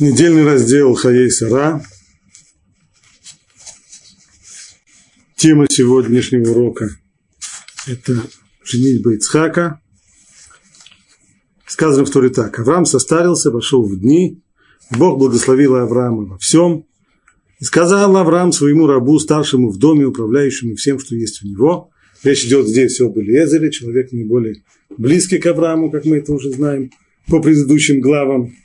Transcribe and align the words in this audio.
Недельный 0.00 0.44
раздел 0.44 0.92
Хаей 0.94 1.30
Сара. 1.30 1.80
Тема 5.36 5.66
сегодняшнего 5.70 6.50
урока– 6.50 6.88
это 7.86 8.20
женитьба 8.64 9.14
Ицхака. 9.14 9.80
Сказано 11.64 12.04
в 12.04 12.10
Торе 12.10 12.30
так. 12.30 12.58
Авраам 12.58 12.86
состарился, 12.86 13.52
вошел 13.52 13.84
в 13.84 13.96
дни. 14.00 14.42
Бог 14.90 15.20
благословил 15.20 15.76
Авраама 15.76 16.24
во 16.24 16.38
всем. 16.38 16.86
И 17.60 17.64
сказал 17.64 18.16
Авраам 18.16 18.50
своему 18.50 18.88
рабу, 18.88 19.20
старшему 19.20 19.70
в 19.70 19.78
доме, 19.78 20.06
управляющему 20.06 20.74
всем, 20.74 20.98
что 20.98 21.14
есть 21.14 21.44
у 21.44 21.46
него. 21.46 21.90
Речь 22.24 22.44
идет 22.46 22.66
здесь 22.66 23.00
об 23.00 23.16
Элиезере, 23.16 23.70
человек 23.70 24.10
наиболее 24.10 24.64
близкий 24.98 25.38
к 25.38 25.46
Аврааму, 25.46 25.92
как 25.92 26.04
мы 26.04 26.16
это 26.16 26.32
уже 26.32 26.50
знаем 26.50 26.90
по 27.28 27.40
предыдущим 27.40 28.00
главам. 28.00 28.56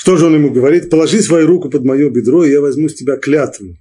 Что 0.00 0.16
же 0.16 0.24
он 0.24 0.34
ему 0.34 0.50
говорит? 0.50 0.88
Положи 0.88 1.20
свою 1.20 1.46
руку 1.46 1.68
под 1.68 1.84
мое 1.84 2.08
бедро, 2.08 2.42
и 2.42 2.50
я 2.50 2.62
возьму 2.62 2.88
с 2.88 2.94
тебя 2.94 3.18
клятву 3.18 3.76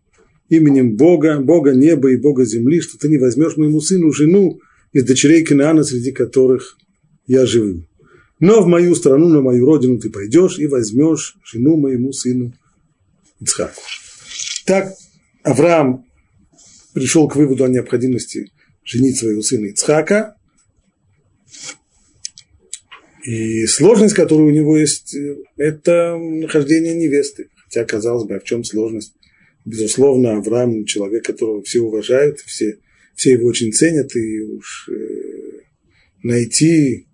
именем 0.50 0.98
Бога, 0.98 1.40
Бога 1.40 1.72
неба 1.72 2.12
и 2.12 2.18
Бога 2.18 2.44
земли, 2.44 2.82
что 2.82 2.98
ты 2.98 3.08
не 3.08 3.18
возьмешь 3.18 3.56
моему 3.56 3.80
сыну 3.80 4.12
жену 4.12 4.60
из 4.92 5.06
дочерей 5.06 5.46
Кинаана, 5.46 5.82
среди 5.82 6.12
которых 6.12 6.76
я 7.26 7.46
живу. 7.46 7.86
Но 8.42 8.62
в 8.62 8.68
мою 8.68 8.96
страну, 8.96 9.30
на 9.30 9.40
мою 9.40 9.66
родину 9.66 9.98
ты 9.98 10.10
пойдешь 10.10 10.60
и 10.60 10.68
возьмешь 10.68 11.38
жену 11.46 11.78
моему 11.78 12.12
сыну 12.12 12.54
Ицхаку. 13.40 13.82
Так 14.66 14.92
Авраам 15.44 16.04
пришел 16.94 17.30
к 17.30 17.38
выводу 17.38 17.64
о 17.64 17.70
необходимости 17.70 18.52
женить 18.84 19.18
своего 19.18 19.42
сына 19.42 19.68
Ицхака, 19.68 20.36
и 23.24 23.66
сложность, 23.66 24.16
которая 24.16 24.48
у 24.48 24.52
него 24.52 24.78
есть, 24.78 25.16
это 25.58 26.18
нахождение 26.18 26.96
невесты. 26.96 27.50
Хотя, 27.66 27.86
казалось 27.86 28.26
бы, 28.26 28.36
а 28.36 28.40
в 28.40 28.44
чем 28.44 28.64
сложность? 28.64 29.14
Безусловно, 29.66 30.38
Авраам 30.38 30.86
человек, 30.86 31.26
которого 31.26 31.62
все 31.64 31.82
уважают, 31.82 32.40
все, 32.40 32.78
все 33.16 33.34
его 33.34 33.48
очень 33.48 33.74
ценят, 33.74 34.16
и 34.16 34.42
уж 34.42 34.90
э, 34.90 35.62
найти 36.24 37.08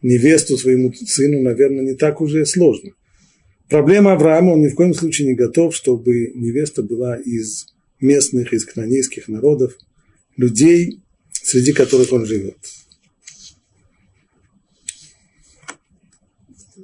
невесту 0.00 0.56
своему 0.56 0.92
сыну, 0.92 1.42
наверное, 1.42 1.84
не 1.84 1.94
так 1.94 2.20
уже 2.20 2.44
сложно. 2.46 2.92
Проблема 3.68 4.12
Авраама, 4.12 4.52
он 4.52 4.62
ни 4.62 4.68
в 4.68 4.74
коем 4.74 4.94
случае 4.94 5.28
не 5.28 5.34
готов, 5.34 5.74
чтобы 5.74 6.32
невеста 6.34 6.82
была 6.82 7.16
из 7.16 7.66
местных, 8.00 8.52
из 8.52 8.64
канонейских 8.64 9.28
народов, 9.28 9.78
людей, 10.36 11.00
среди 11.30 11.72
которых 11.72 12.12
он 12.12 12.26
живет. 12.26 12.56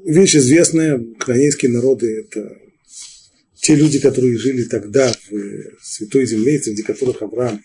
Вещь 0.08 0.36
известная, 0.36 1.04
канонейские 1.18 1.70
народы– 1.70 2.20
это 2.24 2.56
те 3.54 3.74
люди, 3.74 4.00
которые 4.00 4.38
жили 4.38 4.64
тогда 4.64 5.12
в 5.30 5.84
Святой 5.84 6.26
Земле, 6.26 6.58
среди 6.58 6.82
которых 6.82 7.22
Авраам 7.22 7.60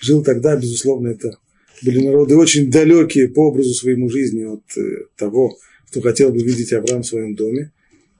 жил 0.00 0.22
тогда, 0.22 0.56
безусловно, 0.56 1.08
это 1.08 1.38
были 1.82 2.04
народы 2.04 2.36
очень 2.36 2.70
далекие 2.70 3.28
по 3.28 3.48
образу 3.48 3.74
своему 3.74 4.08
жизни 4.08 4.44
от 4.44 4.62
э, 4.76 5.06
того, 5.16 5.56
что 5.90 6.00
хотел 6.00 6.30
бы 6.30 6.38
видеть 6.38 6.72
Авраам 6.72 7.02
в 7.02 7.06
своем 7.06 7.34
доме. 7.34 7.72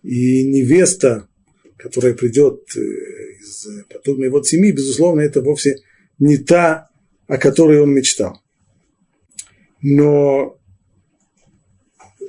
И 0.02 0.44
невеста, 0.44 1.28
которая 1.76 2.14
придет 2.14 2.64
э, 2.76 2.80
из 2.80 3.66
подобной 3.88 4.30
вот 4.30 4.46
семьи, 4.46 4.72
безусловно, 4.72 5.20
это 5.20 5.42
вовсе 5.42 5.76
не 6.18 6.38
та, 6.38 6.90
о 7.28 7.38
которой 7.38 7.80
он 7.80 7.94
мечтал. 7.94 8.40
Но 9.80 10.58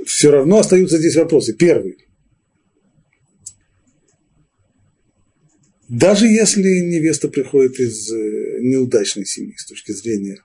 все 0.06 0.32
равно 0.32 0.60
остаются 0.60 0.98
здесь 0.98 1.16
вопросы. 1.16 1.54
Первый. 1.54 1.98
Даже 5.90 6.28
если 6.28 6.80
невеста 6.80 7.30
приходит 7.30 7.80
из 7.80 8.12
э, 8.12 8.60
неудачной 8.62 9.26
семьи 9.26 9.54
с 9.56 9.66
точки 9.66 9.92
зрения, 9.92 10.42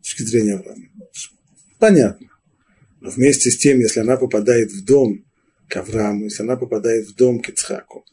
с 0.00 0.08
точки 0.08 0.22
зрения 0.22 0.54
Авраама, 0.54 0.88
понятно. 1.78 2.28
Но 3.00 3.10
вместе 3.10 3.50
с 3.50 3.58
тем, 3.58 3.78
если 3.78 4.00
она 4.00 4.16
попадает 4.16 4.72
в 4.72 4.84
дом 4.84 5.24
к 5.68 5.76
Аврааму, 5.76 6.24
если 6.24 6.42
она 6.42 6.56
попадает 6.56 7.06
в 7.06 7.14
дом 7.14 7.40
к 7.40 7.50
Ицхаку, 7.50 8.04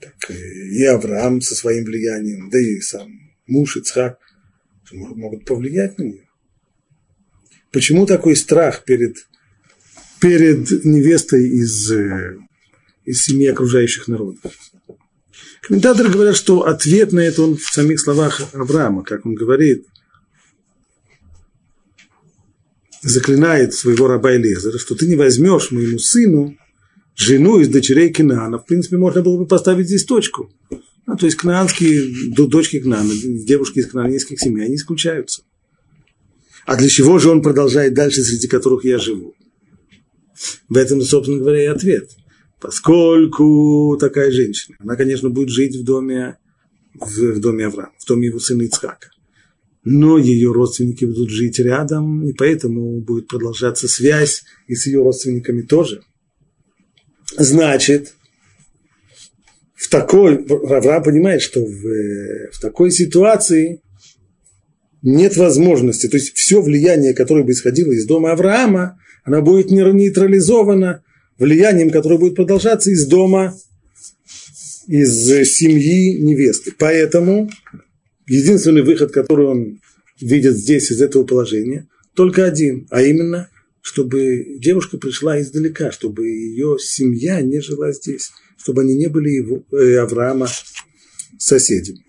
так 0.00 0.30
и 0.30 0.84
Авраам 0.84 1.40
со 1.40 1.54
своим 1.54 1.84
влиянием, 1.84 2.50
да 2.50 2.58
и 2.58 2.80
сам 2.80 3.26
муж 3.46 3.76
Ицхак 3.76 4.18
могут 4.92 5.44
повлиять 5.44 5.98
на 5.98 6.04
нее. 6.04 6.28
Почему 7.70 8.06
такой 8.06 8.36
страх 8.36 8.84
перед 8.84 9.26
перед 10.20 10.84
невестой 10.84 11.48
из, 11.48 11.90
э, 11.90 12.38
из 13.04 13.22
семьи 13.22 13.46
окружающих 13.46 14.08
народов. 14.08 14.52
Комментаторы 15.62 16.10
говорят, 16.10 16.36
что 16.36 16.66
ответ 16.66 17.12
на 17.12 17.20
это 17.20 17.42
он 17.42 17.56
в 17.56 17.64
самих 17.64 18.00
словах 18.00 18.40
Авраама, 18.52 19.02
как 19.02 19.26
он 19.26 19.34
говорит, 19.34 19.84
заклинает 23.02 23.74
своего 23.74 24.06
раба 24.06 24.36
Элезера, 24.36 24.78
что 24.78 24.94
ты 24.94 25.06
не 25.06 25.16
возьмешь 25.16 25.70
моему 25.70 25.98
сыну 25.98 26.56
жену 27.14 27.60
из 27.60 27.68
дочерей 27.68 28.12
Кинаана. 28.12 28.58
В 28.58 28.66
принципе, 28.66 28.96
можно 28.96 29.22
было 29.22 29.38
бы 29.38 29.46
поставить 29.46 29.86
здесь 29.86 30.04
точку. 30.04 30.50
Ну, 31.06 31.16
то 31.16 31.26
есть, 31.26 31.38
кнаанские 31.38 32.32
дочки 32.34 32.80
Кнаана, 32.80 33.14
девушки 33.14 33.78
из 33.78 33.86
кнаанских 33.86 34.40
семей, 34.40 34.66
они 34.66 34.74
исключаются. 34.74 35.42
А 36.66 36.74
для 36.76 36.88
чего 36.88 37.20
же 37.20 37.30
он 37.30 37.42
продолжает 37.42 37.94
дальше, 37.94 38.22
среди 38.22 38.48
которых 38.48 38.84
я 38.84 38.98
живу? 38.98 39.35
В 40.68 40.76
этом, 40.76 41.00
собственно 41.02 41.38
говоря, 41.38 41.62
и 41.62 41.66
ответ. 41.66 42.10
Поскольку 42.60 43.96
такая 44.00 44.30
женщина, 44.30 44.76
она, 44.80 44.96
конечно, 44.96 45.30
будет 45.30 45.50
жить 45.50 45.76
в 45.76 45.84
доме, 45.84 46.38
в, 46.94 47.34
в 47.34 47.40
доме 47.40 47.66
Авраама, 47.66 47.92
в 47.98 48.06
доме 48.06 48.28
его 48.28 48.38
сына 48.38 48.62
Ицхака. 48.62 49.10
Но 49.84 50.18
ее 50.18 50.52
родственники 50.52 51.04
будут 51.04 51.30
жить 51.30 51.58
рядом, 51.60 52.26
и 52.26 52.32
поэтому 52.32 53.00
будет 53.00 53.28
продолжаться 53.28 53.86
связь 53.86 54.42
и 54.66 54.74
с 54.74 54.86
ее 54.86 55.02
родственниками 55.02 55.62
тоже. 55.62 56.02
Значит, 57.36 58.14
в 59.74 59.88
такой, 59.88 60.44
Авраам 60.44 61.02
понимает, 61.02 61.42
что 61.42 61.64
в, 61.64 62.50
в 62.52 62.60
такой 62.60 62.90
ситуации 62.90 63.82
нет 65.02 65.36
возможности, 65.36 66.08
то 66.08 66.16
есть 66.16 66.34
все 66.34 66.60
влияние, 66.60 67.14
которое 67.14 67.44
бы 67.44 67.52
исходило 67.52 67.92
из 67.92 68.06
дома 68.06 68.32
Авраама, 68.32 68.98
она 69.26 69.40
будет 69.40 69.70
нейтрализована 69.70 71.02
влиянием, 71.36 71.90
которое 71.90 72.16
будет 72.16 72.36
продолжаться 72.36 72.90
из 72.90 73.06
дома, 73.06 73.54
из 74.86 75.26
семьи 75.50 76.16
невесты. 76.22 76.72
Поэтому 76.78 77.50
единственный 78.28 78.82
выход, 78.82 79.10
который 79.12 79.46
он 79.46 79.80
видит 80.20 80.56
здесь 80.56 80.92
из 80.92 81.02
этого 81.02 81.24
положения, 81.24 81.88
только 82.14 82.44
один, 82.44 82.86
а 82.90 83.02
именно, 83.02 83.50
чтобы 83.82 84.58
девушка 84.60 84.96
пришла 84.96 85.40
издалека, 85.40 85.90
чтобы 85.90 86.28
ее 86.28 86.76
семья 86.78 87.40
не 87.42 87.60
жила 87.60 87.90
здесь, 87.92 88.30
чтобы 88.56 88.82
они 88.82 88.94
не 88.94 89.08
были 89.08 89.30
его, 89.30 89.64
э, 89.72 89.96
Авраама 89.96 90.48
соседями. 91.36 92.04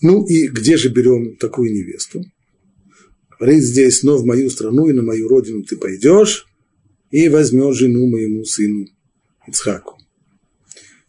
Ну 0.00 0.26
и 0.26 0.48
где 0.48 0.76
же 0.76 0.88
берем 0.88 1.36
такую 1.36 1.72
невесту? 1.72 2.24
Говорит 3.38 3.62
здесь, 3.62 4.02
но 4.02 4.16
в 4.16 4.24
мою 4.24 4.50
страну 4.50 4.88
и 4.88 4.92
на 4.92 5.02
мою 5.02 5.28
родину 5.28 5.62
ты 5.62 5.76
пойдешь 5.76 6.46
и 7.10 7.28
возьмешь 7.28 7.76
жену 7.76 8.06
моему 8.06 8.44
сыну 8.44 8.86
Ицхаку. 9.46 9.98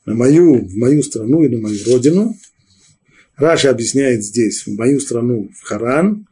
На 0.06 0.14
мою, 0.14 0.66
в 0.66 0.76
мою 0.76 1.04
страну 1.04 1.44
и 1.44 1.50
на 1.50 1.60
мою 1.60 1.80
родину. 1.86 2.36
Раша 3.38 3.70
объясняет 3.70 4.24
здесь, 4.24 4.66
в 4.66 4.76
мою 4.76 5.00
страну 5.00 5.50
в 5.54 5.64
Харан, 5.64 6.28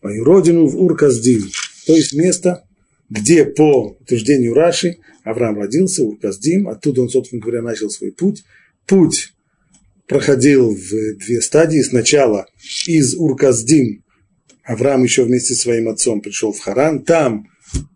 в 0.00 0.04
мою 0.04 0.24
родину 0.24 0.66
в 0.66 0.76
Урказдим, 0.76 1.42
то 1.86 1.94
есть 1.94 2.12
место, 2.12 2.64
где 3.08 3.44
по 3.44 3.96
утверждению 4.00 4.54
Раши 4.54 4.98
Авраам 5.22 5.58
родился, 5.58 6.04
Урказдим, 6.04 6.68
оттуда 6.68 7.02
он, 7.02 7.08
собственно 7.08 7.40
говоря, 7.40 7.62
начал 7.62 7.88
свой 7.88 8.12
путь. 8.12 8.44
Путь 8.86 9.32
проходил 10.06 10.74
в 10.74 11.16
две 11.16 11.40
стадии. 11.40 11.80
Сначала 11.80 12.46
из 12.86 13.14
Урказдим 13.14 14.03
Авраам 14.64 15.02
еще 15.04 15.24
вместе 15.24 15.54
со 15.54 15.62
своим 15.62 15.88
отцом 15.88 16.20
пришел 16.20 16.52
в 16.52 16.60
Харан, 16.60 17.04
там 17.04 17.48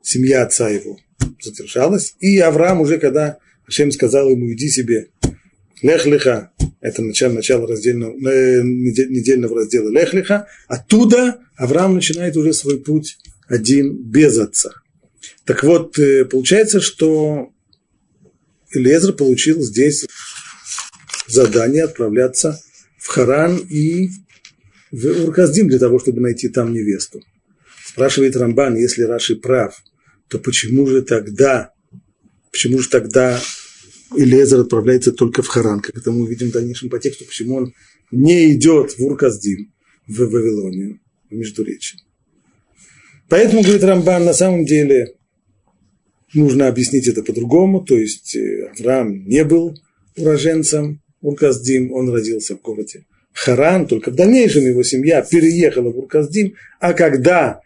семья 0.03 0.43
отца 0.43 0.69
его 0.69 0.99
задержалась, 1.41 2.15
и 2.21 2.39
Авраам 2.39 2.81
уже, 2.81 2.99
когда 2.99 3.39
Ашем 3.67 3.91
сказал 3.91 4.31
ему, 4.31 4.53
иди 4.53 4.69
себе, 4.69 5.09
лехлиха, 5.83 6.53
это 6.81 7.03
начало, 7.03 7.35
начало 7.35 7.67
раздельного, 7.67 8.13
э, 8.13 8.63
недельного 8.63 9.57
раздела 9.57 9.91
лехлиха, 9.91 10.47
оттуда 10.67 11.41
Авраам 11.57 11.95
начинает 11.95 12.37
уже 12.37 12.53
свой 12.53 12.81
путь 12.81 13.19
один 13.49 13.97
без 13.97 14.39
отца. 14.39 14.73
Так 15.45 15.65
вот, 15.65 15.99
э, 15.99 16.25
получается, 16.25 16.81
что 16.81 17.51
Элезр 18.73 19.13
получил 19.13 19.63
здесь 19.63 20.07
задание 21.27 21.85
отправляться 21.85 22.61
в 22.99 23.09
Харан 23.09 23.57
и 23.57 24.11
в 24.91 25.25
Урказдим 25.25 25.69
для 25.69 25.79
того, 25.79 25.99
чтобы 25.99 26.21
найти 26.21 26.49
там 26.49 26.73
невесту. 26.73 27.23
Спрашивает 27.85 28.37
Рамбан, 28.37 28.77
если 28.77 29.03
Раши 29.03 29.37
прав, 29.37 29.83
то 30.29 30.39
почему 30.39 30.87
же 30.87 31.03
тогда 31.03 31.73
почему 32.51 32.79
же 32.79 32.89
тогда 32.89 33.41
Илезер 34.17 34.61
отправляется 34.61 35.13
только 35.13 35.43
в 35.43 35.49
Харан, 35.49 35.81
как 35.81 35.97
это 35.97 36.11
мы 36.11 36.23
увидим 36.23 36.49
в 36.49 36.53
дальнейшем 36.53 36.89
по 36.89 36.99
тексту, 36.99 37.25
почему 37.25 37.57
он 37.57 37.75
не 38.11 38.53
идет 38.55 38.99
в 38.99 39.05
Урказдим, 39.05 39.73
в 40.07 40.17
Вавилонию, 40.17 41.01
в 41.31 41.35
Междуречие. 41.35 42.01
Поэтому, 43.29 43.63
говорит 43.63 43.85
Рамбан, 43.85 44.25
на 44.25 44.33
самом 44.33 44.65
деле 44.65 45.15
нужно 46.33 46.69
объяснить 46.69 47.07
это 47.07 47.23
по-другому, 47.23 47.85
то 47.85 47.97
есть 47.97 48.35
э, 48.35 48.73
Авраам 48.79 49.25
не 49.27 49.45
был 49.45 49.79
уроженцем 50.17 51.03
Урказдим, 51.21 51.93
он 51.93 52.11
родился 52.11 52.57
в 52.57 52.63
городе 52.63 53.05
Харан, 53.39 53.87
только 53.87 54.11
в 54.11 54.17
дальнейшем 54.17 54.67
его 54.67 54.83
семья 54.83 55.23
переехала 55.23 55.93
в 55.93 55.99
Урказдим, 55.99 56.57
а 56.81 56.93
когда 56.93 57.61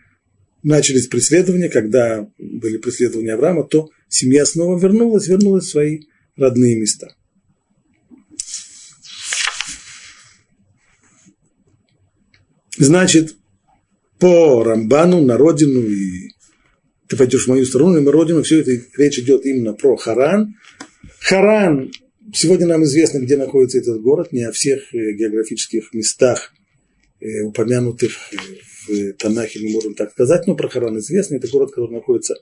начались 0.63 1.07
преследования, 1.07 1.71
когда 1.71 2.29
были 2.39 2.77
преследования 2.77 3.33
Авраама, 3.33 3.65
то 3.65 3.89
семья 4.07 4.45
снова 4.45 4.79
вернулась, 4.79 5.29
вернулась 5.29 5.65
в 5.65 5.71
свои 5.71 6.01
родные 6.37 6.79
места. 6.79 7.15
Значит, 12.77 13.35
по 14.19 14.63
Рамбану 14.63 15.23
на 15.23 15.39
родину, 15.39 15.81
и 15.81 16.33
ты 17.09 17.17
пойдешь 17.17 17.47
в 17.47 17.49
мою 17.49 17.65
сторону, 17.65 17.97
и 17.97 18.03
на 18.03 18.13
родину, 18.13 18.43
все 18.43 18.61
это 18.61 18.73
речь 18.99 19.19
идет 19.19 19.47
именно 19.47 19.73
про 19.73 19.97
Харан. 19.97 20.55
Харан, 21.21 21.93
сегодня 22.33 22.67
нам 22.67 22.85
известно, 22.85 23.19
где 23.19 23.37
находится 23.37 23.79
этот 23.79 24.01
город, 24.03 24.33
не 24.33 24.43
о 24.43 24.53
всех 24.53 24.95
э, 24.95 25.13
географических 25.13 25.93
местах, 25.93 26.53
э, 27.21 27.43
упомянутых 27.43 28.13
в 28.89 29.13
Танахе, 29.15 29.61
мы 29.61 29.71
можем 29.71 29.95
так 29.95 30.13
сказать, 30.13 30.47
но 30.47 30.57
про 30.57 30.69
Харан 30.69 30.99
известно. 30.99 31.37
Это 31.37 31.49
город, 31.49 31.71
который 31.71 31.95
находится 31.95 32.35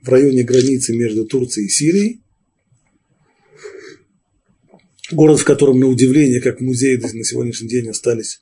в 0.00 0.08
районе 0.08 0.44
границы 0.44 0.96
между 0.96 1.24
Турцией 1.24 1.66
и 1.66 1.70
Сирией. 1.70 2.20
Город, 5.10 5.40
в 5.40 5.44
котором, 5.44 5.80
на 5.80 5.86
удивление, 5.86 6.40
как 6.40 6.60
музей 6.60 6.98
на 6.98 7.24
сегодняшний 7.24 7.68
день 7.68 7.88
остались 7.88 8.40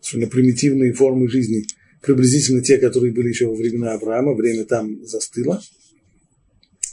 совершенно 0.00 0.30
примитивные 0.30 0.92
формы 0.92 1.28
жизни, 1.28 1.64
приблизительно 2.02 2.62
те, 2.62 2.76
которые 2.76 3.12
были 3.12 3.28
еще 3.28 3.46
во 3.46 3.54
времена 3.54 3.94
Авраама, 3.94 4.34
время 4.34 4.64
там 4.64 5.04
застыло. 5.06 5.62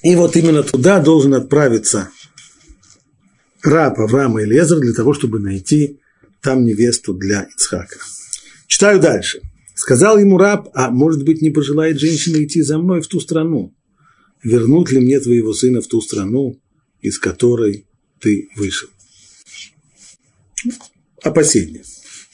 И 0.02 0.16
вот 0.16 0.36
именно 0.36 0.64
туда 0.64 1.00
должен 1.00 1.34
отправиться 1.34 2.10
раб 3.64 4.00
Авраама 4.00 4.44
Элезер 4.44 4.80
для 4.80 4.94
того, 4.94 5.14
чтобы 5.14 5.40
найти 5.40 6.00
там 6.42 6.64
невесту 6.66 7.14
для 7.14 7.44
Ицхака. 7.44 7.98
Читаю 8.68 9.00
дальше. 9.00 9.42
Сказал 9.76 10.18
ему 10.18 10.38
раб, 10.38 10.70
а 10.74 10.92
может 10.92 11.24
быть 11.24 11.42
не 11.42 11.50
пожелает 11.50 12.00
женщина 12.00 12.44
идти 12.44 12.62
за 12.62 12.78
мной 12.78 13.02
в 13.02 13.08
ту 13.08 13.20
страну? 13.20 13.74
Вернут 14.44 14.92
ли 14.92 15.00
мне 15.00 15.20
твоего 15.20 15.54
сына 15.54 15.82
в 15.82 15.88
ту 15.88 16.02
страну, 16.02 16.60
из 17.02 17.20
которой 17.20 17.86
ты 18.20 18.50
вышел? 18.56 18.90
Опасение. 21.24 21.84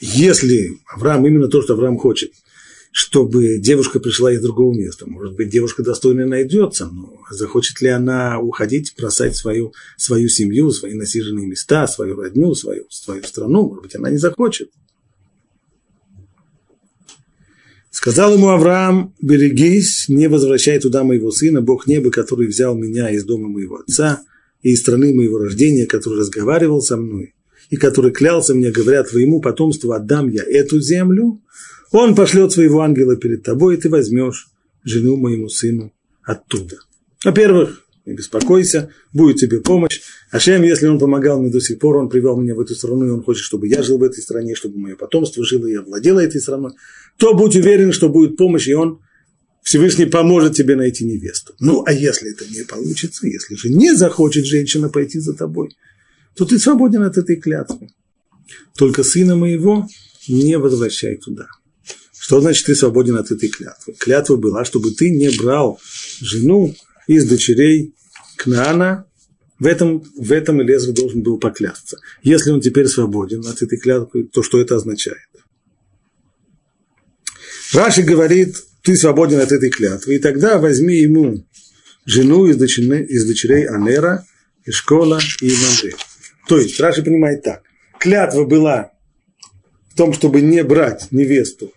Если 0.00 0.78
Авраам, 0.94 1.26
именно 1.26 1.48
то, 1.48 1.62
что 1.62 1.74
Авраам 1.74 1.98
хочет, 1.98 2.32
чтобы 3.00 3.58
девушка 3.58 4.00
пришла 4.00 4.32
из 4.32 4.42
другого 4.42 4.74
места. 4.74 5.08
Может 5.08 5.36
быть, 5.36 5.50
девушка 5.50 5.84
достойная 5.84 6.26
найдется, 6.26 6.88
но 6.88 7.16
захочет 7.30 7.80
ли 7.80 7.90
она 7.90 8.40
уходить, 8.40 8.92
бросать 8.98 9.36
свою, 9.36 9.72
свою 9.96 10.28
семью, 10.28 10.72
свои 10.72 10.94
насиженные 10.94 11.46
места, 11.46 11.86
свою 11.86 12.16
родню, 12.16 12.56
свою, 12.56 12.86
свою 12.90 13.22
страну? 13.22 13.68
Может 13.68 13.82
быть, 13.84 13.94
она 13.94 14.10
не 14.10 14.18
захочет. 14.18 14.72
Сказал 17.92 18.34
ему 18.34 18.48
Авраам, 18.48 19.14
берегись, 19.22 20.06
не 20.08 20.28
возвращай 20.28 20.80
туда 20.80 21.04
моего 21.04 21.30
сына, 21.30 21.62
Бог 21.62 21.86
неба, 21.86 22.10
который 22.10 22.48
взял 22.48 22.76
меня 22.76 23.10
из 23.10 23.22
дома 23.24 23.46
моего 23.46 23.76
отца 23.76 24.24
и 24.62 24.72
из 24.72 24.80
страны 24.80 25.14
моего 25.14 25.38
рождения, 25.38 25.86
который 25.86 26.18
разговаривал 26.18 26.82
со 26.82 26.96
мной 26.96 27.36
и 27.70 27.76
который 27.76 28.10
клялся 28.10 28.54
мне, 28.54 28.72
говоря, 28.72 29.04
твоему 29.04 29.40
потомству 29.40 29.92
отдам 29.92 30.28
я 30.30 30.42
эту 30.42 30.80
землю, 30.80 31.40
он 31.92 32.14
пошлет 32.14 32.52
своего 32.52 32.80
ангела 32.80 33.16
перед 33.16 33.42
тобой, 33.42 33.74
и 33.74 33.78
ты 33.78 33.88
возьмешь 33.88 34.48
жену 34.84 35.16
моему 35.16 35.48
сыну 35.48 35.92
оттуда. 36.22 36.76
Во-первых, 37.24 37.84
не 38.08 38.14
беспокойся, 38.14 38.90
будет 39.12 39.36
тебе 39.36 39.60
помощь. 39.60 40.00
Ашем, 40.30 40.62
если 40.62 40.86
он 40.86 40.98
помогал 40.98 41.40
мне 41.40 41.50
до 41.50 41.60
сих 41.60 41.78
пор, 41.78 41.96
он 41.96 42.08
привел 42.08 42.36
меня 42.36 42.54
в 42.54 42.60
эту 42.60 42.74
страну, 42.74 43.06
и 43.06 43.10
он 43.10 43.22
хочет, 43.22 43.42
чтобы 43.42 43.68
я 43.68 43.82
жил 43.82 43.98
в 43.98 44.02
этой 44.02 44.22
стране, 44.22 44.54
чтобы 44.54 44.78
мое 44.78 44.96
потомство 44.96 45.44
жило 45.44 45.66
и 45.66 45.74
овладело 45.74 46.20
этой 46.20 46.40
страной, 46.40 46.72
то 47.18 47.34
будь 47.34 47.56
уверен, 47.56 47.92
что 47.92 48.08
будет 48.08 48.36
помощь, 48.36 48.68
и 48.68 48.74
он 48.74 49.00
Всевышний 49.62 50.06
поможет 50.06 50.54
тебе 50.54 50.76
найти 50.76 51.04
невесту. 51.04 51.54
Ну, 51.60 51.82
а 51.86 51.92
если 51.92 52.32
это 52.32 52.46
не 52.46 52.64
получится, 52.64 53.26
если 53.26 53.54
же 53.54 53.68
не 53.68 53.94
захочет 53.94 54.46
женщина 54.46 54.88
пойти 54.88 55.18
за 55.18 55.34
тобой, 55.34 55.76
то 56.34 56.46
ты 56.46 56.58
свободен 56.58 57.02
от 57.02 57.18
этой 57.18 57.36
клятвы. 57.36 57.90
Только 58.76 59.02
сына 59.02 59.36
моего 59.36 59.86
не 60.26 60.56
возвращай 60.56 61.16
туда. 61.16 61.48
Что 62.28 62.42
значит 62.42 62.66
ты 62.66 62.74
свободен 62.74 63.16
от 63.16 63.30
этой 63.30 63.48
клятвы? 63.48 63.94
Клятва 63.98 64.36
была, 64.36 64.62
чтобы 64.66 64.90
ты 64.90 65.08
не 65.08 65.30
брал 65.30 65.80
жену 66.20 66.74
из 67.06 67.26
дочерей 67.26 67.94
Кнаана, 68.36 69.06
в 69.58 69.64
этом, 69.64 70.04
в 70.14 70.30
этом 70.30 70.60
Элезер 70.60 70.92
должен 70.92 71.22
был 71.22 71.38
поклясться. 71.38 71.96
Если 72.22 72.50
он 72.50 72.60
теперь 72.60 72.86
свободен 72.86 73.46
от 73.46 73.62
этой 73.62 73.78
клятвы, 73.78 74.24
то 74.24 74.42
что 74.42 74.60
это 74.60 74.76
означает? 74.76 75.30
Раши 77.72 78.02
говорит, 78.02 78.56
ты 78.82 78.94
свободен 78.94 79.40
от 79.40 79.50
этой 79.50 79.70
клятвы, 79.70 80.16
и 80.16 80.18
тогда 80.18 80.58
возьми 80.58 80.96
ему 80.96 81.46
жену 82.04 82.44
из 82.44 82.58
дочерей, 82.58 83.06
из 83.06 83.26
дочерей 83.26 83.66
Анера, 83.66 84.26
Ишкола 84.66 85.18
и 85.40 85.50
Мандре. 85.50 85.94
То 86.46 86.58
есть 86.58 86.78
Раши 86.78 87.02
понимает 87.02 87.42
так. 87.42 87.62
Клятва 87.98 88.44
была 88.44 88.90
в 89.88 89.96
том, 89.96 90.12
чтобы 90.12 90.42
не 90.42 90.62
брать 90.62 91.08
невесту 91.10 91.72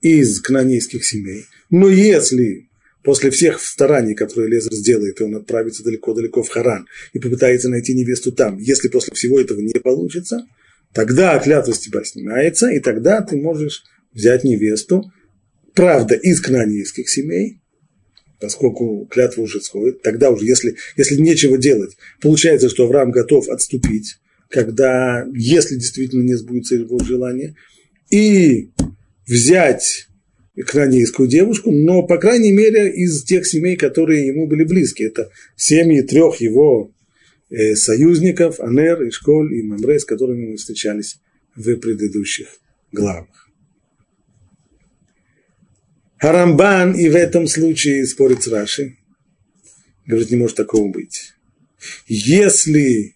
из 0.00 0.40
канонейских 0.40 1.04
семей. 1.04 1.44
Но 1.70 1.88
если 1.88 2.68
после 3.02 3.30
всех 3.30 3.60
стараний, 3.60 4.14
которые 4.14 4.50
Лезер 4.50 4.72
сделает, 4.72 5.20
и 5.20 5.24
он 5.24 5.36
отправится 5.36 5.82
далеко-далеко 5.82 6.42
в 6.42 6.48
Харан 6.48 6.86
и 7.12 7.18
попытается 7.18 7.68
найти 7.68 7.94
невесту 7.94 8.32
там, 8.32 8.58
если 8.58 8.88
после 8.88 9.14
всего 9.14 9.40
этого 9.40 9.60
не 9.60 9.78
получится, 9.80 10.46
тогда 10.92 11.38
клятва 11.38 11.72
с 11.72 11.78
тебя 11.78 12.04
снимается, 12.04 12.68
и 12.70 12.80
тогда 12.80 13.22
ты 13.22 13.36
можешь 13.36 13.84
взять 14.12 14.44
невесту, 14.44 15.10
правда, 15.74 16.14
из 16.14 16.40
канонейских 16.40 17.08
семей, 17.08 17.60
поскольку 18.40 19.06
клятва 19.10 19.42
уже 19.42 19.60
сходит, 19.60 20.02
тогда 20.02 20.30
уже, 20.30 20.46
если, 20.46 20.76
если 20.96 21.16
нечего 21.16 21.58
делать, 21.58 21.96
получается, 22.20 22.68
что 22.68 22.84
Авраам 22.84 23.10
готов 23.10 23.48
отступить, 23.48 24.16
когда, 24.48 25.26
если 25.32 25.76
действительно 25.76 26.22
не 26.22 26.34
сбудется 26.34 26.74
его 26.74 26.98
желание, 26.98 27.54
и 28.10 28.70
взять 29.30 30.08
кранейскую 30.66 31.28
девушку, 31.28 31.70
но, 31.70 32.02
по 32.02 32.18
крайней 32.18 32.52
мере, 32.52 32.92
из 32.92 33.24
тех 33.24 33.46
семей, 33.46 33.76
которые 33.76 34.26
ему 34.26 34.46
были 34.46 34.64
близки. 34.64 35.04
Это 35.04 35.30
семьи 35.56 36.02
трех 36.02 36.40
его 36.40 36.92
э, 37.48 37.76
союзников, 37.76 38.60
Анер, 38.60 39.08
Ишколь 39.08 39.54
и 39.54 39.62
Мамре, 39.62 39.98
с 39.98 40.04
которыми 40.04 40.50
мы 40.50 40.56
встречались 40.56 41.20
в 41.54 41.76
предыдущих 41.76 42.48
главах. 42.92 43.48
Харамбан 46.18 46.94
и 46.94 47.08
в 47.08 47.16
этом 47.16 47.46
случае 47.46 48.06
спорит 48.06 48.42
с 48.42 48.48
Раши. 48.48 48.96
Говорит, 50.06 50.30
не 50.30 50.36
может 50.36 50.56
такого 50.56 50.90
быть. 50.90 51.32
Если, 52.06 53.14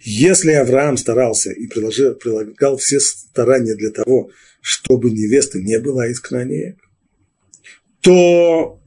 если 0.00 0.52
Авраам 0.52 0.96
старался 0.96 1.52
и 1.52 1.68
приложил, 1.68 2.14
прилагал 2.14 2.76
все 2.78 2.98
старания 2.98 3.76
для 3.76 3.90
того, 3.90 4.30
чтобы 4.60 5.10
невеста 5.10 5.58
не 5.58 5.78
была 5.78 6.08
из 6.08 6.20
Кнанея, 6.20 6.76
то 8.00 8.80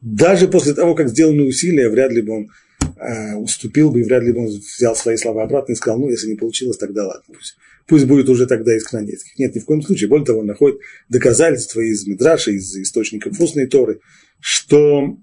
даже 0.00 0.48
после 0.48 0.74
того, 0.74 0.94
как 0.94 1.08
сделаны 1.08 1.44
усилия, 1.44 1.88
вряд 1.88 2.12
ли 2.12 2.22
бы 2.22 2.32
он 2.32 2.50
э, 2.96 3.34
уступил 3.36 3.90
бы, 3.90 4.00
и 4.00 4.04
вряд 4.04 4.22
ли 4.24 4.32
бы 4.32 4.40
он 4.40 4.46
взял 4.46 4.96
свои 4.96 5.16
слова 5.16 5.44
обратно 5.44 5.72
и 5.72 5.76
сказал, 5.76 6.00
ну, 6.00 6.10
если 6.10 6.28
не 6.28 6.36
получилось, 6.36 6.76
тогда 6.76 7.06
ладно, 7.06 7.34
пусть, 7.34 7.56
пусть 7.86 8.06
будет 8.06 8.28
уже 8.28 8.46
тогда 8.46 8.76
из 8.76 8.84
Кнанецких. 8.84 9.38
Нет, 9.38 9.54
ни 9.54 9.60
в 9.60 9.64
коем 9.64 9.82
случае. 9.82 10.08
Более 10.08 10.26
того, 10.26 10.40
он 10.40 10.46
находит 10.46 10.80
доказательства 11.08 11.80
из 11.80 12.06
Мидраша, 12.06 12.50
из 12.50 12.76
источников 12.76 13.38
устной 13.40 13.66
Торы, 13.66 14.00
что, 14.40 15.16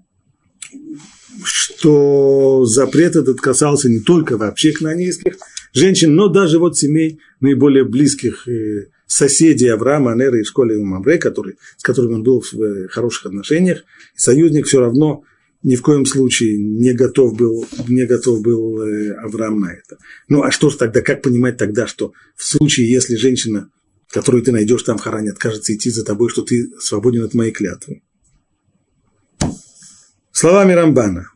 что 1.44 2.64
запрет 2.64 3.16
этот 3.16 3.40
касался 3.40 3.90
не 3.90 4.00
только 4.00 4.38
вообще 4.38 4.72
кнанейских 4.72 5.36
женщин, 5.74 6.14
но 6.14 6.28
даже 6.28 6.58
вот 6.58 6.78
семей 6.78 7.20
наиболее 7.40 7.84
близких 7.84 8.48
э, 8.48 8.86
соседей 9.10 9.66
Авраама, 9.66 10.12
Анера 10.12 10.38
и 10.38 10.44
Школи 10.44 10.74
и 10.74 10.82
Мамре, 10.82 11.18
который, 11.18 11.56
с 11.76 11.82
которыми 11.82 12.14
он 12.14 12.22
был 12.22 12.40
в 12.40 12.54
э, 12.54 12.88
хороших 12.88 13.26
отношениях, 13.26 13.84
союзник 14.14 14.66
все 14.66 14.78
равно 14.78 15.24
ни 15.64 15.74
в 15.74 15.82
коем 15.82 16.06
случае 16.06 16.58
не 16.58 16.92
готов 16.92 17.36
был, 17.36 17.66
не 17.88 18.06
готов 18.06 18.40
был 18.40 18.80
э, 18.80 19.14
Авраам 19.14 19.58
на 19.58 19.72
это. 19.72 19.98
Ну, 20.28 20.44
а 20.44 20.52
что 20.52 20.70
же 20.70 20.78
тогда, 20.78 21.00
как 21.00 21.22
понимать 21.22 21.56
тогда, 21.56 21.88
что 21.88 22.12
в 22.36 22.44
случае, 22.44 22.88
если 22.88 23.16
женщина, 23.16 23.68
которую 24.10 24.44
ты 24.44 24.52
найдешь 24.52 24.84
там 24.84 24.96
в 24.96 25.02
Харане, 25.02 25.32
откажется 25.32 25.74
идти 25.74 25.90
за 25.90 26.04
тобой, 26.04 26.30
что 26.30 26.42
ты 26.42 26.70
свободен 26.78 27.24
от 27.24 27.34
моей 27.34 27.50
клятвы? 27.50 28.02
Словами 30.30 30.72
Рамбана. 30.72 31.32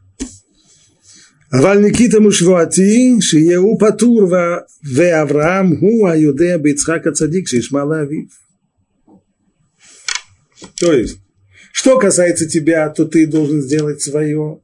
אבל 1.54 1.78
ניקיטה 1.78 2.20
מושבועתי 2.20 3.18
שיהו 3.22 3.78
פטור 3.80 4.28
ואברהם 4.94 5.68
הוא 5.68 6.10
היודע 6.10 6.58
ביצחק 6.58 7.08
הצדיק 7.08 7.48
שישמע 7.48 7.84
לאביו. 7.84 8.24
То 10.82 10.94
есть, 10.94 11.20
что 11.72 11.98
касается 12.00 12.48
тебя, 12.48 12.90
то 12.90 13.06
ты 13.06 13.26
должен 13.28 13.62
сделать 13.62 14.02
свое, 14.02 14.62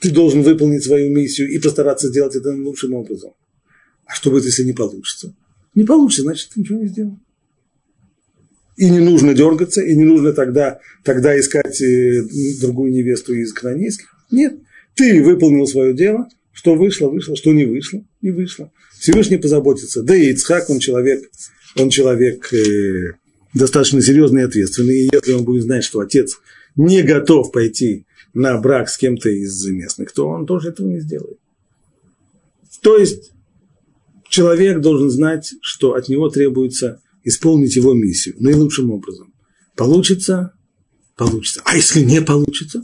ты 0.00 0.10
должен 0.10 0.42
выполнить 0.42 0.84
свою 0.84 1.10
миссию 1.10 1.50
и 1.50 1.58
постараться 1.58 2.08
сделать 2.08 2.36
это 2.36 2.50
лучшим 2.50 2.94
образом. 2.94 3.32
А 4.06 4.14
что 4.14 4.30
будет, 4.30 4.44
если 4.44 4.64
не 4.64 4.72
получится? 4.72 5.34
Не 5.74 5.84
получится, 5.84 6.22
значит, 6.22 6.50
ты 6.50 6.60
ничего 6.60 6.78
не 6.80 6.88
сделал. 6.88 7.18
И 8.76 8.88
не 8.90 9.00
нужно 9.00 9.34
дергаться, 9.34 9.80
и 9.82 9.94
не 9.96 10.04
нужно 10.04 10.32
тогда, 10.32 10.80
тогда 11.04 11.38
искать 11.38 11.80
э, 11.82 12.22
другую 12.60 12.92
невесту 12.92 13.34
из 13.34 13.52
канонейских. 13.52 14.08
Нет, 14.30 14.54
ты 14.97 15.23
выполнил 15.23 15.67
свое 15.67 15.93
дело, 15.93 16.27
что 16.51 16.75
вышло, 16.75 17.07
вышло, 17.07 17.35
что 17.35 17.53
не 17.53 17.65
вышло, 17.65 18.03
не 18.21 18.31
вышло. 18.31 18.71
Всевышний 18.99 19.37
позаботится. 19.37 20.01
Да 20.01 20.15
и 20.15 20.31
Ицхак, 20.31 20.69
он 20.69 20.79
человек, 20.79 21.29
он 21.75 21.89
человек 21.89 22.51
э, 22.51 23.13
достаточно 23.53 24.01
серьезный 24.01 24.41
и 24.41 24.45
ответственный. 24.45 24.99
И 24.99 25.09
если 25.13 25.33
он 25.33 25.45
будет 25.45 25.63
знать, 25.63 25.83
что 25.83 25.99
отец 25.99 26.39
не 26.75 27.03
готов 27.03 27.51
пойти 27.51 28.05
на 28.33 28.57
брак 28.57 28.89
с 28.89 28.97
кем-то 28.97 29.29
из 29.29 29.65
местных, 29.67 30.11
то 30.11 30.27
он 30.27 30.45
тоже 30.45 30.69
этого 30.69 30.87
не 30.87 30.99
сделает. 30.99 31.37
То 32.81 32.97
есть 32.97 33.31
человек 34.29 34.81
должен 34.81 35.09
знать, 35.11 35.53
что 35.61 35.93
от 35.93 36.09
него 36.09 36.29
требуется 36.29 37.01
исполнить 37.23 37.75
его 37.75 37.93
миссию 37.93 38.35
наилучшим 38.39 38.91
образом. 38.91 39.33
Получится? 39.75 40.53
Получится. 41.15 41.61
А 41.65 41.75
если 41.75 42.01
не 42.01 42.21
получится? 42.21 42.83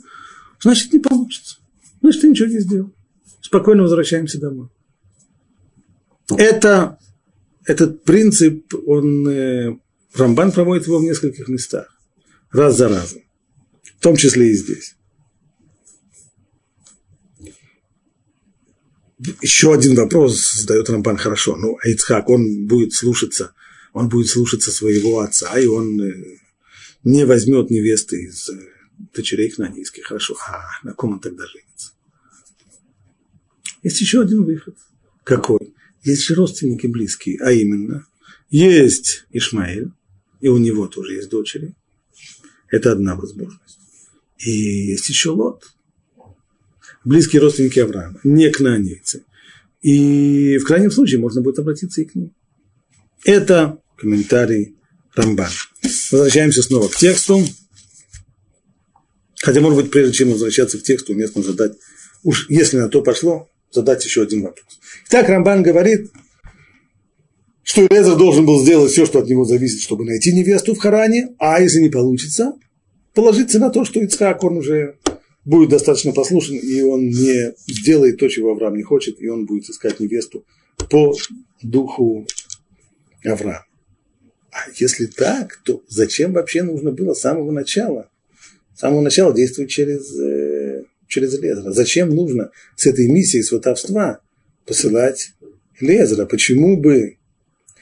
Значит, 0.61 0.93
не 0.93 0.99
получится. 0.99 1.57
Значит, 2.03 2.21
ты 2.21 2.29
ничего 2.29 2.49
не 2.49 2.59
сделал. 2.59 2.93
Спокойно 3.41 3.81
возвращаемся 3.81 4.39
домой. 4.39 4.69
Это, 6.37 6.99
этот 7.65 8.03
принцип, 8.03 8.71
он, 8.85 9.27
э, 9.27 9.75
Рамбан 10.13 10.51
проводит 10.51 10.85
его 10.85 10.99
в 10.99 11.03
нескольких 11.03 11.47
местах. 11.47 11.87
Раз 12.51 12.77
за 12.77 12.89
разом. 12.89 13.23
В 13.97 14.03
том 14.03 14.15
числе 14.15 14.51
и 14.51 14.53
здесь. 14.53 14.95
Еще 19.41 19.73
один 19.73 19.95
вопрос 19.95 20.53
задает 20.53 20.87
Рамбан 20.91 21.17
хорошо. 21.17 21.55
Ну, 21.55 21.79
Айцхак, 21.83 22.29
он 22.29 22.67
будет 22.67 22.93
слушаться 22.93 23.55
он 23.93 24.09
будет 24.09 24.27
слушаться 24.27 24.71
своего 24.71 25.19
отца, 25.19 25.57
и 25.57 25.67
он 25.67 26.01
э, 26.01 26.39
не 27.03 27.25
возьмет 27.25 27.69
невесты 27.69 28.23
из 28.23 28.49
э, 28.49 28.59
дочерей 29.13 29.49
хнанийских. 29.49 30.05
Хорошо, 30.05 30.35
а 30.47 30.63
на 30.83 30.93
ком 30.93 31.13
он 31.13 31.19
тогда 31.19 31.45
женится? 31.45 31.62
Есть 33.83 34.01
еще 34.01 34.21
один 34.21 34.43
выход. 34.43 34.75
Какой? 35.23 35.73
Есть 36.03 36.23
же 36.23 36.35
родственники 36.35 36.87
близкие, 36.87 37.37
а 37.41 37.51
именно, 37.51 38.05
есть 38.49 39.25
Ишмаэль, 39.31 39.91
и 40.41 40.47
у 40.47 40.57
него 40.57 40.87
тоже 40.87 41.15
есть 41.15 41.29
дочери. 41.29 41.73
Это 42.69 42.91
одна 42.91 43.15
возможность. 43.15 43.79
И 44.39 44.51
есть 44.91 45.07
еще 45.09 45.29
Лот. 45.29 45.63
Близкие 47.05 47.41
родственники 47.41 47.79
Авраама, 47.79 48.19
не 48.23 48.49
кнанейцы. 48.49 49.23
И 49.81 50.57
в 50.57 50.65
крайнем 50.65 50.91
случае 50.91 51.19
можно 51.19 51.41
будет 51.41 51.59
обратиться 51.59 52.01
и 52.01 52.05
к 52.05 52.15
ним. 52.15 52.33
Это 53.25 53.79
комментарий 53.97 54.75
Рамбан. 55.13 55.51
Возвращаемся 56.11 56.63
снова 56.63 56.87
к 56.87 56.95
тексту. 56.95 57.45
Хотя, 59.41 59.59
может 59.59 59.81
быть, 59.81 59.91
прежде 59.91 60.13
чем 60.13 60.31
возвращаться 60.31 60.79
к 60.79 60.83
тексту, 60.83 61.11
уместно 61.13 61.43
задать, 61.43 61.77
уж 62.23 62.49
если 62.49 62.77
на 62.77 62.87
то 62.87 63.01
пошло, 63.01 63.49
задать 63.73 64.03
еще 64.05 64.23
один 64.23 64.43
вопрос. 64.43 64.79
Итак, 65.07 65.27
Рамбан 65.29 65.63
говорит, 65.63 66.11
что 67.63 67.87
Лезер 67.89 68.15
должен 68.15 68.45
был 68.45 68.61
сделать 68.61 68.91
все, 68.91 69.05
что 69.05 69.19
от 69.19 69.27
него 69.27 69.45
зависит, 69.45 69.81
чтобы 69.81 70.05
найти 70.05 70.31
невесту 70.31 70.75
в 70.75 70.79
Харане, 70.79 71.35
а 71.39 71.61
если 71.61 71.79
не 71.79 71.89
получится, 71.89 72.53
положиться 73.13 73.59
на 73.59 73.69
то, 73.69 73.85
что 73.85 73.99
Ицхак, 73.99 74.43
он 74.43 74.57
уже 74.57 74.95
будет 75.45 75.69
достаточно 75.69 76.11
послушен, 76.11 76.55
и 76.57 76.81
он 76.81 77.07
не 77.07 77.53
сделает 77.67 78.17
то, 78.17 78.27
чего 78.27 78.51
Авраам 78.51 78.75
не 78.75 78.83
хочет, 78.83 79.21
и 79.21 79.27
он 79.27 79.45
будет 79.45 79.69
искать 79.69 79.99
невесту 79.99 80.45
по 80.89 81.15
духу 81.61 82.27
Авраама. 83.25 83.65
А 84.51 84.69
если 84.75 85.07
так, 85.07 85.59
то 85.65 85.81
зачем 85.87 86.33
вообще 86.33 86.61
нужно 86.61 86.91
было 86.91 87.13
с 87.13 87.21
самого 87.21 87.51
начала, 87.51 88.09
с 88.75 88.79
самого 88.79 89.01
начала 89.01 89.33
действовать 89.33 89.71
через, 89.71 90.15
э, 90.19 90.52
через 91.13 91.39
Лезера? 91.39 91.71
Зачем 91.71 92.09
нужно 92.09 92.51
с 92.75 92.87
этой 92.87 93.07
миссией 93.07 93.43
сватовства 93.43 94.19
посылать 94.65 95.33
Лезера? 95.79 96.25
Почему 96.25 96.77
бы 96.77 97.17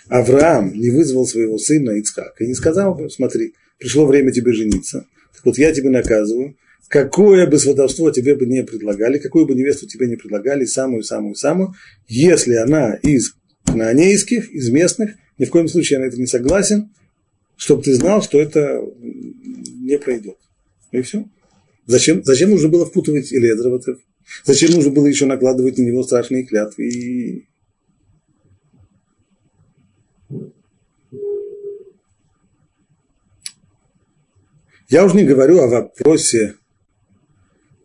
Авраам 0.10 0.74
не 0.74 0.90
вызвал 0.90 1.26
своего 1.26 1.58
сына 1.58 1.92
Ицхака 1.92 2.44
и 2.44 2.48
не 2.48 2.54
сказал 2.54 2.94
бы, 2.96 3.10
смотри, 3.10 3.54
пришло 3.78 4.06
время 4.06 4.32
тебе 4.32 4.52
жениться, 4.52 5.08
так 5.34 5.46
вот 5.46 5.58
я 5.58 5.72
тебе 5.72 5.90
наказываю, 5.90 6.58
какое 6.90 7.48
бы 7.48 7.58
сватовство 7.58 8.12
тебе 8.12 8.36
бы 8.36 8.46
не 8.46 8.64
предлагали, 8.64 9.18
какую 9.18 9.46
бы 9.46 9.56
невесту 9.56 9.88
тебе 9.88 10.08
не 10.08 10.18
предлагали, 10.18 10.66
самую-самую-самую, 10.66 11.74
если 12.10 12.56
она 12.56 12.96
из 12.96 13.36
кнаанейских, 13.64 14.52
из 14.52 14.70
местных, 14.70 15.12
ни 15.38 15.46
в 15.46 15.50
коем 15.50 15.70
случае 15.70 16.00
я 16.00 16.06
на 16.06 16.10
это 16.10 16.18
не 16.18 16.28
согласен, 16.28 16.90
чтобы 17.56 17.84
ты 17.84 17.94
знал, 17.94 18.22
что 18.22 18.42
это 18.42 18.84
не 19.00 19.98
пройдет. 19.98 20.38
Ну 20.92 21.00
и 21.00 21.02
все. 21.04 21.26
Зачем, 21.86 22.24
зачем 22.24 22.52
нужно 22.52 22.70
было 22.70 22.86
впутывать 22.86 23.34
Эледра 23.34 23.70
в 23.70 23.76
это? 23.76 23.98
Зачем 24.46 24.72
нужно 24.72 24.92
было 24.92 25.08
еще 25.08 25.26
накладывать 25.26 25.78
на 25.78 25.84
него 25.84 26.04
страшные 26.04 26.46
клятвы? 26.46 26.88
И... 26.88 27.48
Я 34.90 35.06
уже 35.06 35.16
не 35.16 35.24
говорю 35.24 35.60
о 35.60 35.68
вопросе, 35.68 36.56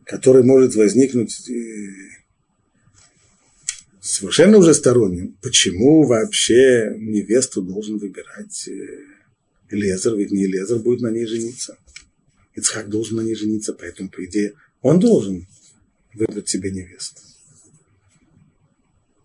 который 0.05 0.43
может 0.43 0.75
возникнуть 0.75 1.49
э, 1.49 1.88
совершенно 4.00 4.59
уже 4.59 4.75
сторонним, 4.75 5.37
почему 5.43 6.05
вообще 6.05 6.95
невесту 6.97 7.62
должен 7.62 7.99
выбирать 7.99 8.69
Лезер, 9.71 10.17
ведь 10.17 10.33
не 10.33 10.47
Лезер 10.47 10.79
будет 10.79 11.00
на 11.00 11.11
ней 11.11 11.26
жениться. 11.26 11.76
Ицхак 12.57 12.89
должен 12.89 13.19
на 13.19 13.21
ней 13.21 13.35
жениться, 13.35 13.73
поэтому, 13.73 14.09
по 14.09 14.25
идее, 14.25 14.55
он 14.83 14.99
должен 14.99 15.47
выбрать 16.15 16.49
себе 16.49 16.71
невесту. 16.71 17.21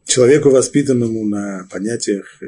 Человеку, 0.05 0.49
воспитанному 0.49 1.25
на 1.25 1.67
понятиях 1.71 2.39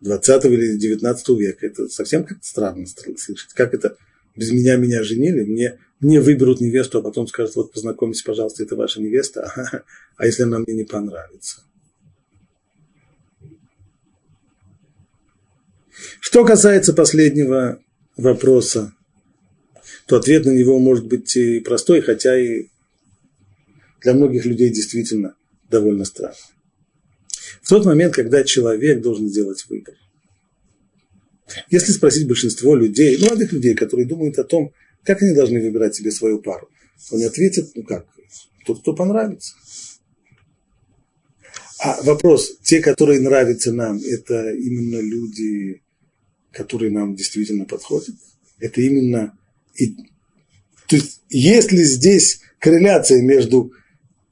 20 0.00 0.44
или 0.46 0.76
19 0.76 1.28
века, 1.30 1.66
это 1.66 1.88
совсем 1.88 2.24
как-то 2.24 2.46
странно 2.46 2.86
слышать. 2.86 3.52
Как 3.54 3.72
это 3.72 3.96
без 4.34 4.50
меня 4.50 4.76
меня 4.76 5.02
женили, 5.04 5.44
мне 5.44 5.78
мне 6.00 6.18
выберут 6.18 6.60
невесту, 6.60 6.98
а 6.98 7.02
потом 7.02 7.26
скажут, 7.26 7.56
вот 7.56 7.72
познакомьтесь, 7.72 8.22
пожалуйста, 8.22 8.62
это 8.62 8.74
ваша 8.74 9.02
невеста, 9.02 9.84
а 10.16 10.26
если 10.26 10.44
она 10.44 10.58
мне 10.58 10.74
не 10.74 10.84
понравится? 10.84 11.62
Что 16.20 16.44
касается 16.44 16.94
последнего 16.94 17.82
вопроса, 18.16 18.94
то 20.10 20.16
ответ 20.16 20.44
на 20.44 20.50
него 20.50 20.80
может 20.80 21.06
быть 21.06 21.36
и 21.36 21.60
простой, 21.60 22.00
хотя 22.00 22.36
и 22.36 22.66
для 24.02 24.12
многих 24.12 24.44
людей 24.44 24.68
действительно 24.70 25.36
довольно 25.70 26.04
странный. 26.04 26.34
В 27.62 27.68
тот 27.68 27.84
момент, 27.86 28.12
когда 28.14 28.42
человек 28.42 29.02
должен 29.02 29.28
сделать 29.28 29.64
выбор. 29.68 29.94
Если 31.70 31.92
спросить 31.92 32.26
большинство 32.26 32.74
людей, 32.74 33.18
молодых 33.22 33.52
людей, 33.52 33.76
которые 33.76 34.04
думают 34.04 34.36
о 34.40 34.42
том, 34.42 34.72
как 35.04 35.22
они 35.22 35.32
должны 35.32 35.60
выбирать 35.62 35.94
себе 35.94 36.10
свою 36.10 36.40
пару? 36.40 36.68
Он 37.12 37.22
ответит, 37.22 37.70
ну 37.76 37.84
как, 37.84 38.04
тот, 38.66 38.80
кто 38.80 38.96
понравится. 38.96 39.54
А 41.78 42.02
вопрос, 42.02 42.58
те, 42.64 42.80
которые 42.80 43.20
нравятся 43.20 43.72
нам, 43.72 44.00
это 44.00 44.50
именно 44.50 45.00
люди, 45.00 45.84
которые 46.50 46.90
нам 46.90 47.14
действительно 47.14 47.64
подходят? 47.64 48.16
Это 48.58 48.80
именно... 48.80 49.36
И, 49.80 49.96
то 50.86 50.96
есть, 50.96 51.22
есть 51.28 51.72
ли 51.72 51.82
здесь 51.84 52.40
корреляция 52.58 53.22
между 53.22 53.72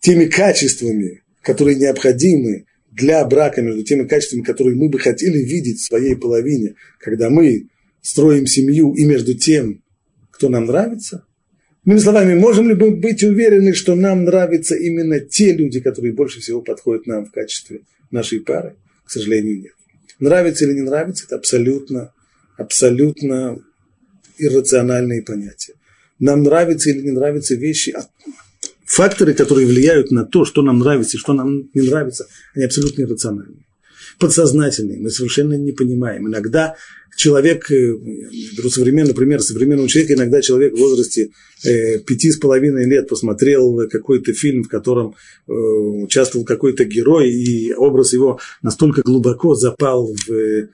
теми 0.00 0.26
качествами, 0.26 1.22
которые 1.42 1.76
необходимы 1.76 2.66
для 2.92 3.24
брака, 3.24 3.62
между 3.62 3.82
теми 3.82 4.06
качествами, 4.06 4.42
которые 4.42 4.76
мы 4.76 4.88
бы 4.88 4.98
хотели 4.98 5.38
видеть 5.38 5.80
в 5.80 5.86
своей 5.86 6.16
половине, 6.16 6.74
когда 6.98 7.30
мы 7.30 7.68
строим 8.02 8.46
семью, 8.46 8.92
и 8.94 9.04
между 9.04 9.34
тем, 9.34 9.82
кто 10.30 10.48
нам 10.48 10.66
нравится. 10.66 11.24
Иными 11.84 12.00
словами, 12.00 12.34
можем 12.34 12.68
ли 12.68 12.74
мы 12.74 12.90
быть 12.90 13.22
уверены, 13.22 13.72
что 13.72 13.94
нам 13.94 14.24
нравятся 14.24 14.76
именно 14.76 15.20
те 15.20 15.52
люди, 15.52 15.80
которые 15.80 16.12
больше 16.12 16.40
всего 16.40 16.60
подходят 16.60 17.06
нам 17.06 17.24
в 17.24 17.32
качестве 17.32 17.80
нашей 18.10 18.40
пары? 18.40 18.76
К 19.04 19.10
сожалению, 19.10 19.62
нет. 19.62 19.72
Нравится 20.20 20.64
или 20.66 20.74
не 20.74 20.82
нравится, 20.82 21.24
это 21.26 21.36
абсолютно, 21.36 22.12
абсолютно 22.56 23.58
иррациональные 24.38 25.22
понятия. 25.22 25.74
Нам 26.18 26.42
нравятся 26.42 26.90
или 26.90 27.02
не 27.02 27.10
нравятся 27.12 27.54
вещи, 27.54 27.94
факторы, 28.84 29.34
которые 29.34 29.66
влияют 29.66 30.10
на 30.10 30.24
то, 30.24 30.44
что 30.44 30.62
нам 30.62 30.78
нравится 30.78 31.16
и 31.16 31.20
что 31.20 31.32
нам 31.32 31.70
не 31.74 31.82
нравится, 31.82 32.26
они 32.54 32.64
абсолютно 32.64 33.02
иррациональны. 33.02 33.66
Подсознательные, 34.18 34.98
мы 34.98 35.10
совершенно 35.10 35.54
не 35.54 35.72
понимаем. 35.72 36.26
Иногда 36.26 36.74
человек, 37.16 37.70
э, 37.70 37.94
беру 38.56 38.70
современный 38.70 39.14
пример, 39.14 39.40
современного 39.40 39.88
человека, 39.88 40.14
иногда 40.14 40.40
человек 40.40 40.74
в 40.74 40.78
возрасте 40.78 41.30
э, 41.64 41.98
пяти 41.98 42.30
с 42.30 42.38
половиной 42.38 42.86
лет 42.86 43.08
посмотрел 43.08 43.88
какой-то 43.88 44.32
фильм, 44.32 44.64
в 44.64 44.68
котором 44.68 45.14
э, 45.46 45.52
участвовал 45.52 46.44
какой-то 46.44 46.84
герой, 46.84 47.30
и 47.30 47.72
образ 47.74 48.12
его 48.12 48.38
настолько 48.62 49.02
глубоко 49.02 49.54
запал 49.54 50.12
в 50.26 50.68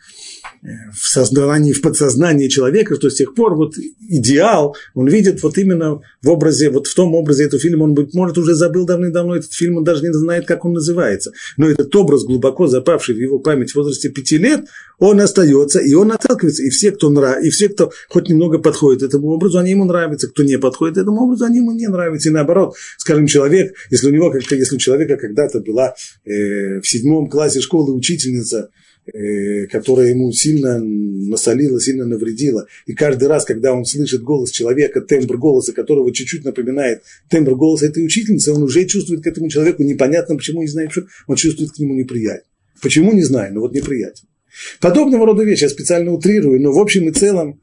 в 0.93 1.09
сознании, 1.09 1.73
в 1.73 1.83
подсознании 1.83 2.49
человека, 2.49 2.95
что 2.97 3.11
с 3.11 3.15
тех 3.15 3.35
пор 3.35 3.55
вот 3.55 3.75
идеал, 4.09 4.77
он 4.95 5.09
видит 5.09 5.43
вот 5.43 5.59
именно 5.59 6.01
в 6.23 6.31
образе, 6.31 6.71
вот 6.71 6.87
в 6.87 6.95
том 6.95 7.15
образе 7.15 7.45
этого 7.45 7.61
фильма, 7.61 7.85
он, 7.85 7.95
быть 7.95 8.15
может, 8.15 8.39
уже 8.39 8.55
забыл 8.55 8.87
давным-давно 8.87 9.37
этот 9.37 9.53
фильм, 9.53 9.79
он 9.79 9.85
даже 9.85 10.03
не 10.03 10.13
знает, 10.13 10.47
как 10.47 10.65
он 10.65 10.73
называется. 10.73 11.33
Но 11.57 11.69
этот 11.69 11.95
образ, 11.95 12.25
глубоко 12.25 12.67
запавший 12.67 13.15
в 13.15 13.19
его 13.19 13.39
память 13.39 13.73
в 13.73 13.77
возрасте 13.77 14.09
пяти 14.09 14.39
лет, 14.39 14.65
он 14.99 15.21
остается, 15.21 15.81
и 15.81 15.93
он 15.95 16.13
отталкивается. 16.25 16.63
И 16.63 16.71
все, 16.71 16.91
кто 16.93 17.11
нрав... 17.11 17.43
и 17.43 17.51
все, 17.51 17.69
кто 17.69 17.93
хоть 18.09 18.29
немного 18.29 18.59
подходит 18.59 19.03
этому 19.03 19.29
образу, 19.29 19.59
они 19.59 19.71
ему 19.71 19.85
нравятся. 19.85 20.29
Кто 20.29 20.43
не 20.43 20.59
подходит 20.59 20.99
этому 20.99 21.23
образу, 21.23 21.45
они 21.45 21.59
ему 21.59 21.73
не 21.73 21.87
нравятся. 21.87 22.29
И 22.29 22.33
наоборот, 22.33 22.75
скажем, 22.99 23.27
человек, 23.27 23.75
если 23.91 24.09
у 24.09 24.13
него, 24.13 24.35
если 24.35 24.77
у 24.77 24.79
человека 24.79 25.17
когда-то 25.17 25.61
была 25.61 25.95
э, 26.25 26.81
в 26.81 26.89
седьмом 26.89 27.29
классе 27.29 27.61
школы 27.61 27.95
учительница, 27.95 28.71
Э, 29.13 29.67
которая 29.67 30.09
ему 30.09 30.33
сильно 30.33 30.79
насолила, 30.79 31.79
сильно 31.79 32.07
навредила. 32.07 32.67
И 32.87 32.95
каждый 32.95 33.29
раз, 33.29 33.45
когда 33.45 33.75
он 33.75 33.85
слышит 33.85 34.23
голос 34.23 34.51
человека, 34.51 35.03
тембр 35.03 35.37
голоса, 35.37 35.75
которого 35.75 36.11
чуть-чуть 36.11 36.43
напоминает 36.43 37.03
тембр 37.29 37.55
голоса 37.55 37.85
этой 37.85 38.03
учительницы, 38.03 38.55
он 38.55 38.63
уже 38.63 38.87
чувствует 38.87 39.23
к 39.23 39.27
этому 39.27 39.51
человеку 39.51 39.83
непонятно, 39.83 40.37
почему 40.37 40.63
не 40.63 40.69
знает, 40.69 40.91
что 40.91 41.03
он 41.27 41.37
чувствует 41.37 41.73
к 41.73 41.79
нему 41.79 41.95
неприятие. 41.95 42.49
Почему, 42.81 43.13
не 43.13 43.25
знаю, 43.25 43.53
но 43.53 43.61
вот 43.61 43.75
неприятие. 43.75 44.27
Подобного 44.81 45.27
рода 45.27 45.45
вещи 45.45 45.65
я 45.65 45.69
специально 45.69 46.13
утрирую, 46.13 46.61
но 46.61 46.73
в 46.73 46.79
общем 46.79 47.09
и 47.09 47.13
целом, 47.13 47.61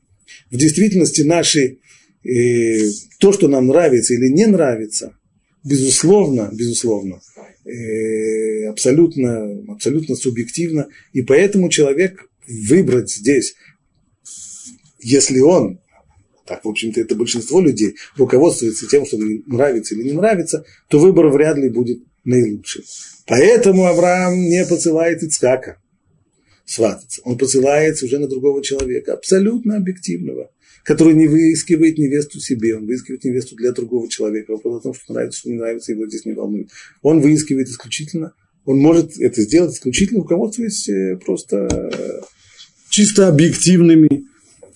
в 0.50 0.58
действительности 0.58 1.22
наши, 1.22 1.80
э, 2.24 2.90
то, 3.20 3.32
что 3.32 3.48
нам 3.48 3.68
нравится 3.68 4.14
или 4.14 4.28
не 4.28 4.46
нравится, 4.46 5.18
безусловно, 5.64 6.50
безусловно, 6.54 7.22
Э, 7.64 8.70
абсолютно, 8.70 9.64
абсолютно 9.72 10.16
субъективно. 10.16 10.88
И 11.14 11.22
поэтому 11.22 11.70
человек 11.70 12.28
выбрать 12.48 13.12
здесь, 13.12 13.54
если 15.00 15.40
он, 15.40 15.80
так, 16.48 16.66
в 16.66 16.70
общем-то, 16.70 17.00
это 17.00 17.16
большинство 17.16 17.62
людей, 17.62 17.96
руководствуется 18.18 18.88
тем, 18.88 19.06
что 19.06 19.18
нравится 19.46 19.94
или 19.94 20.04
не 20.04 20.14
нравится, 20.14 20.66
то 20.90 21.00
выбор 21.00 21.28
вряд 21.28 21.58
ли 21.58 21.70
будет 21.70 22.00
наилучший. 22.24 22.84
Поэтому 23.28 23.86
Авраам 23.86 24.40
не 24.40 24.66
посылает 24.66 25.22
Ицкака 25.22 25.78
свататься. 26.72 27.22
Он 27.26 27.38
посылается 27.38 28.06
уже 28.06 28.20
на 28.20 28.28
другого 28.28 28.64
человека, 28.64 29.14
абсолютно 29.14 29.78
объективного 29.78 30.50
который 30.84 31.14
не 31.14 31.28
выискивает 31.28 31.98
невесту 31.98 32.40
себе, 32.40 32.76
он 32.76 32.88
выискивает 32.88 33.24
невесту 33.24 33.56
для 33.56 33.72
другого 33.72 34.10
человека. 34.10 34.54
Вопрос 34.54 34.80
о 34.80 34.84
том, 34.84 34.94
что 34.94 35.14
нравится, 35.14 35.40
что 35.40 35.50
не 35.50 35.58
нравится, 35.58 35.92
его 35.92 36.08
здесь 36.08 36.26
не 36.26 36.34
волнует. 36.34 36.70
Он 37.02 37.22
выискивает 37.22 37.68
исключительно, 37.68 38.34
он 38.66 38.80
может 38.80 39.20
это 39.20 39.42
сделать 39.42 39.74
исключительно 39.76 40.22
руководствуясь 40.22 40.88
э, 40.90 41.18
просто 41.24 41.68
э, 41.72 42.22
чисто 42.90 43.28
объективными 43.28 44.26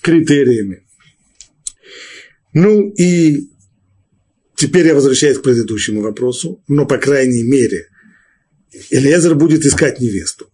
критериями. 0.02 0.84
Ну 2.54 2.90
и 2.90 3.50
теперь 4.56 4.88
я 4.88 4.96
возвращаюсь 4.96 5.38
к 5.38 5.44
предыдущему 5.44 6.02
вопросу, 6.02 6.64
но 6.68 6.86
по 6.86 6.98
крайней 6.98 7.44
мере 7.44 7.88
Элиезер 8.90 9.36
будет 9.36 9.66
искать 9.66 10.00
невесту. 10.00 10.50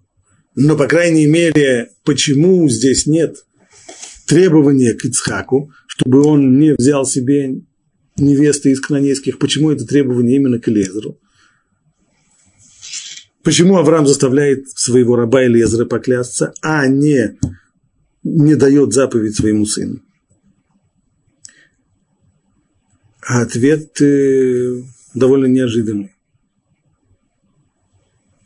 Но, 0.55 0.75
по 0.75 0.87
крайней 0.87 1.27
мере, 1.27 1.91
почему 2.03 2.67
здесь 2.69 3.05
нет 3.05 3.45
требование 4.27 4.93
к 4.93 5.05
Ицхаку, 5.05 5.71
чтобы 5.87 6.23
он 6.23 6.59
не 6.59 6.73
взял 6.73 7.05
себе 7.05 7.61
невесты 8.17 8.71
из 8.71 8.79
канонейских. 8.81 9.39
Почему 9.39 9.71
это 9.71 9.85
требование 9.85 10.37
именно 10.37 10.59
к 10.59 10.67
Элезеру? 10.69 11.19
Почему 13.43 13.77
Авраам 13.77 14.05
заставляет 14.05 14.69
своего 14.69 15.15
раба 15.15 15.45
Элезера 15.45 15.85
поклясться, 15.85 16.53
а 16.61 16.87
не, 16.87 17.37
не 18.23 18.55
дает 18.55 18.93
заповедь 18.93 19.35
своему 19.35 19.65
сыну? 19.65 20.01
А 23.21 23.41
ответ 23.41 23.99
э, 24.01 24.83
довольно 25.13 25.47
неожиданный. 25.47 26.15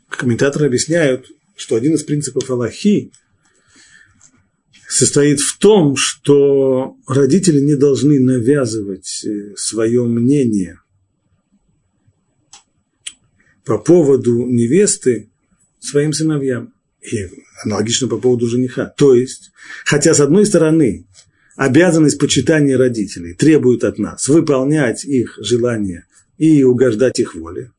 Комментаторы 0.10 0.68
объясняют, 0.68 1.30
что 1.56 1.76
один 1.76 1.96
из 1.96 2.04
принципов 2.04 2.50
Аллахи– 2.50 3.12
состоит 4.88 5.40
в 5.40 5.58
том, 5.58 5.96
что 5.96 6.96
родители 7.08 7.60
не 7.60 7.76
должны 7.76 8.20
навязывать 8.20 9.26
э, 9.26 9.54
свое 9.58 10.06
мнение 10.06 10.80
по 13.66 13.78
поводу 13.78 14.46
невесты 14.46 15.30
своим 15.80 16.14
сыновьям. 16.14 16.74
И 17.02 17.30
аналогично 17.64 18.08
по 18.08 18.18
поводу 18.18 18.48
жениха. 18.48 18.86
То 18.86 19.14
есть, 19.14 19.52
хотя 19.84 20.14
с 20.14 20.20
одной 20.20 20.46
стороны 20.46 21.06
обязанность 21.56 22.18
почитания 22.18 22.78
родителей 22.78 23.34
требует 23.34 23.84
от 23.84 24.00
нас 24.00 24.28
выполнять 24.28 25.06
их 25.06 25.38
желания 25.40 26.08
и 26.38 26.64
угождать 26.64 27.20
их 27.20 27.36
воле, 27.36 27.72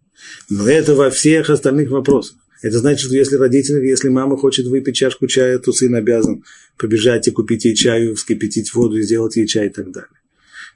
но 0.49 0.69
это 0.69 0.95
во 0.95 1.11
всех 1.11 1.51
остальных 1.51 1.91
вопросах. 1.91 2.37
Это 2.63 2.79
значит, 2.79 3.07
что 3.07 3.15
если 3.15 3.37
родители, 3.37 3.87
если 3.87 4.09
мама 4.09 4.37
хочет 4.37 4.67
выпить 4.67 4.97
чашку 4.97 5.27
чая, 5.27 5.59
то 5.59 5.73
сын 5.73 5.95
обязан 5.95 6.45
побежать 6.77 7.29
и 7.29 7.31
купить 7.31 7.65
ей 7.65 7.75
чаю, 7.75 8.15
вскипятить 8.15 8.75
воду 8.75 8.97
и 8.97 9.03
сделать 9.03 9.37
ей 9.37 9.47
чай 9.47 9.67
и 9.67 9.71
так 9.71 9.91
далее. 9.93 10.09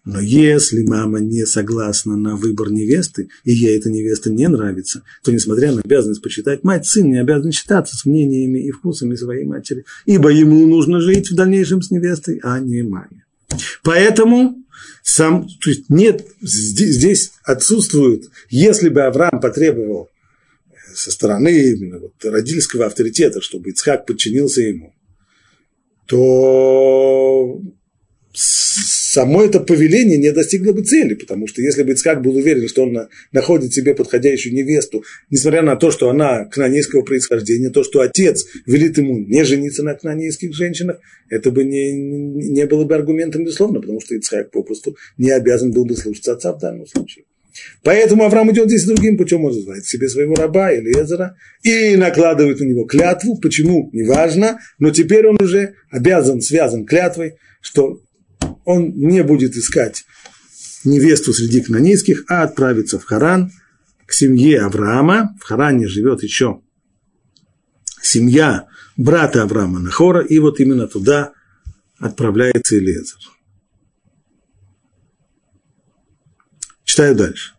Но 0.04 0.18
если 0.18 0.82
мама 0.82 1.20
не 1.20 1.44
согласна 1.44 2.16
на 2.16 2.34
выбор 2.34 2.70
невесты, 2.70 3.28
и 3.44 3.52
ей 3.52 3.76
эта 3.76 3.90
невеста 3.90 4.30
не 4.30 4.48
нравится, 4.48 5.02
то, 5.22 5.30
несмотря 5.30 5.72
на 5.72 5.82
обязанность 5.82 6.22
почитать 6.22 6.64
мать, 6.64 6.86
сын 6.86 7.06
не 7.06 7.20
обязан 7.20 7.52
считаться 7.52 7.96
с 7.96 8.06
мнениями 8.06 8.60
и 8.66 8.70
вкусами 8.70 9.14
своей 9.14 9.44
матери, 9.44 9.84
ибо 10.06 10.30
ему 10.30 10.66
нужно 10.66 11.00
жить 11.00 11.30
в 11.30 11.34
дальнейшем 11.34 11.82
с 11.82 11.90
невестой, 11.90 12.40
а 12.42 12.60
не 12.60 12.82
маме. 12.82 13.24
Поэтому 13.82 14.64
сам, 15.02 15.46
то 15.60 15.68
есть 15.68 15.90
нет, 15.90 16.26
здесь 16.40 17.32
отсутствует, 17.44 18.30
если 18.48 18.88
бы 18.88 19.02
Авраам 19.02 19.38
потребовал 19.40 20.08
со 20.94 21.10
стороны 21.10 21.50
именно 21.50 21.98
вот 21.98 22.12
родительского 22.24 22.86
авторитета, 22.86 23.40
чтобы 23.40 23.70
Ицхак 23.70 24.06
подчинился 24.06 24.62
ему, 24.62 24.94
то 26.06 27.60
само 28.32 29.42
это 29.42 29.60
повеление 29.60 30.18
не 30.18 30.32
достигло 30.32 30.72
бы 30.72 30.82
цели, 30.82 31.14
потому 31.14 31.48
что 31.48 31.62
если 31.62 31.82
бы 31.82 31.92
Ицхак 31.92 32.22
был 32.22 32.36
уверен, 32.36 32.68
что 32.68 32.82
он 32.84 33.08
находит 33.32 33.72
себе 33.72 33.94
подходящую 33.94 34.54
невесту, 34.54 35.04
несмотря 35.30 35.62
на 35.62 35.76
то, 35.76 35.90
что 35.90 36.10
она 36.10 36.44
кнанейского 36.44 37.02
происхождения, 37.02 37.70
то, 37.70 37.82
что 37.82 38.00
отец 38.00 38.46
велит 38.66 38.98
ему 38.98 39.18
не 39.18 39.44
жениться 39.44 39.82
на 39.82 39.94
кнанейских 39.94 40.54
женщинах, 40.54 41.00
это 41.28 41.50
бы 41.50 41.64
не, 41.64 41.92
не 41.92 42.66
было 42.66 42.84
бы 42.84 42.94
аргументом, 42.94 43.44
безусловно, 43.44 43.80
потому 43.80 44.00
что 44.00 44.14
Ицхак 44.14 44.50
попросту 44.50 44.96
не 45.18 45.30
обязан 45.30 45.72
был 45.72 45.84
бы 45.84 45.96
слушаться 45.96 46.32
отца 46.32 46.52
в 46.52 46.60
данном 46.60 46.86
случае. 46.86 47.24
Поэтому 47.82 48.24
Авраам 48.24 48.50
идет 48.52 48.68
здесь 48.68 48.86
другим 48.86 49.16
путем, 49.16 49.44
он 49.44 49.52
называет 49.52 49.86
себе 49.86 50.08
своего 50.08 50.34
раба 50.34 50.72
или 50.72 50.98
Езера 50.98 51.36
и 51.62 51.96
накладывает 51.96 52.60
на 52.60 52.64
него 52.64 52.84
клятву. 52.84 53.38
Почему? 53.38 53.90
Неважно, 53.92 54.60
но 54.78 54.90
теперь 54.90 55.26
он 55.26 55.42
уже 55.42 55.74
обязан, 55.90 56.40
связан 56.40 56.86
клятвой, 56.86 57.36
что 57.60 58.00
он 58.64 58.92
не 58.96 59.22
будет 59.22 59.56
искать 59.56 60.04
невесту 60.84 61.32
среди 61.32 61.60
кнанейских, 61.60 62.24
а 62.28 62.42
отправится 62.42 62.98
в 62.98 63.04
Харан 63.04 63.50
к 64.06 64.12
семье 64.12 64.60
Авраама. 64.60 65.36
В 65.40 65.44
Харане 65.44 65.86
живет 65.88 66.22
еще 66.22 66.60
семья 68.02 68.66
брата 68.96 69.42
Авраама 69.42 69.78
Нахора, 69.80 70.24
и 70.24 70.38
вот 70.38 70.60
именно 70.60 70.86
туда 70.86 71.32
отправляется 71.98 72.78
Элезер. 72.78 73.18
Читаю 76.90 77.14
дальше. 77.14 77.52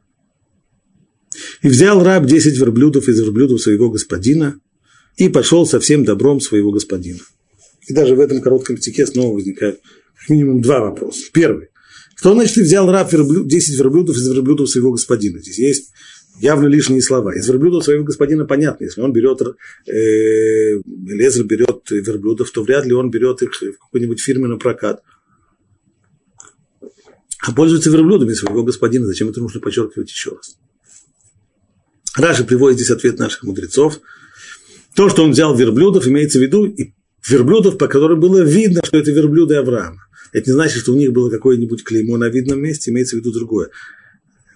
«И 1.62 1.70
взял 1.70 2.04
раб 2.04 2.26
десять 2.26 2.58
верблюдов 2.58 3.08
из 3.08 3.18
верблюдов 3.18 3.62
своего 3.62 3.90
господина 3.90 4.60
и 5.16 5.30
пошел 5.30 5.66
со 5.66 5.80
всем 5.80 6.04
добром 6.04 6.42
своего 6.42 6.74
господина». 6.74 7.22
И 7.88 7.94
даже 7.94 8.16
в 8.16 8.20
этом 8.20 8.42
коротком 8.42 8.78
стихе 8.78 9.08
снова 9.08 9.36
возникают 9.36 9.80
как 10.20 10.30
минимум 10.30 10.62
два 10.62 10.82
вопроса. 10.82 11.22
Первый. 11.32 11.70
Кто, 12.18 12.34
значит, 12.34 12.58
и 12.58 12.62
взял 12.62 12.92
раб 12.92 13.10
верблюд, 13.14 13.48
10 13.48 13.80
верблюдов 13.80 14.18
из 14.18 14.28
верблюдов 14.28 14.70
своего 14.70 14.92
господина? 14.92 15.40
Здесь 15.40 15.60
есть 15.60 15.92
явно 16.42 16.68
лишние 16.68 17.02
слова. 17.02 17.34
Из 17.34 17.48
верблюдов 17.48 17.86
своего 17.86 18.04
господина 18.04 18.44
понятно. 18.44 18.84
Если 18.84 19.00
он 19.00 19.14
берет, 19.14 19.40
э, 19.88 20.82
Лезер 21.08 21.46
берет 21.46 21.90
верблюдов, 21.90 22.52
то 22.52 22.64
вряд 22.64 22.86
ли 22.86 22.92
он 22.92 23.10
берет 23.10 23.42
их 23.44 23.54
в 23.54 23.78
какой-нибудь 23.80 24.20
фирме 24.20 24.48
на 24.48 24.58
прокат. 24.58 25.02
А 27.42 27.52
пользуется 27.52 27.90
верблюдами 27.90 28.34
своего 28.34 28.64
господина. 28.64 29.06
Зачем 29.08 29.30
это 29.30 29.42
нужно 29.42 29.60
подчеркивать 29.60 30.10
еще 30.12 30.32
раз? 30.32 30.58
Раши 32.16 32.44
приводит 32.44 32.78
здесь 32.78 32.92
ответ 32.92 33.18
наших 33.20 33.44
мудрецов. 33.44 34.00
То, 34.96 35.10
что 35.10 35.24
он 35.24 35.32
взял 35.32 35.56
верблюдов, 35.56 36.08
имеется 36.08 36.38
в 36.38 36.42
виду 36.42 36.66
и 36.66 36.94
верблюдов, 37.28 37.78
по 37.78 37.88
которым 37.88 38.20
было 38.20 38.44
видно, 38.44 38.82
что 38.84 38.98
это 38.98 39.12
верблюды 39.12 39.56
Авраама. 39.56 40.06
Это 40.34 40.50
не 40.50 40.54
значит, 40.54 40.82
что 40.82 40.94
у 40.94 40.98
них 40.98 41.14
было 41.14 41.30
какое-нибудь 41.30 41.84
клеймо 41.84 42.18
на 42.18 42.30
видном 42.30 42.62
месте, 42.62 42.92
имеется 42.92 43.16
в 43.16 43.20
виду 43.20 43.32
другое. 43.32 43.70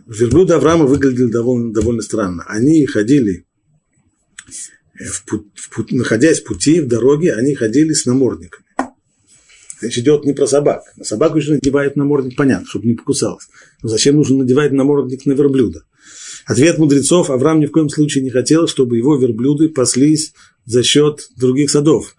Верблюды 0.06 0.54
Авраама 0.54 0.86
выглядели 0.86 1.28
довольно, 1.28 1.74
довольно 1.74 2.02
странно. 2.02 2.44
Они 2.48 2.86
ходили, 2.86 3.46
в 4.96 5.26
путь, 5.26 5.48
в 5.56 5.70
путь, 5.70 5.92
находясь 5.92 6.42
в 6.42 6.44
пути, 6.44 6.82
в 6.82 6.88
дороге, 6.88 7.34
они 7.34 7.56
ходили 7.56 7.94
с 7.94 8.06
намордниками. 8.06 8.65
Речь 9.82 9.98
идет 9.98 10.26
не 10.26 10.34
про 10.34 10.48
собак. 10.48 10.84
На 10.96 11.04
собаку 11.04 11.38
еще 11.38 11.52
надевают 11.52 11.96
намордник, 11.96 12.36
понятно, 12.38 12.68
чтобы 12.68 12.88
не 12.88 12.94
покусалась. 12.94 13.48
Но 13.82 13.90
зачем 13.90 14.16
нужно 14.16 14.38
надевать 14.38 14.72
намордник 14.72 15.26
на 15.26 15.34
верблюда? 15.34 15.84
Ответ 16.46 16.78
мудрецов, 16.78 17.30
Авраам 17.30 17.60
ни 17.60 17.66
в 17.66 17.72
коем 17.72 17.90
случае 17.90 18.24
не 18.24 18.30
хотел, 18.30 18.68
чтобы 18.68 18.98
его 18.98 19.16
верблюды 19.18 19.70
паслись 19.70 20.34
за 20.66 20.84
счет 20.84 21.30
других 21.36 21.70
садов. 21.70 22.16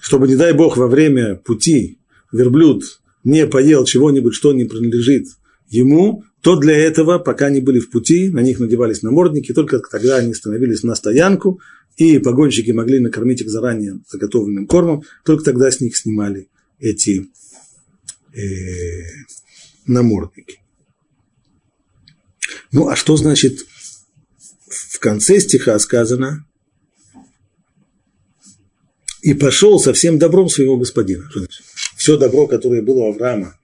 Чтобы, 0.00 0.28
не 0.28 0.36
дай 0.36 0.52
бог, 0.52 0.76
во 0.76 0.86
время 0.86 1.36
пути 1.36 1.98
верблюд 2.32 3.00
не 3.22 3.46
поел 3.46 3.84
чего-нибудь, 3.84 4.34
что 4.34 4.52
не 4.52 4.64
принадлежит 4.64 5.26
ему, 5.68 6.24
то 6.42 6.56
для 6.56 6.76
этого, 6.76 7.18
пока 7.18 7.46
они 7.46 7.60
были 7.60 7.80
в 7.80 7.90
пути, 7.90 8.28
на 8.28 8.40
них 8.40 8.60
надевались 8.60 9.02
намордники, 9.02 9.52
только 9.52 9.78
тогда 9.78 10.16
они 10.16 10.34
становились 10.34 10.82
на 10.82 10.94
стоянку, 10.94 11.60
и 11.96 12.18
погонщики 12.18 12.70
могли 12.72 12.98
накормить 12.98 13.40
их 13.40 13.50
заранее 13.50 14.00
заготовленным 14.08 14.66
кормом, 14.66 15.04
только 15.24 15.44
тогда 15.44 15.70
с 15.70 15.80
них 15.80 15.96
снимали 15.96 16.48
эти 16.78 17.28
э, 18.32 18.40
намордники. 19.86 20.60
Ну, 22.72 22.88
а 22.88 22.96
что 22.96 23.16
значит 23.16 23.64
в 24.68 24.98
конце 24.98 25.40
стиха 25.40 25.78
сказано 25.78 26.46
«И 29.22 29.32
пошел 29.32 29.78
со 29.78 29.92
всем 29.92 30.18
добром 30.18 30.48
своего 30.48 30.76
господина». 30.76 31.30
Все 31.96 32.18
добро, 32.18 32.46
которое 32.46 32.82
было 32.82 33.04
у 33.04 33.12
Авраама, 33.12 33.58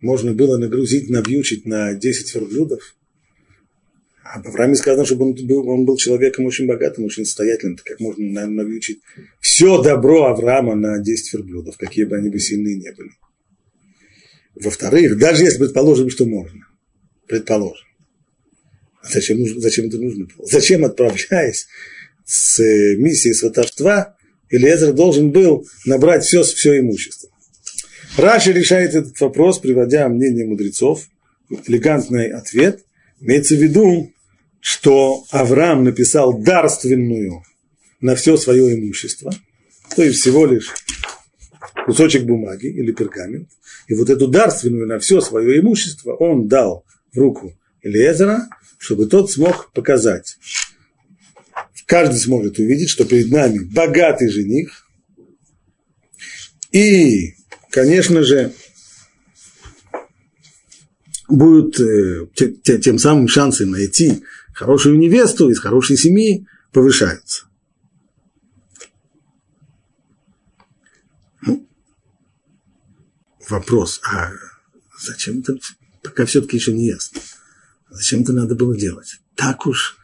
можно 0.00 0.34
было 0.34 0.58
нагрузить, 0.58 1.08
навьючить 1.08 1.64
на 1.64 1.94
10 1.94 2.34
верблюдов. 2.34 2.94
А 4.24 4.42
в 4.42 4.46
Аврааме 4.46 4.74
сказано, 4.74 5.04
чтобы 5.04 5.26
он 5.26 5.34
был, 5.34 5.68
он 5.68 5.84
был 5.84 5.98
человеком 5.98 6.46
очень 6.46 6.66
богатым, 6.66 7.04
очень 7.04 7.26
состоятельным, 7.26 7.76
так 7.76 7.84
как 7.84 8.00
можно 8.00 8.46
навьючить 8.46 9.00
все 9.38 9.82
добро 9.82 10.24
Авраама 10.24 10.74
на 10.74 10.98
10 10.98 11.34
верблюдов, 11.34 11.76
какие 11.76 12.04
бы 12.04 12.16
они 12.16 12.30
бы 12.30 12.40
сильные 12.40 12.76
не 12.76 12.90
были. 12.92 13.10
Во-вторых, 14.54 15.18
даже 15.18 15.44
если 15.44 15.58
предположим, 15.58 16.08
что 16.08 16.24
можно, 16.24 16.66
предположим, 17.28 17.86
зачем, 19.02 19.40
нужно, 19.40 19.60
зачем 19.60 19.88
это 19.88 19.98
нужно 19.98 20.24
было? 20.24 20.46
Зачем, 20.46 20.86
отправляясь 20.86 21.66
с 22.24 22.60
э, 22.60 22.96
миссией 22.96 23.34
сватовства, 23.34 24.16
Илиезер 24.48 24.94
должен 24.94 25.32
был 25.32 25.68
набрать 25.84 26.24
все, 26.24 26.42
все 26.44 26.78
имущество? 26.78 27.28
Раши 28.16 28.52
решает 28.52 28.94
этот 28.94 29.20
вопрос, 29.20 29.58
приводя 29.58 30.08
мнение 30.08 30.46
мудрецов. 30.46 31.08
Элегантный 31.66 32.28
ответ. 32.28 32.84
Имеется 33.20 33.56
в 33.56 33.58
виду, 33.58 34.13
что 34.64 35.26
Авраам 35.30 35.84
написал 35.84 36.38
дарственную 36.38 37.42
на 38.00 38.14
все 38.14 38.38
свое 38.38 38.74
имущество, 38.74 39.30
то 39.94 40.02
есть 40.02 40.20
всего 40.20 40.46
лишь 40.46 40.72
кусочек 41.84 42.24
бумаги 42.24 42.68
или 42.68 42.90
пергамент. 42.90 43.50
И 43.88 43.94
вот 43.94 44.08
эту 44.08 44.26
дарственную 44.26 44.86
на 44.86 44.98
все 45.00 45.20
свое 45.20 45.60
имущество 45.60 46.14
он 46.14 46.48
дал 46.48 46.86
в 47.12 47.18
руку 47.18 47.52
Элиезера, 47.82 48.48
чтобы 48.78 49.04
тот 49.04 49.30
смог 49.30 49.70
показать. 49.72 50.38
Каждый 51.84 52.16
сможет 52.16 52.58
увидеть, 52.58 52.88
что 52.88 53.04
перед 53.04 53.30
нами 53.30 53.58
богатый 53.58 54.30
жених, 54.30 54.88
и 56.72 57.34
конечно 57.68 58.22
же, 58.22 58.54
будут 61.28 61.78
э, 61.78 62.28
тем 62.80 62.98
самым 62.98 63.28
шансы 63.28 63.66
найти 63.66 64.22
хорошую 64.54 64.98
невесту 64.98 65.50
из 65.50 65.58
хорошей 65.58 65.96
семьи 65.96 66.46
повышаются. 66.72 67.46
Ну, 71.42 71.68
вопрос, 73.48 74.00
а 74.04 74.30
зачем 74.98 75.40
это 75.40 75.58
пока 76.02 76.24
все-таки 76.24 76.56
еще 76.56 76.72
не 76.72 76.86
ясно? 76.86 77.20
Зачем 77.90 78.22
это 78.22 78.32
надо 78.32 78.54
было 78.54 78.76
делать? 78.76 79.20
Так 79.34 79.66
уж, 79.66 79.98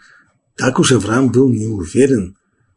так 0.57 0.79
уж 0.79 0.93
Авраам 0.93 1.31
был 1.31 1.49
не 1.49 1.67
уверен 1.67 2.37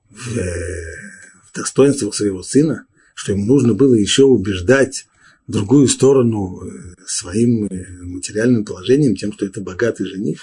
в, 0.09 0.38
э, 0.38 1.12
в 1.47 1.55
достоинствах 1.55 2.15
своего 2.15 2.43
сына, 2.43 2.86
что 3.13 3.31
ему 3.31 3.45
нужно 3.45 3.73
было 3.73 3.93
еще 3.95 4.23
убеждать 4.23 5.05
другую 5.47 5.88
сторону 5.88 6.62
э, 6.62 6.95
своим 7.05 7.65
э, 7.65 7.86
материальным 8.03 8.65
положением, 8.65 9.15
тем, 9.15 9.33
что 9.33 9.45
это 9.45 9.62
богатый 9.62 10.05
жених. 10.05 10.41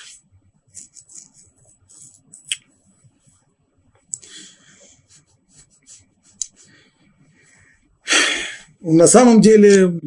На 8.80 9.06
самом 9.06 9.40
деле 9.40 10.00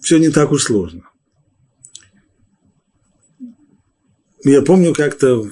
все 0.00 0.18
не 0.18 0.30
так 0.30 0.52
уж 0.52 0.64
сложно. 0.64 1.08
Я 4.44 4.60
помню 4.60 4.92
как-то, 4.92 5.50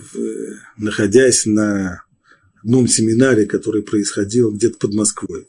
находясь 0.77 1.47
на 1.47 2.05
одном 2.63 2.87
семинаре, 2.89 3.47
который 3.47 3.83
происходил 3.83 4.53
где-то 4.53 4.77
под 4.79 4.95
Москвой 4.95 5.49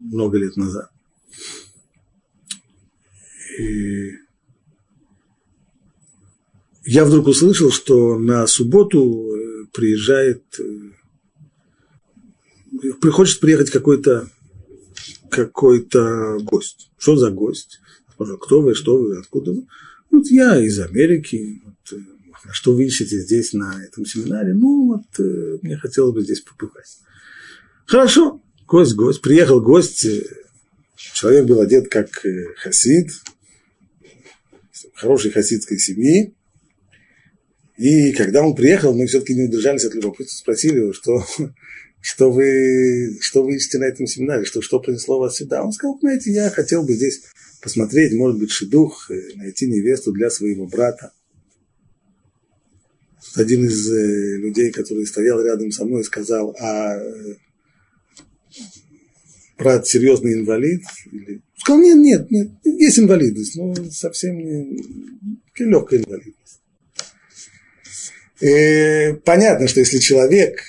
много 0.00 0.38
лет 0.38 0.56
назад. 0.56 0.90
И 3.58 4.12
я 6.84 7.04
вдруг 7.04 7.28
услышал, 7.28 7.70
что 7.70 8.18
на 8.18 8.46
субботу 8.46 9.36
э, 9.36 9.66
приезжает, 9.72 10.42
э, 10.58 10.90
приходит 13.00 13.38
приехать 13.38 13.70
какой-то 13.70 14.28
какой-то 15.30 16.38
гость. 16.42 16.90
Что 16.98 17.16
за 17.16 17.30
гость? 17.30 17.80
Кто 18.18 18.60
вы, 18.60 18.74
что 18.74 18.98
вы, 18.98 19.18
откуда 19.18 19.52
вы? 19.52 19.66
Вот 20.10 20.26
я 20.26 20.62
из 20.62 20.78
Америки, 20.80 21.62
вот, 21.64 22.00
а 22.44 22.52
что 22.52 22.74
вы 22.74 22.84
ищете 22.84 23.18
здесь 23.20 23.52
на 23.52 23.82
этом 23.84 24.04
семинаре? 24.04 24.52
Ну, 24.54 24.88
вот 24.88 25.06
э, 25.18 25.58
мне 25.62 25.76
хотелось 25.76 26.14
бы 26.14 26.22
здесь 26.22 26.40
побывать. 26.40 26.98
Хорошо, 27.86 28.42
гость, 28.66 28.94
гость. 28.94 29.22
Приехал 29.22 29.60
гость, 29.60 30.06
человек 30.96 31.46
был 31.46 31.60
одет 31.60 31.88
как 31.88 32.24
э, 32.26 32.54
хасид, 32.56 33.10
хорошей 34.94 35.30
хасидской 35.30 35.78
семьи. 35.78 36.34
И 37.76 38.12
когда 38.12 38.42
он 38.42 38.54
приехал, 38.54 38.94
мы 38.94 39.06
все-таки 39.06 39.34
не 39.34 39.44
удержались 39.44 39.84
от 39.84 39.94
любопытства, 39.94 40.36
спросили 40.36 40.80
его, 40.80 40.92
что, 40.92 41.24
что, 42.00 42.30
вы, 42.30 43.18
что 43.20 43.42
вы 43.42 43.56
ищете 43.56 43.78
на 43.78 43.84
этом 43.84 44.06
семинаре, 44.06 44.44
что, 44.44 44.62
что 44.62 44.80
принесло 44.80 45.18
вас 45.18 45.36
сюда. 45.36 45.62
Он 45.62 45.72
сказал, 45.72 45.98
знаете, 46.00 46.32
я 46.32 46.50
хотел 46.50 46.82
бы 46.82 46.94
здесь 46.94 47.22
посмотреть, 47.60 48.14
может 48.14 48.38
быть, 48.38 48.50
шедух, 48.50 49.10
найти 49.36 49.66
невесту 49.66 50.12
для 50.12 50.30
своего 50.30 50.66
брата 50.66 51.12
один 53.36 53.64
из 53.64 53.90
э, 53.90 54.36
людей, 54.38 54.70
который 54.70 55.06
стоял 55.06 55.42
рядом 55.42 55.70
со 55.70 55.84
мной, 55.84 56.04
сказал, 56.04 56.56
а 56.58 56.96
э, 56.96 57.34
брат 59.58 59.86
серьезный 59.86 60.34
инвалид? 60.34 60.82
Или... 61.12 61.42
Сказал, 61.56 61.80
нет, 61.80 61.98
нет, 61.98 62.30
нет, 62.30 62.50
есть 62.64 62.98
инвалидность, 62.98 63.56
но 63.56 63.74
совсем 63.90 64.38
не 64.38 64.82
легкая 65.58 66.00
инвалидность. 66.00 66.60
И 68.40 68.46
э, 68.46 69.14
понятно, 69.24 69.68
что 69.68 69.80
если 69.80 69.98
человек 69.98 70.62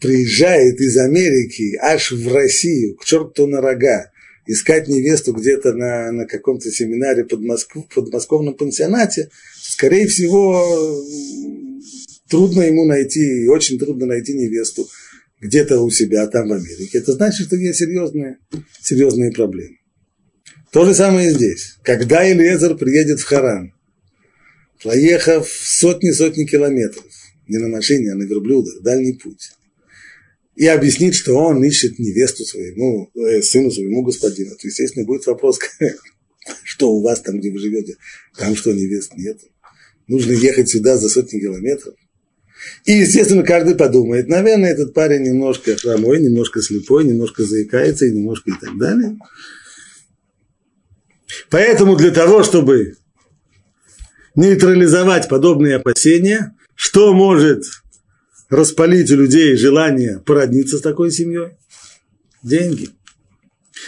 приезжает 0.00 0.80
из 0.80 0.96
Америки 0.98 1.76
аж 1.80 2.12
в 2.12 2.32
Россию, 2.32 2.96
к 2.96 3.04
черту 3.04 3.46
на 3.46 3.60
рога, 3.60 4.10
искать 4.46 4.88
невесту 4.88 5.32
где-то 5.32 5.72
на, 5.72 6.12
на 6.12 6.26
каком-то 6.26 6.70
семинаре 6.70 7.24
под, 7.24 7.40
Москву, 7.40 7.82
под 7.82 8.06
подмосковном 8.06 8.54
пансионате, 8.54 9.30
скорее 9.60 10.06
всего, 10.06 11.04
трудно 12.28 12.62
ему 12.62 12.84
найти, 12.84 13.48
очень 13.48 13.78
трудно 13.78 14.06
найти 14.06 14.34
невесту 14.34 14.88
где-то 15.40 15.80
у 15.80 15.90
себя 15.90 16.26
там 16.28 16.48
в 16.48 16.52
Америке. 16.52 16.98
Это 16.98 17.12
значит, 17.12 17.46
что 17.46 17.56
есть 17.56 17.78
серьезные, 17.78 18.38
серьезные 18.80 19.32
проблемы. 19.32 19.76
То 20.72 20.84
же 20.84 20.94
самое 20.94 21.30
и 21.30 21.32
здесь. 21.32 21.76
Когда 21.82 22.30
Элиезер 22.30 22.76
приедет 22.76 23.20
в 23.20 23.24
Харан, 23.24 23.72
проехав 24.82 25.48
сотни-сотни 25.48 26.44
километров, 26.44 27.04
не 27.48 27.58
на 27.58 27.68
машине, 27.68 28.12
а 28.12 28.14
на 28.16 28.24
верблюдах, 28.24 28.82
дальний 28.82 29.14
путь, 29.14 29.52
и 30.56 30.66
объяснит, 30.66 31.14
что 31.14 31.34
он 31.34 31.62
ищет 31.62 31.98
невесту 31.98 32.44
своему, 32.44 33.10
э, 33.14 33.42
сыну 33.42 33.70
своему 33.70 34.02
господину, 34.02 34.50
то, 34.56 34.66
естественно, 34.66 35.04
будет 35.04 35.26
вопрос, 35.26 35.58
что 36.64 36.90
у 36.90 37.02
вас 37.02 37.20
там, 37.20 37.38
где 37.38 37.52
вы 37.52 37.58
живете, 37.58 37.96
там 38.36 38.56
что, 38.56 38.72
невест 38.72 39.12
нет? 39.16 39.38
Нужно 40.08 40.32
ехать 40.32 40.68
сюда 40.70 40.96
за 40.96 41.08
сотни 41.08 41.40
километров. 41.40 41.94
И, 42.86 42.92
естественно, 42.92 43.42
каждый 43.42 43.74
подумает, 43.74 44.28
наверное, 44.28 44.70
этот 44.70 44.94
парень 44.94 45.22
немножко 45.22 45.76
хромой, 45.76 46.20
немножко 46.22 46.62
слепой, 46.62 47.04
немножко 47.04 47.44
заикается 47.44 48.06
и 48.06 48.12
немножко 48.12 48.50
и 48.50 48.54
так 48.58 48.78
далее. 48.78 49.18
Поэтому 51.50 51.96
для 51.96 52.10
того, 52.10 52.42
чтобы 52.42 52.94
нейтрализовать 54.34 55.28
подобные 55.28 55.76
опасения, 55.76 56.56
что 56.74 57.12
может 57.12 57.64
распалить 58.48 59.10
у 59.10 59.16
людей 59.16 59.56
желание 59.56 60.20
породниться 60.24 60.78
с 60.78 60.80
такой 60.80 61.10
семьей? 61.10 61.56
Деньги. 62.42 62.90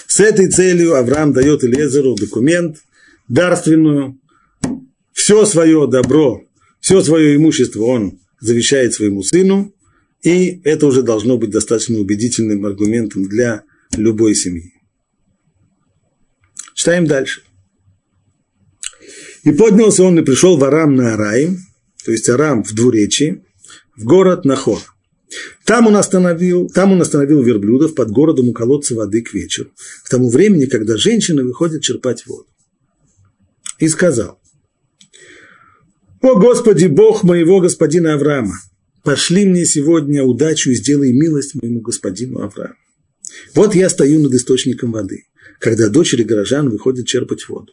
С 0.07 0.21
этой 0.21 0.51
целью 0.51 0.95
Авраам 0.95 1.33
дает 1.33 1.65
Элезеру 1.65 2.15
документ, 2.15 2.79
дарственную, 3.29 4.19
все 5.13 5.45
свое 5.45 5.87
добро, 5.87 6.45
все 6.81 7.03
свое 7.03 7.37
имущество 7.37 7.85
он 7.85 8.21
завещает 8.41 8.95
своему 8.95 9.23
сыну, 9.23 9.75
и 10.23 10.61
это 10.65 10.87
уже 10.87 11.03
должно 11.03 11.39
быть 11.39 11.51
достаточно 11.51 11.99
убедительным 11.99 12.65
аргументом 12.67 13.25
для 13.25 13.63
любой 13.97 14.35
семьи. 14.35 14.73
Читаем 16.75 17.07
дальше. 17.07 17.43
И 19.45 19.53
поднялся 19.53 20.03
он 20.05 20.19
и 20.19 20.23
пришел 20.23 20.57
в 20.57 20.65
Арам 20.65 20.95
на 20.95 21.15
Араим, 21.15 21.59
то 22.05 22.13
есть 22.13 22.29
Арам 22.29 22.65
в 22.65 22.73
двуречии, 22.75 23.45
в 23.99 24.05
город 24.05 24.45
Нахор. 24.45 24.79
Там 25.65 25.87
он, 25.87 25.97
остановил, 25.97 26.69
там 26.69 26.93
он 26.93 27.03
остановил 27.03 27.43
верблюдов 27.43 27.95
под 27.95 28.11
городом 28.11 28.49
у 28.49 28.53
колодца 28.53 28.95
воды 28.95 29.21
к 29.21 29.35
вечеру, 29.35 29.71
к 30.05 30.09
тому 30.09 30.31
времени, 30.31 30.65
когда 30.65 30.97
женщины 30.97 31.45
выходят 31.45 31.83
черпать 31.83 32.25
воду. 32.27 32.47
И 33.79 33.89
сказал, 33.89 34.41
«О 36.23 36.37
Господи, 36.37 36.87
Бог 36.87 37.25
моего 37.25 37.61
господина 37.61 38.15
Авраама, 38.15 38.55
пошли 39.03 39.45
мне 39.45 39.67
сегодня 39.67 40.25
удачу 40.25 40.71
и 40.71 40.75
сделай 40.75 41.13
милость 41.13 41.55
моему 41.55 41.81
господину 41.81 42.41
Аврааму. 42.41 42.75
Вот 43.55 43.75
я 43.75 43.91
стою 43.91 44.23
над 44.23 44.33
источником 44.33 44.93
воды, 44.93 45.27
когда 45.59 45.89
дочери 45.89 46.23
горожан 46.23 46.71
выходят 46.71 47.07
черпать 47.07 47.49
воду. 47.49 47.73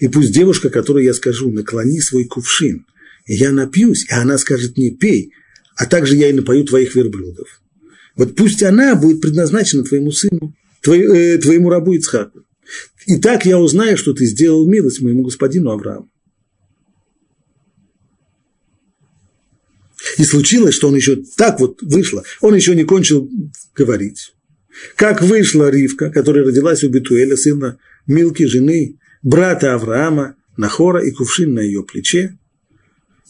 И 0.00 0.08
пусть 0.08 0.32
девушка, 0.32 0.70
которой 0.70 1.04
я 1.04 1.14
скажу, 1.14 1.50
наклони 1.50 2.00
свой 2.00 2.24
кувшин, 2.24 2.86
и 3.26 3.34
я 3.34 3.52
напьюсь, 3.52 4.06
и 4.10 4.12
она 4.12 4.36
скажет 4.36 4.76
мне, 4.76 4.90
пей, 4.90 5.32
а 5.76 5.86
также 5.86 6.16
я 6.16 6.28
и 6.28 6.32
напою 6.32 6.64
твоих 6.64 6.94
верблюдов. 6.94 7.60
Вот 8.16 8.36
пусть 8.36 8.62
она 8.62 8.94
будет 8.94 9.20
предназначена 9.20 9.84
твоему 9.84 10.10
сыну, 10.10 10.54
э, 10.86 11.38
твоему 11.38 11.70
рабу 11.70 11.94
Ицхаку. 11.94 12.44
И 13.06 13.18
так 13.18 13.46
я 13.46 13.58
узнаю, 13.58 13.96
что 13.96 14.12
ты 14.12 14.26
сделал 14.26 14.66
милость 14.68 15.00
моему 15.00 15.22
господину 15.22 15.70
Аврааму. 15.70 16.08
И 20.18 20.24
случилось, 20.24 20.74
что 20.74 20.88
он 20.88 20.96
еще 20.96 21.22
так 21.36 21.60
вот 21.60 21.80
вышло, 21.82 22.24
он 22.40 22.54
еще 22.54 22.74
не 22.74 22.84
кончил 22.84 23.30
говорить. 23.74 24.34
Как 24.96 25.22
вышла 25.22 25.70
Ривка, 25.70 26.10
которая 26.10 26.44
родилась 26.44 26.82
у 26.82 26.88
Бетуэля, 26.88 27.36
сына 27.36 27.78
Милки, 28.06 28.46
жены 28.46 28.98
брата 29.22 29.74
Авраама, 29.74 30.36
Нахора 30.56 31.04
и 31.04 31.10
кувшин 31.12 31.54
на 31.54 31.60
ее 31.60 31.82
плече, 31.82 32.36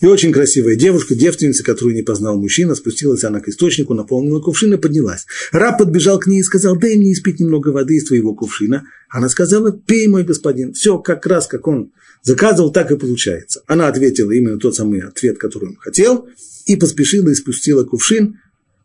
и 0.02 0.06
очень 0.06 0.32
красивая 0.32 0.74
девушка, 0.74 1.14
девственница, 1.14 1.62
которую 1.62 1.94
не 1.94 2.02
познал 2.02 2.36
мужчина, 2.36 2.74
спустилась 2.74 3.22
она 3.22 3.38
к 3.38 3.48
источнику, 3.48 3.94
наполнила 3.94 4.40
кувшин 4.40 4.74
и 4.74 4.76
поднялась. 4.76 5.26
Раб 5.52 5.78
подбежал 5.78 6.18
к 6.18 6.26
ней 6.26 6.40
и 6.40 6.42
сказал, 6.42 6.76
дай 6.76 6.96
мне 6.96 7.12
испить 7.12 7.38
немного 7.38 7.68
воды 7.68 7.94
из 7.94 8.06
твоего 8.06 8.34
кувшина. 8.34 8.84
Она 9.08 9.28
сказала, 9.28 9.70
пей, 9.70 10.08
мой 10.08 10.24
господин. 10.24 10.72
Все 10.72 10.98
как 10.98 11.24
раз, 11.26 11.46
как 11.46 11.68
он 11.68 11.92
заказывал, 12.20 12.72
так 12.72 12.90
и 12.90 12.96
получается. 12.96 13.62
Она 13.68 13.86
ответила 13.86 14.32
именно 14.32 14.58
тот 14.58 14.74
самый 14.74 15.02
ответ, 15.02 15.38
который 15.38 15.68
он 15.68 15.76
хотел, 15.76 16.26
и 16.66 16.74
поспешила 16.74 17.28
и 17.28 17.34
спустила 17.36 17.84
кувшин 17.84 18.40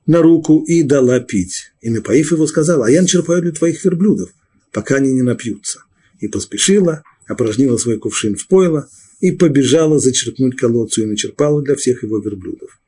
на 0.06 0.22
руку 0.22 0.64
и 0.68 0.84
дала 0.84 1.20
пить. 1.20 1.72
И 1.82 1.90
напоив 1.90 2.32
его, 2.32 2.46
сказала, 2.46 2.86
а 2.86 2.92
я 2.92 3.02
начерпаю 3.02 3.42
для 3.42 3.54
твоих 3.54 3.84
верблюдов, 3.84 4.30
пока 4.72 4.98
они 4.98 5.12
не 5.14 5.24
напьются. 5.24 5.80
И 6.20 6.28
поспешила, 6.28 7.02
опорожнила 7.26 7.78
свой 7.78 7.98
кувшин 7.98 8.36
в 8.36 8.46
пойло, 8.46 8.88
и 9.20 9.32
побежала 9.32 10.00
зачерпнуть 10.00 10.56
колодцу 10.56 11.04
и 11.04 11.06
начерпала 11.06 11.62
для 11.62 11.76
всех 11.76 12.04
его 12.04 12.20
верблюдов. 12.20 12.80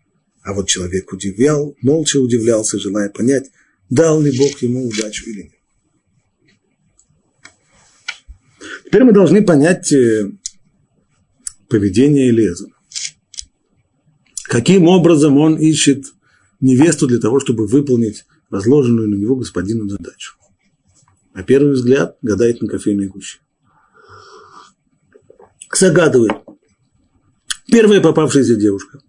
А 0.44 0.54
вот 0.54 0.68
человек 0.68 1.12
удивлял, 1.12 1.76
молча 1.82 2.18
удивлялся, 2.18 2.80
желая 2.80 3.10
понять, 3.10 3.52
дал 3.90 4.22
ли 4.22 4.36
Бог 4.38 4.62
ему 4.62 4.88
удачу 4.88 5.30
или 5.30 5.44
нет. 5.44 5.52
Теперь 8.86 9.04
мы 9.04 9.12
должны 9.12 9.44
понять 9.44 9.92
э, 9.92 10.32
поведение 11.68 12.30
Элезера. 12.30 12.72
Каким 14.46 14.88
образом 14.88 15.38
он 15.38 15.58
ищет 15.58 16.06
невесту 16.60 17.08
для 17.08 17.20
того, 17.20 17.40
чтобы 17.40 17.68
выполнить 17.68 18.26
возложенную 18.50 19.08
на 19.08 19.16
него 19.16 19.36
господину 19.36 19.88
задачу. 19.88 20.36
На 21.36 21.44
первый 21.44 21.74
взгляд 21.74 22.18
гадает 22.24 22.62
на 22.62 22.68
кофейной 22.68 23.08
гуще 23.08 23.40
загадывает. 25.74 26.34
Первая 27.72 28.02
попавшаяся 28.02 28.56
девушка. 28.56 29.00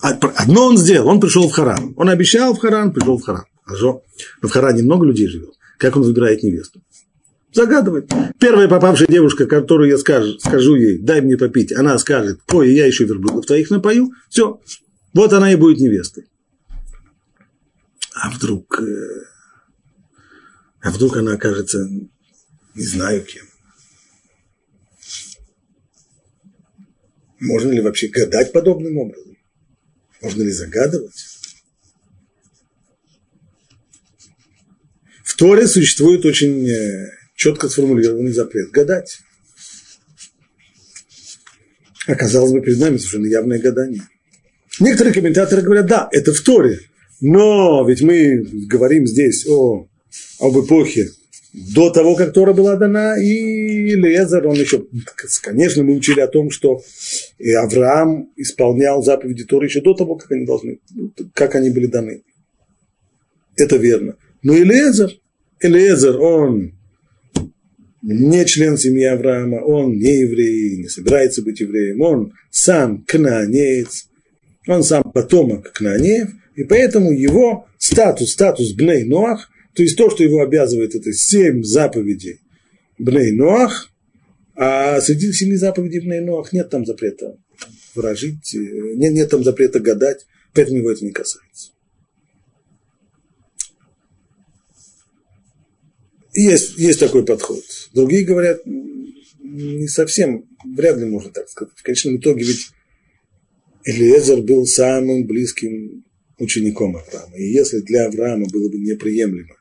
Одно 0.00 0.66
он 0.66 0.78
сделал, 0.78 1.08
он 1.08 1.20
пришел 1.20 1.48
в 1.48 1.52
Харан. 1.52 1.94
Он 1.96 2.08
обещал 2.08 2.54
в 2.54 2.58
Харан, 2.58 2.92
пришел 2.92 3.18
в 3.18 3.22
Харан. 3.22 3.44
Хорошо. 3.64 4.02
Но 4.42 4.48
в 4.48 4.52
Харане 4.52 4.82
много 4.82 5.06
людей 5.06 5.28
живет. 5.28 5.54
Как 5.78 5.96
он 5.96 6.02
выбирает 6.02 6.42
невесту? 6.42 6.82
Загадывает. 7.52 8.10
Первая 8.38 8.68
попавшая 8.68 9.08
девушка, 9.08 9.46
которую 9.46 9.88
я 9.88 9.98
скажу, 9.98 10.38
скажу 10.38 10.74
ей, 10.74 10.98
дай 10.98 11.20
мне 11.22 11.38
попить, 11.38 11.72
она 11.72 11.96
скажет, 11.98 12.40
ой, 12.52 12.74
я 12.74 12.86
еще 12.86 13.04
верблюдов 13.04 13.46
твоих 13.46 13.70
напою. 13.70 14.10
Все. 14.28 14.60
Вот 15.14 15.32
она 15.32 15.52
и 15.52 15.56
будет 15.56 15.78
невестой. 15.78 16.26
А 18.14 18.30
вдруг, 18.30 18.80
э, 18.80 18.84
а 20.82 20.90
вдруг 20.90 21.16
она 21.16 21.32
окажется, 21.32 21.88
не 22.74 22.84
знаю 22.84 23.24
кем. 23.24 23.44
Можно 27.40 27.72
ли 27.72 27.80
вообще 27.80 28.08
гадать 28.08 28.52
подобным 28.52 28.96
образом? 28.98 29.36
Можно 30.22 30.42
ли 30.42 30.50
загадывать? 30.50 31.36
В 35.22 35.36
Торе 35.36 35.66
существует 35.66 36.24
очень 36.24 36.66
э, 36.68 37.10
четко 37.34 37.68
сформулированный 37.68 38.32
запрет 38.32 38.70
гадать. 38.70 39.18
Оказалось 42.06 42.52
бы, 42.52 42.62
перед 42.62 42.78
нами 42.78 42.96
совершенно 42.96 43.26
явное 43.26 43.58
гадание. 43.58 44.02
Некоторые 44.80 45.12
комментаторы 45.12 45.62
говорят, 45.62 45.86
да, 45.86 46.08
это 46.12 46.32
в 46.32 46.40
Торе, 46.40 46.80
но 47.20 47.86
ведь 47.86 48.02
мы 48.02 48.44
говорим 48.66 49.06
здесь 49.06 49.46
о, 49.46 49.88
об 50.38 50.64
эпохе 50.64 51.10
до 51.56 51.88
того, 51.88 52.14
как 52.16 52.34
Тора 52.34 52.52
была 52.52 52.76
дана, 52.76 53.16
и 53.18 53.94
Лезер, 53.94 54.46
он 54.46 54.56
еще, 54.56 54.84
конечно, 55.42 55.82
мы 55.82 55.94
учили 55.94 56.20
о 56.20 56.28
том, 56.28 56.50
что 56.50 56.82
и 57.38 57.50
Авраам 57.52 58.30
исполнял 58.36 59.02
заповеди 59.02 59.44
Торы 59.44 59.66
еще 59.66 59.80
до 59.80 59.94
того, 59.94 60.16
как 60.16 60.30
они 60.32 60.44
должны, 60.44 60.80
как 61.32 61.54
они 61.54 61.70
были 61.70 61.86
даны. 61.86 62.22
Это 63.56 63.76
верно. 63.76 64.16
Но 64.42 64.54
Элезер, 64.54 65.12
Элезер, 65.58 66.20
он 66.20 66.74
не 68.02 68.44
член 68.44 68.76
семьи 68.76 69.04
Авраама, 69.04 69.56
он 69.56 69.92
не 69.92 70.20
еврей, 70.20 70.76
не 70.76 70.88
собирается 70.88 71.42
быть 71.42 71.60
евреем, 71.60 72.02
он 72.02 72.32
сам 72.50 73.02
кнаанеец, 73.06 74.08
он 74.68 74.82
сам 74.82 75.04
потомок 75.04 75.72
кнаанеев, 75.72 76.28
и 76.54 76.64
поэтому 76.64 77.12
его 77.12 77.66
статус, 77.78 78.32
статус 78.32 78.74
Бней 78.74 79.04
Ноах– 79.04 79.50
то 79.76 79.82
есть 79.82 79.96
то, 79.98 80.08
что 80.08 80.24
его 80.24 80.40
обязывает, 80.40 80.94
это 80.94 81.12
семь 81.12 81.62
заповедей 81.62 82.40
Бней 82.98 83.32
Ноах, 83.32 83.92
а 84.54 84.98
среди 85.02 85.32
семи 85.32 85.56
заповедей 85.56 86.00
Бней 86.00 86.20
Ноах 86.20 86.54
нет 86.54 86.70
там 86.70 86.86
запрета 86.86 87.36
выражить, 87.94 88.54
э, 88.54 88.58
нет, 88.94 89.12
нет 89.12 89.28
там 89.28 89.44
запрета 89.44 89.80
гадать, 89.80 90.26
поэтому 90.54 90.78
его 90.78 90.90
это 90.90 91.04
не 91.04 91.12
касается. 91.12 91.72
Есть, 96.32 96.78
есть 96.78 97.00
такой 97.00 97.26
подход. 97.26 97.62
Другие 97.92 98.24
говорят, 98.24 98.60
не 98.64 99.88
совсем, 99.88 100.48
вряд 100.64 100.96
ли 100.96 101.04
можно 101.04 101.30
так 101.30 101.50
сказать. 101.50 101.74
В 101.76 101.82
конечном 101.82 102.16
итоге 102.16 102.44
ведь 102.44 102.70
Элиезер 103.84 104.40
был 104.40 104.66
самым 104.66 105.26
близким 105.26 106.04
учеником 106.38 106.96
Авраама. 106.96 107.36
И 107.36 107.44
если 107.44 107.80
для 107.80 108.06
Авраама 108.06 108.46
было 108.48 108.70
бы 108.70 108.78
неприемлемо 108.78 109.56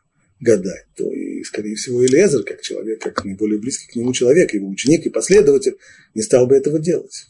гадать, 0.45 0.85
то 0.95 1.11
и, 1.11 1.43
скорее 1.43 1.75
всего, 1.75 2.05
Элиезер, 2.05 2.43
как 2.43 2.61
человек, 2.61 3.01
как 3.01 3.25
наиболее 3.25 3.59
близкий 3.59 3.91
к 3.91 3.95
нему 3.95 4.13
человек, 4.13 4.53
его 4.53 4.69
ученик 4.69 5.05
и 5.05 5.09
последователь, 5.09 5.77
не 6.13 6.21
стал 6.21 6.47
бы 6.47 6.55
этого 6.55 6.79
делать. 6.79 7.27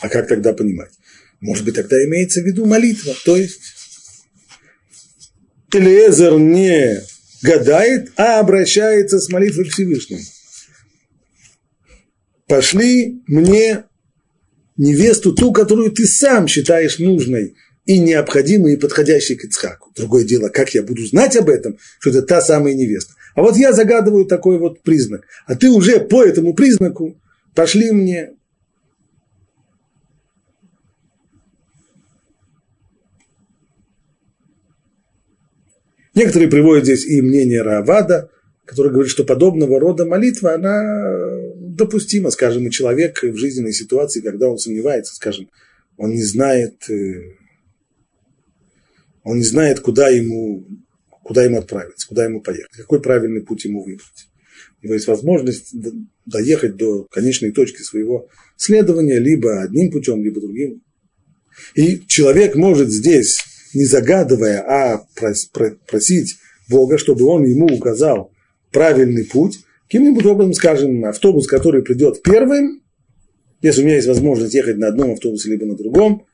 А 0.00 0.08
как 0.08 0.28
тогда 0.28 0.52
понимать? 0.52 0.92
Может 1.40 1.64
быть, 1.64 1.74
тогда 1.74 1.96
имеется 2.04 2.42
в 2.42 2.44
виду 2.44 2.66
молитва, 2.66 3.14
то 3.24 3.36
есть 3.36 3.60
Элиезер 5.72 6.38
не 6.38 7.00
гадает, 7.42 8.12
а 8.16 8.40
обращается 8.40 9.18
с 9.18 9.28
молитвой 9.28 9.66
к 9.66 9.72
Всевышнему. 9.72 10.22
Пошли 12.46 13.22
мне 13.26 13.84
невесту, 14.76 15.32
ту, 15.34 15.52
которую 15.52 15.90
ты 15.92 16.06
сам 16.06 16.48
считаешь 16.48 16.98
нужной 16.98 17.54
и 17.88 17.98
необходимой, 17.98 18.74
и 18.74 18.76
подходящей 18.76 19.34
к 19.34 19.44
Ицхаку. 19.44 19.90
Другое 19.96 20.22
дело, 20.22 20.50
как 20.50 20.74
я 20.74 20.82
буду 20.82 21.06
знать 21.06 21.38
об 21.38 21.48
этом, 21.48 21.78
что 21.98 22.10
это 22.10 22.20
та 22.20 22.42
самая 22.42 22.74
невеста. 22.74 23.14
А 23.34 23.40
вот 23.40 23.56
я 23.56 23.72
загадываю 23.72 24.26
такой 24.26 24.58
вот 24.58 24.82
признак. 24.82 25.22
А 25.46 25.54
ты 25.56 25.70
уже 25.70 25.98
по 25.98 26.22
этому 26.22 26.52
признаку 26.52 27.18
пошли 27.54 27.90
мне 27.90 28.34
Некоторые 36.14 36.50
приводят 36.50 36.84
здесь 36.84 37.06
и 37.06 37.22
мнение 37.22 37.62
Равада, 37.62 38.28
который 38.66 38.90
говорит, 38.90 39.10
что 39.10 39.24
подобного 39.24 39.80
рода 39.80 40.04
молитва, 40.04 40.54
она 40.54 41.54
допустима, 41.54 42.30
скажем, 42.30 42.66
и 42.66 42.70
человек 42.70 43.22
в 43.22 43.36
жизненной 43.36 43.72
ситуации, 43.72 44.20
когда 44.20 44.48
он 44.48 44.58
сомневается, 44.58 45.14
скажем, 45.14 45.48
он 45.96 46.10
не 46.10 46.24
знает, 46.24 46.90
э, 46.90 47.37
он 49.28 49.38
не 49.38 49.44
знает, 49.44 49.80
куда 49.80 50.08
ему, 50.08 50.66
куда 51.22 51.44
ему 51.44 51.58
отправиться, 51.58 52.08
куда 52.08 52.24
ему 52.24 52.40
поехать, 52.40 52.72
какой 52.72 53.02
правильный 53.02 53.42
путь 53.42 53.64
ему 53.66 53.84
выбрать. 53.84 54.28
У 54.80 54.86
него 54.86 54.94
есть 54.94 55.06
возможность 55.06 55.74
доехать 56.24 56.76
до 56.76 57.04
конечной 57.10 57.52
точки 57.52 57.82
своего 57.82 58.28
следования 58.56 59.18
либо 59.18 59.60
одним 59.60 59.90
путем, 59.90 60.22
либо 60.24 60.40
другим. 60.40 60.82
И 61.74 62.00
человек 62.06 62.54
может 62.54 62.90
здесь 62.90 63.44
не 63.74 63.84
загадывая, 63.84 64.62
а 64.66 65.06
просить 65.86 66.36
Бога, 66.70 66.96
чтобы 66.96 67.26
он 67.26 67.44
ему 67.44 67.66
указал 67.66 68.32
правильный 68.72 69.26
путь, 69.26 69.58
каким-нибудь 69.88 70.24
образом, 70.24 70.54
скажем, 70.54 71.04
автобус, 71.04 71.46
который 71.46 71.82
придет 71.82 72.22
первым, 72.22 72.82
если 73.60 73.82
у 73.82 73.84
меня 73.84 73.96
есть 73.96 74.08
возможность 74.08 74.54
ехать 74.54 74.78
на 74.78 74.88
одном 74.88 75.12
автобусе, 75.12 75.50
либо 75.50 75.66
на 75.66 75.76
другом, 75.76 76.24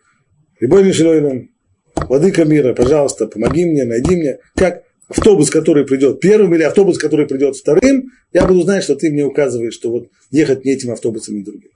любой 0.61 0.85
Мишелойном, 0.85 1.53
Владыка 1.96 2.44
мира, 2.44 2.74
пожалуйста, 2.74 3.26
помоги 3.26 3.64
мне, 3.64 3.85
найди 3.85 4.16
мне, 4.16 4.38
как 4.54 4.83
автобус, 5.09 5.50
который 5.50 5.87
придет 5.87 6.20
первым, 6.20 6.54
или 6.54 6.62
автобус, 6.62 6.98
который 6.98 7.26
придет 7.26 7.57
вторым, 7.57 8.11
я 8.33 8.46
буду 8.46 8.62
знать, 8.62 8.85
что 8.85 8.96
ты 8.96 9.11
мне 9.11 9.24
указываешь, 9.24 9.74
что 9.74 9.90
вот 9.90 10.09
ехать 10.30 10.64
не 10.64 10.72
этим 10.72 10.90
автобусом, 10.90 11.37
не 11.37 11.42
другим. 11.42 11.70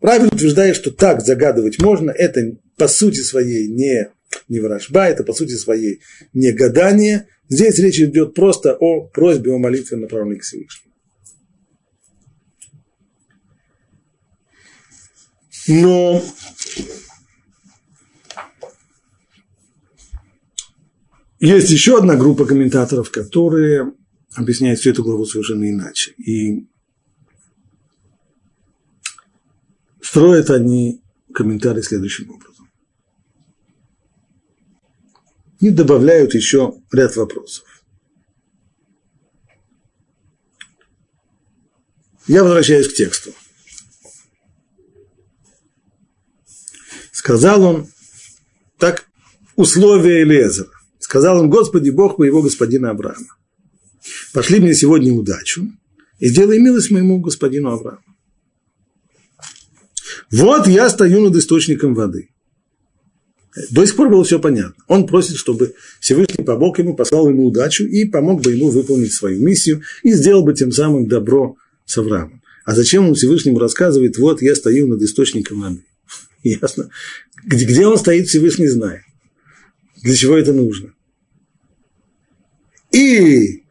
Правиль 0.00 0.28
утверждает, 0.28 0.76
что 0.76 0.90
так 0.90 1.20
загадывать 1.20 1.80
можно, 1.80 2.10
это 2.10 2.56
по 2.76 2.88
сути 2.88 3.20
своей 3.20 3.68
не 3.68 4.10
не 4.48 4.60
вражба, 4.60 5.06
это 5.06 5.24
по 5.24 5.32
сути 5.32 5.52
своей 5.52 6.00
не 6.32 6.52
гадание. 6.52 7.26
Здесь 7.48 7.78
речь 7.78 8.00
идет 8.00 8.34
просто 8.34 8.76
о 8.78 9.02
просьбе, 9.02 9.52
о 9.52 9.58
молитве, 9.58 9.96
направленной 9.96 10.38
к 10.38 10.42
Всевышнему. 10.42 10.90
Но 15.68 16.22
есть 21.40 21.70
еще 21.70 21.98
одна 21.98 22.16
группа 22.16 22.44
комментаторов, 22.44 23.10
которые 23.10 23.92
объясняют 24.34 24.78
всю 24.78 24.90
эту 24.90 25.02
главу 25.02 25.24
совершенно 25.24 25.68
иначе. 25.68 26.12
И 26.12 26.66
строят 30.02 30.50
они 30.50 31.02
комментарий 31.32 31.82
следующим 31.82 32.30
образом. 32.30 32.50
и 35.60 35.68
добавляют 35.70 36.34
еще 36.34 36.74
ряд 36.90 37.14
вопросов. 37.16 37.64
Я 42.26 42.42
возвращаюсь 42.42 42.88
к 42.88 42.94
тексту. 42.94 43.34
Сказал 47.12 47.62
он, 47.62 47.88
так, 48.78 49.06
условия 49.56 50.22
Элезера. 50.22 50.70
Сказал 51.10 51.40
он, 51.40 51.50
Господи, 51.50 51.90
Бог 51.90 52.18
моего 52.18 52.40
господина 52.40 52.90
Авраама. 52.90 53.36
Пошли 54.32 54.60
мне 54.60 54.74
сегодня 54.74 55.12
удачу 55.12 55.66
и 56.20 56.28
сделай 56.28 56.60
милость 56.60 56.92
моему 56.92 57.18
господину 57.18 57.70
Аврааму. 57.70 58.04
Вот 60.30 60.68
я 60.68 60.88
стою 60.88 61.20
над 61.20 61.34
источником 61.34 61.96
воды. 61.96 62.28
До 63.72 63.84
сих 63.84 63.96
пор 63.96 64.08
было 64.08 64.22
все 64.22 64.38
понятно. 64.38 64.84
Он 64.86 65.04
просит, 65.08 65.34
чтобы 65.34 65.74
Всевышний 65.98 66.44
помог 66.44 66.78
ему, 66.78 66.94
послал 66.94 67.28
ему 67.28 67.46
удачу 67.46 67.86
и 67.86 68.04
помог 68.04 68.42
бы 68.42 68.52
ему 68.52 68.70
выполнить 68.70 69.12
свою 69.12 69.44
миссию 69.44 69.82
и 70.04 70.12
сделал 70.12 70.44
бы 70.44 70.54
тем 70.54 70.70
самым 70.70 71.08
добро 71.08 71.56
с 71.86 71.98
Авраамом. 71.98 72.40
А 72.64 72.72
зачем 72.76 73.08
он 73.08 73.16
Всевышнему 73.16 73.58
рассказывает, 73.58 74.16
вот 74.16 74.42
я 74.42 74.54
стою 74.54 74.86
над 74.86 75.02
источником 75.02 75.60
воды? 75.60 75.84
Ясно. 76.44 76.88
Где, 77.44 77.64
где 77.64 77.84
он 77.88 77.98
стоит, 77.98 78.28
Всевышний 78.28 78.68
знает. 78.68 79.02
Для 80.04 80.14
чего 80.14 80.36
это 80.36 80.52
нужно? 80.52 80.94
И 82.92 83.64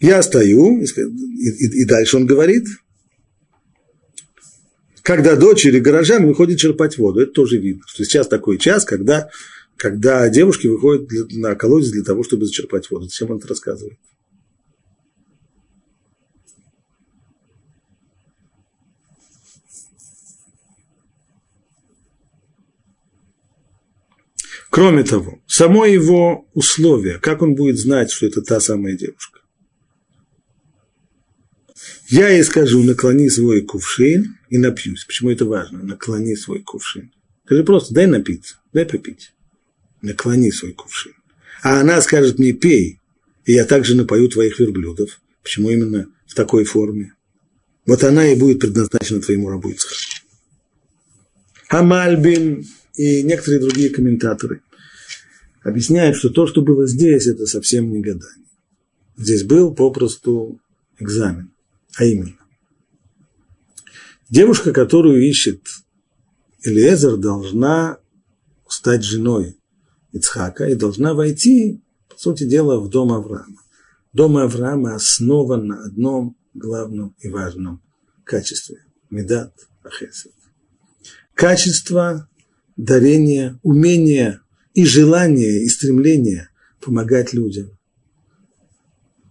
я 0.00 0.22
стою, 0.22 0.82
и, 0.82 0.84
и, 0.84 1.82
и 1.82 1.84
дальше 1.84 2.16
он 2.16 2.26
говорит– 2.26 2.66
когда 5.02 5.34
дочери 5.36 5.80
горожан 5.80 6.26
выходят 6.26 6.58
черпать 6.58 6.96
воду. 6.96 7.20
Это 7.20 7.32
тоже 7.32 7.58
видно, 7.58 7.82
что 7.86 8.04
сейчас 8.04 8.28
такой 8.28 8.58
час, 8.58 8.84
когда, 8.84 9.28
когда 9.76 10.28
девушки 10.28 10.68
выходят 10.68 11.08
на 11.32 11.54
колодец 11.54 11.90
для 11.90 12.04
того, 12.04 12.22
чтобы 12.22 12.46
зачерпать 12.46 12.90
воду. 12.90 13.06
Зачем 13.06 13.30
он 13.30 13.38
это 13.38 13.48
рассказывает? 13.48 13.98
Кроме 24.72 25.04
того, 25.04 25.38
само 25.46 25.84
его 25.84 26.48
условие, 26.54 27.18
как 27.18 27.42
он 27.42 27.54
будет 27.54 27.78
знать, 27.78 28.10
что 28.10 28.24
это 28.24 28.40
та 28.40 28.58
самая 28.58 28.96
девушка. 28.96 29.40
Я 32.08 32.30
ей 32.30 32.42
скажу, 32.42 32.82
наклони 32.82 33.28
свой 33.28 33.60
кувшин 33.60 34.38
и 34.48 34.56
напьюсь. 34.56 35.04
Почему 35.04 35.28
это 35.28 35.44
важно? 35.44 35.82
Наклони 35.82 36.34
свой 36.36 36.60
кувшин. 36.62 37.12
Скажи 37.44 37.64
просто, 37.64 37.92
дай 37.92 38.06
напиться, 38.06 38.60
дай 38.72 38.86
попить. 38.86 39.34
Наклони 40.00 40.50
свой 40.50 40.72
кувшин. 40.72 41.12
А 41.62 41.82
она 41.82 42.00
скажет 42.00 42.38
мне, 42.38 42.54
пей, 42.54 42.98
и 43.44 43.52
я 43.52 43.66
также 43.66 43.94
напою 43.94 44.30
твоих 44.30 44.58
верблюдов. 44.58 45.20
Почему 45.42 45.68
именно 45.68 46.08
в 46.26 46.34
такой 46.34 46.64
форме? 46.64 47.12
Вот 47.84 48.04
она 48.04 48.26
и 48.26 48.36
будет 48.36 48.60
предназначена 48.60 49.20
твоему 49.20 49.50
рабу. 49.50 49.74
Амальбин 51.68 52.64
и 52.94 53.22
некоторые 53.22 53.60
другие 53.60 53.90
комментаторы 53.90 54.62
объясняют, 55.62 56.16
что 56.16 56.30
то, 56.30 56.46
что 56.46 56.62
было 56.62 56.86
здесь, 56.86 57.26
это 57.26 57.46
совсем 57.46 57.90
не 57.90 58.00
гадание. 58.00 58.46
Здесь 59.16 59.44
был 59.44 59.74
попросту 59.74 60.60
экзамен. 60.98 61.52
А 61.96 62.04
именно, 62.04 62.38
девушка, 64.28 64.72
которую 64.72 65.22
ищет 65.22 65.62
Элиезер, 66.64 67.16
должна 67.16 67.98
стать 68.68 69.04
женой 69.04 69.56
Ицхака 70.12 70.66
и 70.66 70.74
должна 70.74 71.14
войти, 71.14 71.82
по 72.08 72.18
сути 72.18 72.44
дела, 72.44 72.80
в 72.80 72.88
дом 72.88 73.12
Авраама. 73.12 73.60
Дом 74.12 74.36
Авраама 74.36 74.94
основан 74.94 75.66
на 75.66 75.84
одном 75.84 76.36
главном 76.54 77.14
и 77.20 77.28
важном 77.28 77.82
качестве– 78.24 78.84
медат 79.10 79.52
ахесед. 79.84 80.32
Качество 81.34 82.28
дарения, 82.76 83.58
умения 83.62 84.42
и 84.74 84.84
желание, 84.84 85.64
и 85.64 85.68
стремление 85.68 86.48
помогать 86.80 87.32
людям, 87.32 87.70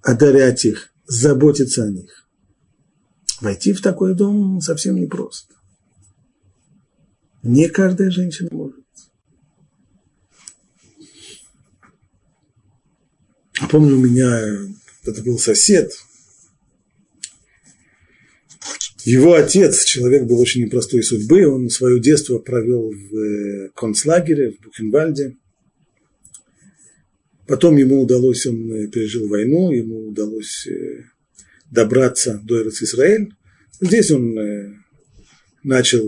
одарять 0.01 0.65
их, 0.65 0.93
заботиться 1.05 1.83
о 1.83 1.89
них. 1.89 2.27
Войти 3.41 3.73
в 3.73 3.81
такой 3.81 4.15
дом 4.15 4.61
совсем 4.61 4.95
непросто. 4.95 5.55
Не 7.43 7.69
каждая 7.69 8.11
женщина 8.11 8.49
может. 8.51 8.79
Помню, 13.69 13.95
у 13.95 13.99
меня 13.99 14.69
это 15.05 15.23
был 15.23 15.39
сосед. 15.39 15.91
Его 19.03 19.33
отец, 19.33 19.83
человек 19.83 20.23
был 20.23 20.39
очень 20.39 20.65
непростой 20.65 21.01
судьбы, 21.01 21.47
он 21.47 21.69
свое 21.69 21.99
детство 21.99 22.37
провел 22.37 22.91
в 22.91 23.17
э, 23.17 23.69
концлагере 23.75 24.51
в 24.51 24.63
Бухенвальде. 24.63 25.37
Потом 27.47 27.77
ему 27.77 28.01
удалось, 28.01 28.45
он 28.45 28.71
э, 28.71 28.87
пережил 28.87 29.27
войну, 29.27 29.71
ему 29.71 30.09
удалось 30.09 30.67
э, 30.67 31.05
добраться 31.71 32.39
до 32.43 32.67
Израиль. 32.67 33.33
Здесь 33.79 34.11
он 34.11 34.37
начал 35.63 36.05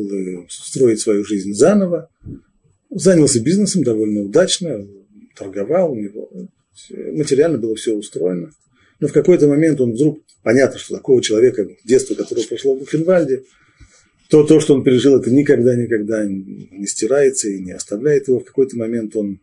строить 0.49 0.99
свою 0.99 1.25
жизнь 1.25 1.53
заново, 1.53 2.09
занялся 2.91 3.39
бизнесом 3.39 3.83
довольно 3.83 4.21
удачно, 4.21 4.87
торговал, 5.35 5.93
у 5.93 5.95
него 5.95 6.29
материально 7.13 7.57
было 7.57 7.75
все 7.75 7.95
устроено. 7.95 8.51
Но 8.99 9.07
в 9.07 9.13
какой-то 9.13 9.47
момент 9.47 9.81
он 9.81 9.93
вдруг, 9.93 10.19
понятно, 10.43 10.77
что 10.79 10.95
такого 10.95 11.21
человека, 11.21 11.67
детство 11.83 12.15
которое 12.15 12.45
прошло 12.45 12.75
в 12.75 12.79
Бухенвальде, 12.79 13.43
то, 14.29 14.43
то, 14.43 14.59
что 14.59 14.73
он 14.73 14.83
пережил, 14.83 15.19
это 15.19 15.31
никогда-никогда 15.31 16.25
не 16.25 16.87
стирается 16.87 17.49
и 17.49 17.59
не 17.59 17.71
оставляет 17.71 18.27
его. 18.27 18.39
В 18.39 18.45
какой-то 18.45 18.77
момент 18.77 19.15
он 19.15 19.39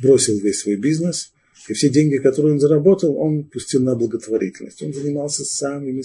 бросил 0.00 0.38
весь 0.38 0.60
свой 0.60 0.76
бизнес, 0.76 1.32
и 1.68 1.72
все 1.72 1.88
деньги, 1.88 2.16
которые 2.18 2.54
он 2.54 2.60
заработал, 2.60 3.16
он 3.16 3.44
пустил 3.44 3.82
на 3.82 3.94
благотворительность. 3.96 4.82
Он 4.82 4.92
занимался 4.92 5.44
самыми 5.44 6.02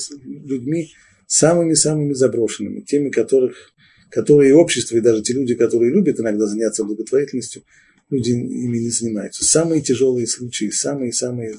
людьми, 0.47 0.91
самыми-самыми 1.27 2.13
заброшенными, 2.13 2.81
теми, 2.81 3.09
которых, 3.09 3.73
которые 4.09 4.55
общество, 4.55 4.97
и 4.97 5.01
даже 5.01 5.21
те 5.21 5.33
люди, 5.33 5.55
которые 5.55 5.91
любят 5.91 6.19
иногда 6.19 6.45
заняться 6.45 6.83
благотворительностью, 6.83 7.63
люди 8.09 8.31
ими 8.31 8.77
не 8.77 8.89
занимаются. 8.89 9.43
Самые 9.43 9.81
тяжелые 9.81 10.27
случаи, 10.27 10.69
самые-самые 10.69 11.55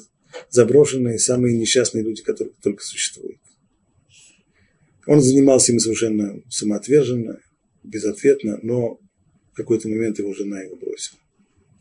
заброшенные, 0.50 1.18
самые 1.18 1.56
несчастные 1.56 2.04
люди, 2.04 2.22
которые 2.22 2.54
только 2.62 2.82
существуют. 2.84 3.38
Он 5.06 5.20
занимался 5.20 5.72
ими 5.72 5.78
совершенно 5.78 6.40
самоотверженно, 6.48 7.40
безответно, 7.82 8.58
но 8.62 8.98
в 9.52 9.56
какой-то 9.56 9.88
момент 9.88 10.18
его 10.18 10.32
жена 10.32 10.62
его 10.62 10.76
бросила. 10.76 11.18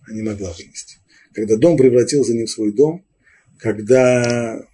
Она 0.08 0.16
не 0.16 0.24
могла 0.24 0.52
вынести. 0.52 0.97
Когда 1.34 1.56
дом 1.56 1.78
превратился 1.78 2.34
не 2.34 2.45
в 2.45 2.49
свой 2.49 2.74
дом, 2.74 3.06
когда 3.58 4.66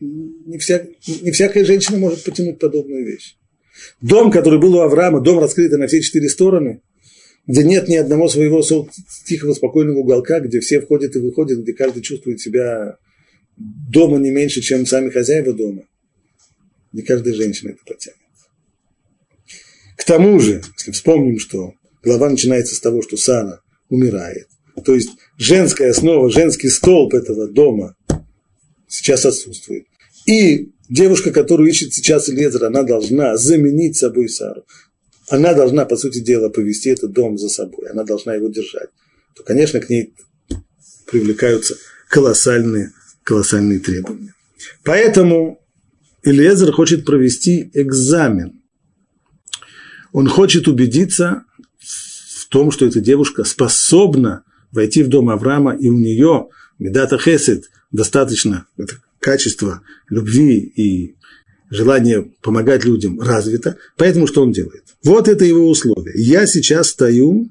не, 0.00 0.58
вся, 0.58 0.86
не 1.06 1.30
всякая 1.30 1.64
женщина 1.64 1.98
может 1.98 2.24
потянуть 2.24 2.58
подобную 2.58 3.06
вещь. 3.06 3.36
Дом, 4.00 4.30
который 4.30 4.58
был 4.58 4.74
у 4.74 4.80
Авраама, 4.80 5.20
дом 5.20 5.38
раскрытый 5.38 5.78
на 5.78 5.86
все 5.86 6.00
четыре 6.00 6.28
стороны, 6.28 6.82
где 7.48 7.64
нет 7.64 7.88
ни 7.88 7.96
одного 7.96 8.28
своего 8.28 8.62
тихого, 9.24 9.54
спокойного 9.54 10.00
уголка, 10.00 10.38
где 10.38 10.60
все 10.60 10.80
входят 10.82 11.16
и 11.16 11.18
выходят, 11.18 11.60
где 11.60 11.72
каждый 11.72 12.02
чувствует 12.02 12.40
себя 12.40 12.98
дома 13.56 14.18
не 14.18 14.30
меньше, 14.30 14.60
чем 14.60 14.86
сами 14.86 15.08
хозяева 15.08 15.54
дома. 15.54 15.84
Не 16.92 17.02
каждая 17.02 17.34
женщина 17.34 17.70
это 17.70 17.80
потянет. 17.86 18.18
К 19.96 20.04
тому 20.04 20.38
же, 20.38 20.62
если 20.76 20.92
вспомним, 20.92 21.38
что 21.38 21.72
глава 22.04 22.28
начинается 22.28 22.74
с 22.74 22.80
того, 22.80 23.02
что 23.02 23.16
Сара 23.16 23.62
умирает, 23.88 24.46
то 24.84 24.94
есть 24.94 25.10
женская 25.38 25.90
основа, 25.90 26.30
женский 26.30 26.68
столб 26.68 27.14
этого 27.14 27.48
дома 27.48 27.96
сейчас 28.86 29.24
отсутствует. 29.24 29.86
И 30.26 30.72
девушка, 30.90 31.30
которую 31.30 31.70
ищет 31.70 31.94
сейчас 31.94 32.28
Лезер, 32.28 32.66
она 32.66 32.82
должна 32.82 33.36
заменить 33.38 33.96
собой 33.96 34.28
Сару. 34.28 34.64
Она 35.30 35.54
должна, 35.54 35.84
по 35.84 35.96
сути 35.96 36.20
дела, 36.20 36.48
повести 36.48 36.88
этот 36.88 37.12
дом 37.12 37.38
за 37.38 37.48
собой. 37.48 37.90
Она 37.90 38.04
должна 38.04 38.34
его 38.34 38.48
держать. 38.48 38.88
То, 39.36 39.42
конечно, 39.42 39.80
к 39.80 39.90
ней 39.90 40.14
привлекаются 41.06 41.76
колоссальные, 42.08 42.92
колоссальные 43.24 43.80
требования. 43.80 44.34
Поэтому 44.84 45.60
Элиезер 46.22 46.72
хочет 46.72 47.04
провести 47.04 47.70
экзамен. 47.74 48.62
Он 50.12 50.28
хочет 50.28 50.66
убедиться 50.66 51.44
в 51.78 52.48
том, 52.48 52.70
что 52.70 52.86
эта 52.86 53.00
девушка 53.00 53.44
способна 53.44 54.44
войти 54.72 55.02
в 55.02 55.08
дом 55.08 55.28
Авраама, 55.30 55.76
и 55.76 55.88
у 55.88 55.98
нее 55.98 56.48
Медата 56.78 57.18
Хесед 57.18 57.64
достаточно 57.92 58.66
это 58.76 58.94
качество 59.20 59.82
любви 60.08 60.58
и 60.58 61.17
желание 61.70 62.30
помогать 62.42 62.84
людям 62.84 63.20
развито. 63.20 63.76
Поэтому 63.96 64.26
что 64.26 64.42
он 64.42 64.52
делает? 64.52 64.84
Вот 65.04 65.28
это 65.28 65.44
его 65.44 65.68
условие. 65.68 66.14
Я 66.16 66.46
сейчас 66.46 66.88
стою 66.88 67.50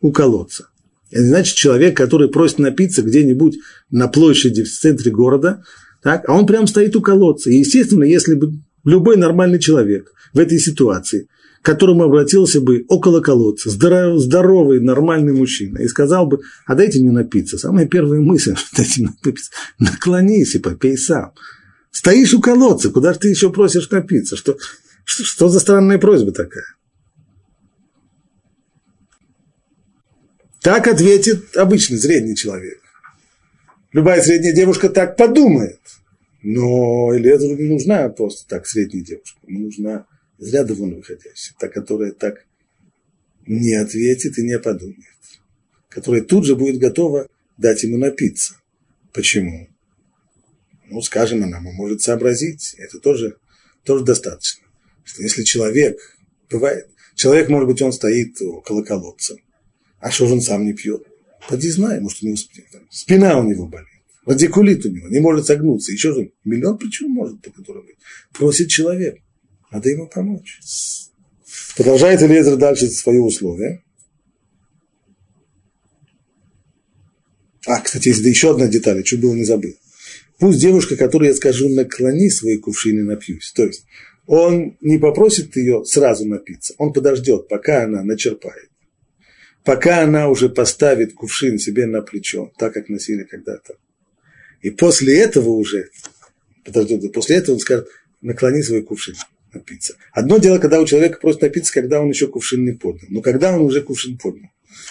у 0.00 0.12
колодца. 0.12 0.68
Это 1.10 1.24
значит, 1.24 1.54
человек, 1.56 1.96
который 1.96 2.28
просит 2.28 2.58
напиться 2.58 3.02
где-нибудь 3.02 3.58
на 3.90 4.08
площади 4.08 4.62
в 4.62 4.70
центре 4.70 5.10
города, 5.10 5.62
так, 6.02 6.28
а 6.28 6.34
он 6.34 6.46
прям 6.46 6.66
стоит 6.66 6.94
у 6.96 7.00
колодца. 7.00 7.50
И, 7.50 7.58
естественно, 7.58 8.04
если 8.04 8.34
бы 8.34 8.52
любой 8.84 9.16
нормальный 9.16 9.58
человек 9.58 10.12
в 10.32 10.38
этой 10.38 10.58
ситуации 10.58 11.28
к 11.62 11.68
которому 11.68 12.04
обратился 12.04 12.60
бы 12.60 12.84
около 12.86 13.20
колодца, 13.20 13.70
здоровый, 13.70 14.20
здоровый 14.20 14.80
нормальный 14.80 15.32
мужчина, 15.32 15.78
и 15.78 15.88
сказал 15.88 16.24
бы, 16.24 16.38
а 16.64 16.76
дайте 16.76 17.00
мне 17.00 17.10
напиться. 17.10 17.58
Самая 17.58 17.86
первая 17.86 18.20
мысль, 18.20 18.54
дайте 18.76 19.02
мне 19.02 19.10
напиться, 19.10 19.50
наклонись 19.80 20.54
и 20.54 20.60
попей 20.60 20.96
сам. 20.96 21.32
Стоишь 21.96 22.34
у 22.34 22.42
колодца, 22.42 22.90
куда 22.90 23.14
же 23.14 23.20
ты 23.20 23.28
еще 23.28 23.50
просишь 23.50 23.88
напиться? 23.88 24.36
Что, 24.36 24.58
что, 25.06 25.24
что 25.24 25.48
за 25.48 25.60
странная 25.60 25.96
просьба 25.96 26.30
такая? 26.30 26.66
Так 30.60 30.88
ответит 30.88 31.56
обычный 31.56 31.96
средний 31.96 32.36
человек. 32.36 32.82
Любая 33.92 34.20
средняя 34.20 34.52
девушка 34.52 34.90
так 34.90 35.16
подумает. 35.16 35.80
Но 36.42 37.16
Элезеру 37.16 37.56
не 37.56 37.70
нужна 37.70 38.10
просто 38.10 38.46
так 38.46 38.66
средняя 38.66 39.02
девушка. 39.02 39.38
Ему 39.46 39.60
нужна 39.60 40.06
из 40.38 40.52
ряда 40.52 40.74
вон 40.74 40.96
выходящая, 40.96 41.56
та, 41.58 41.68
которая 41.68 42.12
так 42.12 42.44
не 43.46 43.72
ответит 43.72 44.36
и 44.36 44.42
не 44.42 44.58
подумает, 44.58 45.16
которая 45.88 46.20
тут 46.20 46.44
же 46.44 46.56
будет 46.56 46.76
готова 46.76 47.26
дать 47.56 47.84
ему 47.84 47.96
напиться. 47.96 48.56
Почему? 49.14 49.70
Ну, 50.88 51.02
скажем, 51.02 51.42
она 51.42 51.60
может 51.60 52.02
сообразить, 52.02 52.74
это 52.78 52.98
тоже, 52.98 53.36
тоже 53.84 54.04
достаточно. 54.04 54.64
Что 55.04 55.22
если 55.22 55.42
человек, 55.42 55.98
бывает, 56.50 56.88
человек, 57.14 57.48
может 57.48 57.68
быть, 57.68 57.82
он 57.82 57.92
стоит 57.92 58.40
около 58.40 58.82
колодца, 58.82 59.36
а 59.98 60.10
что 60.10 60.26
же 60.26 60.34
он 60.34 60.40
сам 60.40 60.64
не 60.64 60.72
пьет? 60.72 61.02
Поди 61.48 61.70
знай, 61.70 62.00
может, 62.00 62.22
у 62.22 62.26
него 62.26 62.36
спина 62.90 63.38
у 63.38 63.42
него 63.44 63.66
болит, 63.66 63.88
радикулит 64.24 64.84
у 64.84 64.90
него, 64.90 65.08
не 65.08 65.20
может 65.20 65.46
согнуться, 65.46 65.92
еще 65.92 66.12
же 66.12 66.32
миллион 66.44 66.78
причин 66.78 67.10
может 67.10 67.40
по 67.42 67.50
которым 67.50 67.86
быть. 67.86 67.96
Просит 68.32 68.68
человек. 68.68 69.18
Надо 69.70 69.90
ему 69.90 70.08
помочь. 70.08 70.60
Продолжает 71.76 72.22
Элизер 72.22 72.56
дальше 72.56 72.88
свои 72.88 73.18
условия. 73.18 73.82
А, 77.66 77.80
кстати, 77.80 78.08
есть 78.08 78.24
еще 78.24 78.52
одна 78.52 78.68
деталь, 78.68 79.02
чуть 79.02 79.20
было 79.20 79.34
не 79.34 79.44
забыл. 79.44 79.74
Пусть 80.38 80.60
девушка, 80.60 80.96
которой 80.96 81.28
я 81.28 81.34
скажу, 81.34 81.68
наклони 81.68 82.28
свои 82.28 82.58
кувшины 82.58 83.02
напьюсь. 83.02 83.52
То 83.52 83.64
есть 83.64 83.86
он 84.26 84.76
не 84.80 84.98
попросит 84.98 85.56
ее 85.56 85.84
сразу 85.84 86.26
напиться, 86.26 86.74
он 86.78 86.92
подождет, 86.92 87.48
пока 87.48 87.84
она 87.84 88.02
начерпает. 88.02 88.70
Пока 89.64 90.02
она 90.02 90.28
уже 90.28 90.48
поставит 90.48 91.14
кувшин 91.14 91.58
себе 91.58 91.86
на 91.86 92.00
плечо, 92.00 92.52
так 92.58 92.72
как 92.74 92.88
носили 92.88 93.24
когда-то. 93.24 93.74
И 94.62 94.70
после 94.70 95.18
этого 95.18 95.50
уже, 95.50 95.90
подождет, 96.64 97.12
после 97.12 97.36
этого 97.36 97.54
он 97.54 97.60
скажет, 97.60 97.88
наклони 98.20 98.62
свой 98.62 98.82
кувшин 98.82 99.16
напиться. 99.52 99.96
Одно 100.12 100.38
дело, 100.38 100.58
когда 100.58 100.80
у 100.80 100.86
человека 100.86 101.18
просто 101.20 101.46
напиться, 101.46 101.72
когда 101.72 102.00
он 102.00 102.10
еще 102.10 102.28
кувшин 102.28 102.64
не 102.64 102.72
поднял. 102.72 103.06
Но 103.08 103.22
когда 103.22 103.54
он 103.54 103.62
уже 103.62 103.82
кувшин 103.82 104.18
поднял, 104.18 104.50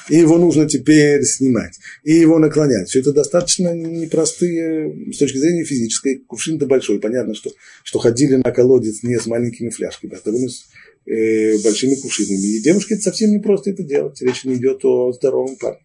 и 0.10 0.18
его 0.18 0.38
нужно 0.38 0.68
теперь 0.68 1.24
снимать, 1.24 1.80
и 2.04 2.14
его 2.14 2.40
наклонять. 2.40 2.90
Все 2.90 3.00
это 3.00 3.14
достаточно 3.14 3.74
непростые 3.74 5.12
с 5.14 5.18
точки 5.18 5.38
зрения 5.38 5.64
физической. 5.64 6.18
Кувшин-то 6.18 6.66
большой. 6.66 7.00
Понятно, 7.00 7.34
что, 7.34 7.52
что 7.84 8.00
ходили 8.00 8.36
на 8.36 8.52
колодец 8.52 9.04
не 9.04 9.20
с 9.20 9.26
маленькими 9.26 9.70
фляжками, 9.70 10.14
а 10.14 10.20
довольно 10.24 10.50
с 10.50 10.66
э, 11.06 11.58
большими 11.64 11.96
кувшинами. 11.96 12.58
И 12.58 12.62
девушке 12.62 12.96
это 12.96 13.04
совсем 13.04 13.32
не 13.32 13.40
просто 13.40 13.72
это 13.72 13.84
делать. 13.84 14.22
Речь 14.22 14.44
не 14.44 14.56
идет 14.56 14.84
о 14.84 15.12
здоровом 15.12 15.56
парне. 15.58 15.80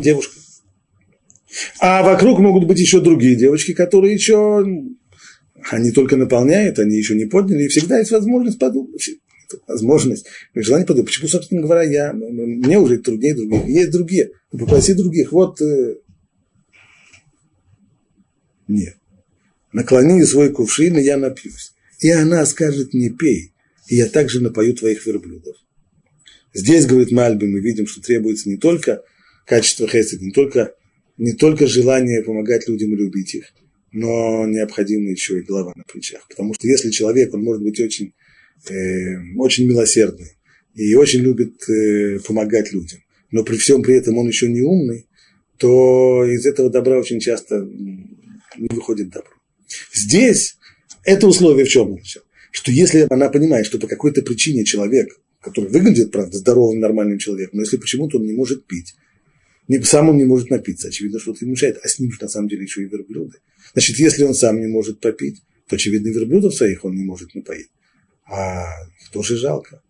Девушка. 0.00 0.34
А 1.80 2.02
вокруг 2.02 2.38
могут 2.40 2.66
быть 2.66 2.78
еще 2.78 3.00
другие 3.00 3.34
девочки, 3.34 3.72
которые 3.72 4.14
еще 4.14 4.64
они 5.70 5.90
только 5.90 6.16
наполняют, 6.16 6.78
они 6.78 6.96
еще 6.96 7.14
не 7.14 7.24
подняли, 7.24 7.64
и 7.64 7.68
всегда 7.68 7.98
есть 7.98 8.10
возможность 8.10 8.58
подумать. 8.58 9.10
Возможность, 9.66 10.26
желание 10.54 10.86
подумать. 10.86 11.08
Почему, 11.08 11.28
собственно 11.28 11.62
говоря, 11.62 11.82
я, 11.82 12.12
мне 12.12 12.78
уже 12.78 12.98
труднее 12.98 13.34
других. 13.34 13.64
Есть 13.66 13.90
другие. 13.90 14.30
Попроси 14.50 14.94
других. 14.94 15.32
Вот 15.32 15.60
э, 15.60 15.96
нет. 18.68 18.96
Наклони 19.72 20.22
свой 20.24 20.50
кувшин, 20.50 20.98
и 20.98 21.02
я 21.02 21.16
напьюсь. 21.16 21.72
И 22.00 22.10
она 22.10 22.44
скажет, 22.46 22.94
не 22.94 23.10
пей, 23.10 23.52
и 23.88 23.96
я 23.96 24.06
также 24.06 24.40
напою 24.40 24.74
твоих 24.74 25.04
верблюдов. 25.06 25.56
Здесь, 26.54 26.86
говорит 26.86 27.10
Мальби, 27.10 27.46
мы 27.46 27.60
видим, 27.60 27.86
что 27.86 28.00
требуется 28.00 28.48
не 28.48 28.56
только 28.56 29.02
качество 29.46 29.88
хесед, 29.88 30.20
не 30.20 30.30
только, 30.30 30.74
не 31.16 31.32
только 31.32 31.66
желание 31.66 32.22
помогать 32.22 32.68
людям 32.68 32.92
и 32.92 32.96
любить 32.96 33.34
их, 33.34 33.52
но 33.92 34.46
необходима 34.46 35.10
еще 35.10 35.38
и 35.38 35.42
голова 35.42 35.72
на 35.74 35.84
плечах. 35.84 36.26
Потому 36.28 36.54
что 36.54 36.66
если 36.66 36.90
человек, 36.90 37.34
он 37.34 37.42
может 37.42 37.62
быть 37.62 37.80
очень, 37.80 38.14
очень 39.36 39.66
милосердный 39.66 40.32
и 40.74 40.94
очень 40.94 41.20
любит 41.20 41.68
э, 41.68 42.18
помогать 42.26 42.72
людям, 42.72 43.00
но 43.30 43.42
при 43.42 43.56
всем 43.56 43.82
при 43.82 43.96
этом 43.96 44.16
он 44.18 44.28
еще 44.28 44.48
не 44.48 44.62
умный, 44.62 45.06
то 45.56 46.24
из 46.24 46.46
этого 46.46 46.70
добра 46.70 46.98
очень 46.98 47.20
часто 47.20 47.60
не 48.56 48.68
выходит 48.68 49.10
добро. 49.10 49.32
Здесь 49.92 50.56
это 51.04 51.26
условие 51.26 51.64
в 51.64 51.68
чем? 51.68 51.98
Что 52.50 52.70
если 52.72 53.06
она 53.10 53.28
понимает, 53.28 53.66
что 53.66 53.78
по 53.78 53.86
какой-то 53.86 54.22
причине 54.22 54.64
человек, 54.64 55.20
который 55.40 55.70
выглядит, 55.70 56.10
правда, 56.10 56.38
здоровым, 56.38 56.80
нормальным 56.80 57.18
человеком, 57.18 57.58
но 57.58 57.62
если 57.62 57.76
почему-то 57.76 58.18
он 58.18 58.26
не 58.26 58.32
может 58.32 58.66
пить, 58.66 58.94
Сам 59.82 60.08
он 60.08 60.16
не 60.16 60.24
может 60.24 60.50
напиться, 60.50 60.88
очевидно, 60.88 61.18
что-то 61.18 61.44
ему 61.44 61.52
мешает, 61.52 61.78
а 61.82 61.88
с 61.88 61.98
ним 61.98 62.10
же 62.10 62.18
на 62.22 62.28
самом 62.28 62.48
деле 62.48 62.62
еще 62.62 62.82
и 62.82 62.88
верблюды. 62.88 63.38
Значит, 63.74 63.98
если 63.98 64.24
он 64.24 64.34
сам 64.34 64.60
не 64.60 64.66
может 64.66 64.98
попить, 65.00 65.42
то, 65.68 65.76
очевидно, 65.76 66.08
верблюдов 66.08 66.54
своих 66.54 66.84
он 66.84 66.96
не 66.96 67.04
может 67.04 67.34
напоить. 67.34 67.68
А 68.30 68.66
тоже 69.12 69.36
жалко. 69.36 69.80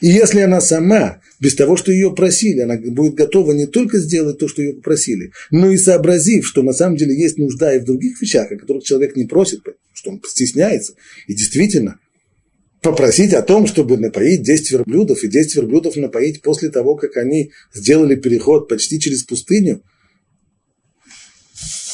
И 0.00 0.06
если 0.06 0.40
она 0.40 0.60
сама, 0.60 1.20
без 1.40 1.54
того, 1.54 1.76
что 1.76 1.92
ее 1.92 2.14
просили, 2.14 2.60
она 2.60 2.78
будет 2.78 3.14
готова 3.14 3.52
не 3.52 3.66
только 3.66 3.98
сделать 3.98 4.38
то, 4.38 4.48
что 4.48 4.62
ее 4.62 4.74
попросили, 4.74 5.32
но 5.50 5.70
и 5.70 5.76
сообразив, 5.76 6.46
что 6.46 6.62
на 6.62 6.72
самом 6.72 6.96
деле 6.96 7.14
есть 7.14 7.36
нужда 7.36 7.74
и 7.74 7.80
в 7.80 7.84
других 7.84 8.20
вещах, 8.20 8.50
о 8.50 8.56
которых 8.56 8.84
человек 8.84 9.14
не 9.14 9.26
просит, 9.26 9.60
что 9.92 10.10
он 10.10 10.22
стесняется. 10.26 10.94
И 11.26 11.34
действительно, 11.34 11.98
попросить 12.80 13.34
о 13.34 13.42
том, 13.42 13.66
чтобы 13.66 13.98
напоить 13.98 14.42
10 14.42 14.70
верблюдов, 14.70 15.22
и 15.22 15.28
10 15.28 15.56
верблюдов 15.56 15.96
напоить 15.96 16.40
после 16.40 16.70
того, 16.70 16.96
как 16.96 17.18
они 17.18 17.50
сделали 17.74 18.14
переход 18.14 18.68
почти 18.68 18.98
через 18.98 19.22
пустыню. 19.22 19.82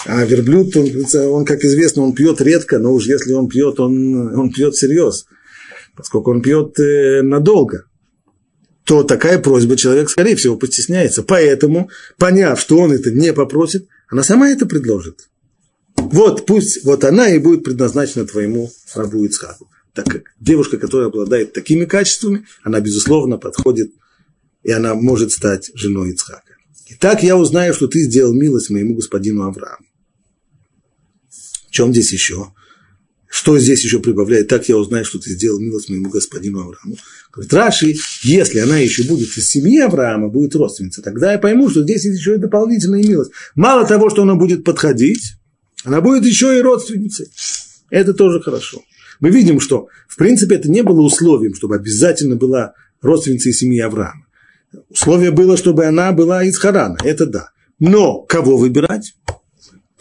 А 0.07 0.25
верблюд, 0.25 0.77
он, 0.77 0.91
он 1.15 1.45
как 1.45 1.65
известно, 1.65 2.03
он 2.03 2.15
пьет 2.15 2.41
редко, 2.41 2.79
но 2.79 2.93
уж 2.93 3.07
если 3.07 3.33
он 3.33 3.49
пьет, 3.49 3.81
он, 3.81 4.39
он 4.39 4.53
пьет 4.53 4.75
всерьез 4.75 5.27
поскольку 6.01 6.31
он 6.31 6.43
пьет 6.43 6.79
э, 6.79 7.23
надолго, 7.23 7.85
то 8.85 9.03
такая 9.05 9.39
просьба 9.39 9.77
человек, 9.77 10.11
скорее 10.11 10.37
всего, 10.37 10.57
постесняется. 10.57 11.23
Поэтому, 11.23 11.91
поняв, 12.19 12.61
что 12.61 12.79
он 12.79 12.93
это 12.93 13.11
не 13.13 13.33
попросит, 13.33 13.87
она 14.09 14.23
сама 14.23 14.49
это 14.49 14.67
предложит. 14.67 15.29
Вот 15.97 16.47
пусть 16.47 16.85
вот 16.85 17.05
она 17.05 17.29
и 17.29 17.39
будет 17.39 17.63
предназначена 17.63 18.27
твоему 18.27 18.71
рабу 18.95 19.25
Ицхаку. 19.25 19.71
Так 19.95 20.07
как 20.07 20.23
девушка, 20.41 20.79
которая 20.79 21.09
обладает 21.09 21.53
такими 21.53 21.85
качествами, 21.85 22.47
она, 22.63 22.81
безусловно, 22.81 23.39
подходит, 23.39 23.93
и 24.63 24.73
она 24.73 24.95
может 24.95 25.33
стать 25.33 25.71
женой 25.75 26.13
Ицхака. 26.13 26.55
Итак, 26.89 27.23
я 27.23 27.37
узнаю, 27.37 27.75
что 27.75 27.87
ты 27.87 28.01
сделал 28.01 28.35
милость 28.35 28.71
моему 28.71 28.95
господину 28.97 29.45
Аврааму. 29.45 29.87
В 31.69 31.71
чем 31.71 31.93
здесь 31.93 32.13
еще? 32.13 32.53
Что 33.31 33.57
здесь 33.61 33.85
еще 33.85 34.01
прибавляет? 34.01 34.49
Так 34.49 34.69
я 34.69 34.77
узнаю, 34.77 35.05
что 35.05 35.21
ты 35.21 35.31
сделал 35.31 35.61
милость 35.61 35.89
моему 35.89 36.11
господину 36.11 36.63
Аврааму. 36.63 36.97
Говорит, 37.33 37.55
Раши, 37.55 37.95
если 38.25 38.59
она 38.59 38.79
еще 38.79 39.05
будет 39.05 39.29
из 39.37 39.49
семьи 39.49 39.79
Авраама, 39.79 40.29
будет 40.29 40.57
родственница, 40.57 41.01
тогда 41.01 41.33
я 41.33 41.39
пойму, 41.39 41.71
что 41.71 41.85
здесь 41.85 42.05
есть 42.05 42.19
еще 42.19 42.35
и 42.35 42.39
дополнительная 42.39 43.05
милость. 43.05 43.31
Мало 43.55 43.87
того, 43.87 44.11
что 44.11 44.23
она 44.23 44.35
будет 44.35 44.65
подходить, 44.65 45.35
она 45.85 46.01
будет 46.01 46.27
еще 46.27 46.59
и 46.59 46.61
родственницей. 46.61 47.29
Это 47.89 48.15
тоже 48.15 48.41
хорошо. 48.41 48.83
Мы 49.21 49.31
видим, 49.31 49.61
что, 49.61 49.87
в 50.09 50.17
принципе, 50.17 50.57
это 50.57 50.69
не 50.69 50.83
было 50.83 51.01
условием, 51.01 51.55
чтобы 51.55 51.77
обязательно 51.77 52.35
была 52.35 52.75
родственницей 53.01 53.53
семьи 53.53 53.79
Авраама. 53.79 54.27
Условие 54.89 55.31
было, 55.31 55.57
чтобы 55.57 55.85
она 55.85 56.11
была 56.11 56.43
из 56.43 56.59
Харана, 56.59 56.99
это 57.05 57.27
да. 57.27 57.51
Но 57.79 58.23
кого 58.23 58.57
выбирать? 58.57 59.15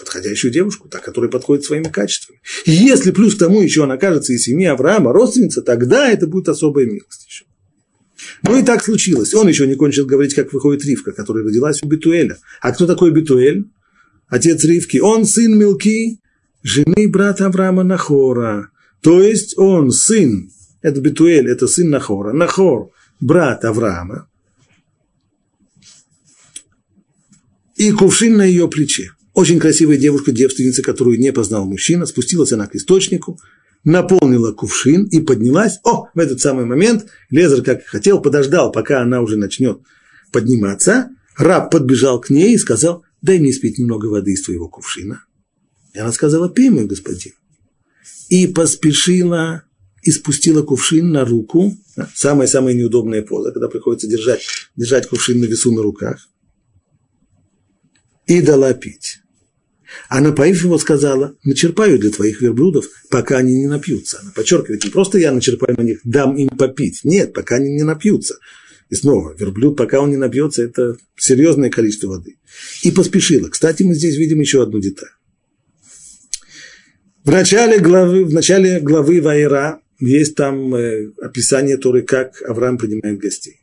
Подходящую 0.09 0.51
девушку, 0.51 0.89
та, 0.89 0.99
которая 0.99 1.29
подходит 1.29 1.63
своими 1.63 1.87
качествами. 1.87 2.41
И 2.65 2.71
если 2.71 3.11
плюс 3.11 3.35
к 3.35 3.39
тому 3.39 3.61
еще 3.61 3.83
она 3.83 3.93
окажется 3.93 4.33
из 4.33 4.43
семьи 4.43 4.65
Авраама, 4.65 5.13
родственница, 5.13 5.61
тогда 5.61 6.09
это 6.09 6.25
будет 6.25 6.49
особая 6.49 6.85
милость 6.85 7.25
еще. 7.27 7.45
Ну 8.43 8.57
и 8.57 8.63
так 8.63 8.83
случилось. 8.83 9.33
Он 9.33 9.47
еще 9.47 9.67
не 9.67 9.75
кончил 9.75 10.05
говорить, 10.05 10.33
как 10.33 10.51
выходит 10.51 10.83
Ривка, 10.83 11.11
которая 11.11 11.43
родилась 11.45 11.81
у 11.83 11.87
Бетуэля. 11.87 12.37
А 12.61 12.71
кто 12.71 12.87
такой 12.87 13.11
Бетуэль? 13.11 13.65
Отец 14.27 14.63
Ривки. 14.63 14.97
Он 14.97 15.25
сын 15.25 15.57
Милки, 15.57 16.19
жены 16.63 17.07
брата 17.07 17.45
Авраама 17.45 17.83
Нахора. 17.83 18.71
То 19.01 19.21
есть 19.21 19.57
он 19.57 19.91
сын, 19.91 20.49
это 20.81 20.99
Бетуэль, 20.99 21.49
это 21.49 21.67
сын 21.67 21.89
Нахора. 21.89 22.33
Нахор, 22.33 22.91
брат 23.21 23.63
Авраама. 23.63 24.27
И 27.77 27.91
кувшин 27.91 28.35
на 28.37 28.43
ее 28.43 28.67
плече. 28.67 29.11
Очень 29.39 29.61
красивая 29.61 29.95
девушка, 29.95 30.33
девственница, 30.33 30.81
которую 30.81 31.17
не 31.17 31.31
познал 31.31 31.63
мужчина, 31.63 32.05
спустилась 32.05 32.51
она 32.51 32.67
к 32.67 32.75
источнику, 32.75 33.39
наполнила 33.85 34.51
кувшин 34.51 35.05
и 35.05 35.21
поднялась. 35.21 35.79
О, 35.85 36.09
в 36.13 36.19
этот 36.19 36.41
самый 36.41 36.65
момент 36.65 37.05
Лезер, 37.29 37.63
как 37.63 37.85
хотел, 37.85 38.21
подождал, 38.21 38.69
пока 38.69 39.01
она 39.01 39.21
уже 39.21 39.37
начнет 39.37 39.79
подниматься. 40.33 41.11
Раб 41.37 41.71
подбежал 41.71 42.19
к 42.19 42.29
ней 42.29 42.55
и 42.55 42.57
сказал, 42.57 43.05
дай 43.21 43.39
мне 43.39 43.53
спить 43.53 43.79
немного 43.79 44.07
воды 44.07 44.33
из 44.33 44.43
твоего 44.43 44.67
кувшина. 44.67 45.23
И 45.93 45.99
она 45.99 46.11
сказала, 46.11 46.49
пей, 46.49 46.69
мой 46.69 46.85
господин. 46.85 47.31
И 48.27 48.45
поспешила 48.45 49.63
и 50.03 50.11
спустила 50.11 50.63
кувшин 50.63 51.13
на 51.13 51.23
руку. 51.23 51.77
Самая-самая 52.13 52.73
неудобная 52.73 53.21
поза, 53.21 53.53
когда 53.53 53.69
приходится 53.69 54.09
держать, 54.09 54.41
держать 54.75 55.07
кувшин 55.07 55.39
на 55.39 55.45
весу 55.45 55.71
на 55.71 55.81
руках. 55.81 56.27
И 58.27 58.41
дала 58.41 58.73
пить. 58.73 59.21
А 60.07 60.21
напоив 60.21 60.63
его, 60.63 60.77
сказала, 60.77 61.35
начерпаю 61.43 61.99
для 61.99 62.11
твоих 62.11 62.41
верблюдов, 62.41 62.85
пока 63.09 63.37
они 63.37 63.55
не 63.55 63.67
напьются. 63.67 64.19
Она 64.21 64.31
подчеркивает, 64.31 64.83
не 64.83 64.89
просто 64.89 65.17
я 65.17 65.31
начерпаю 65.31 65.75
на 65.77 65.83
них, 65.83 65.99
дам 66.03 66.35
им 66.35 66.49
попить. 66.49 67.01
Нет, 67.03 67.33
пока 67.33 67.55
они 67.55 67.69
не 67.69 67.83
напьются. 67.83 68.35
И 68.89 68.95
снова, 68.95 69.35
верблюд, 69.37 69.77
пока 69.77 70.01
он 70.01 70.09
не 70.09 70.17
напьется, 70.17 70.63
это 70.63 70.97
серьезное 71.15 71.69
количество 71.69 72.07
воды. 72.07 72.37
И 72.83 72.91
поспешила. 72.91 73.49
Кстати, 73.49 73.83
мы 73.83 73.93
здесь 73.93 74.15
видим 74.17 74.39
еще 74.39 74.63
одну 74.63 74.79
деталь. 74.79 75.09
В 77.23 77.31
начале 77.31 77.79
главы, 77.79 78.25
в 78.25 78.33
начале 78.33 78.79
главы 78.79 79.21
Вайра 79.21 79.81
есть 79.99 80.35
там 80.35 80.73
э, 80.73 81.11
описание 81.21 81.77
Торы, 81.77 82.01
как 82.01 82.41
Авраам 82.41 82.77
принимает 82.77 83.19
гостей. 83.19 83.59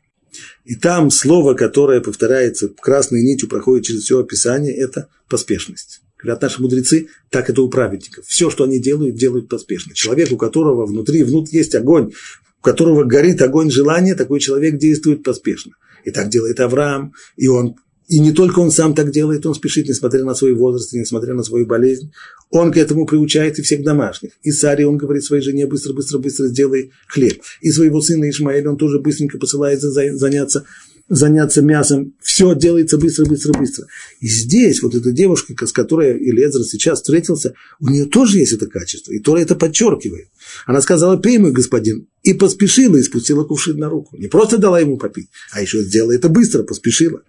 И 0.64 0.77
там 0.77 1.11
слово, 1.11 1.55
которое 1.55 2.01
повторяется 2.01 2.68
красной 2.68 3.22
нитью, 3.22 3.49
проходит 3.49 3.87
через 3.87 4.03
все 4.03 4.20
описание, 4.20 4.77
это 4.77 5.09
поспешность. 5.29 6.03
Говорят 6.19 6.43
наши 6.43 6.62
мудрецы, 6.62 7.09
так 7.31 7.51
это 7.51 7.62
у 7.62 7.69
праведников. 7.69 8.25
Все, 8.27 8.51
что 8.51 8.64
они 8.64 8.79
делают, 8.79 9.17
делают 9.17 9.49
поспешно. 9.49 9.95
Человек, 9.95 10.33
у 10.33 10.37
которого 10.37 10.87
внутри, 10.87 11.23
внутри 11.23 11.59
есть 11.59 11.75
огонь, 11.75 12.12
у 12.61 12.62
которого 12.62 13.05
горит 13.05 13.43
огонь 13.43 13.71
желания, 13.71 14.14
такой 14.14 14.41
человек 14.41 14.79
действует 14.79 15.23
поспешно. 15.23 15.73
И 16.05 16.11
так 16.11 16.29
делает 16.29 16.61
Авраам, 16.61 17.12
и 17.37 17.49
он 17.49 17.77
и 18.09 18.21
не 18.21 18.33
только 18.33 18.61
он 18.61 18.71
сам 18.71 18.95
так 18.95 19.11
делает, 19.11 19.47
он 19.47 19.55
спешит, 19.55 19.89
несмотря 19.89 20.25
на 20.25 20.35
свой 20.35 20.55
возраст, 20.55 20.93
несмотря 20.93 21.35
на 21.35 21.43
свою 21.43 21.67
болезнь. 21.67 22.12
Он 22.51 22.71
к 22.71 22.77
этому 22.77 23.05
приучает 23.05 23.59
и 23.59 23.62
всех 23.62 23.83
домашних. 23.83 24.31
И 24.43 24.53
Саре 24.53 24.87
он 24.87 24.97
говорит 24.97 25.25
своей 25.25 25.43
жене, 25.43 25.67
быстро, 25.67 25.93
быстро, 25.93 26.19
быстро 26.19 26.47
сделай 26.47 26.93
хлеб. 27.09 27.43
И 27.61 27.71
своего 27.71 28.01
сына 28.01 28.31
Ишмаэля 28.31 28.71
он 28.71 28.77
тоже 28.77 29.01
быстренько 29.01 29.39
посылает 29.39 29.81
заняться 29.81 30.64
заняться 31.09 31.62
мясом, 31.62 32.14
все 32.20 32.54
делается 32.54 32.98
быстро, 32.98 33.26
быстро, 33.26 33.52
быстро. 33.52 33.86
И 34.20 34.28
здесь 34.28 34.82
вот 34.82 34.94
эта 34.94 35.12
девушка, 35.12 35.66
с 35.66 35.72
которой 35.72 36.18
Элезер 36.18 36.64
сейчас 36.64 37.00
встретился, 37.00 37.54
у 37.80 37.88
нее 37.88 38.07
тоже 38.07 38.38
есть 38.38 38.52
это 38.52 38.66
качество, 38.66 39.12
и 39.12 39.18
Тора 39.18 39.38
это 39.38 39.54
подчеркивает. 39.54 40.28
Она 40.66 40.80
сказала, 40.80 41.16
пей, 41.16 41.38
мой 41.38 41.52
господин, 41.52 42.09
и 42.22 42.34
поспешила, 42.34 42.96
и 42.96 43.02
спустила 43.02 43.44
кувшин 43.44 43.78
на 43.78 43.88
руку. 43.88 44.16
Не 44.16 44.26
просто 44.26 44.59
дала 44.59 44.80
ему 44.80 44.96
попить, 44.96 45.28
а 45.52 45.62
еще 45.62 45.82
сделала 45.82 46.12
это 46.12 46.28
быстро, 46.28 46.62
поспешила. 46.62 47.22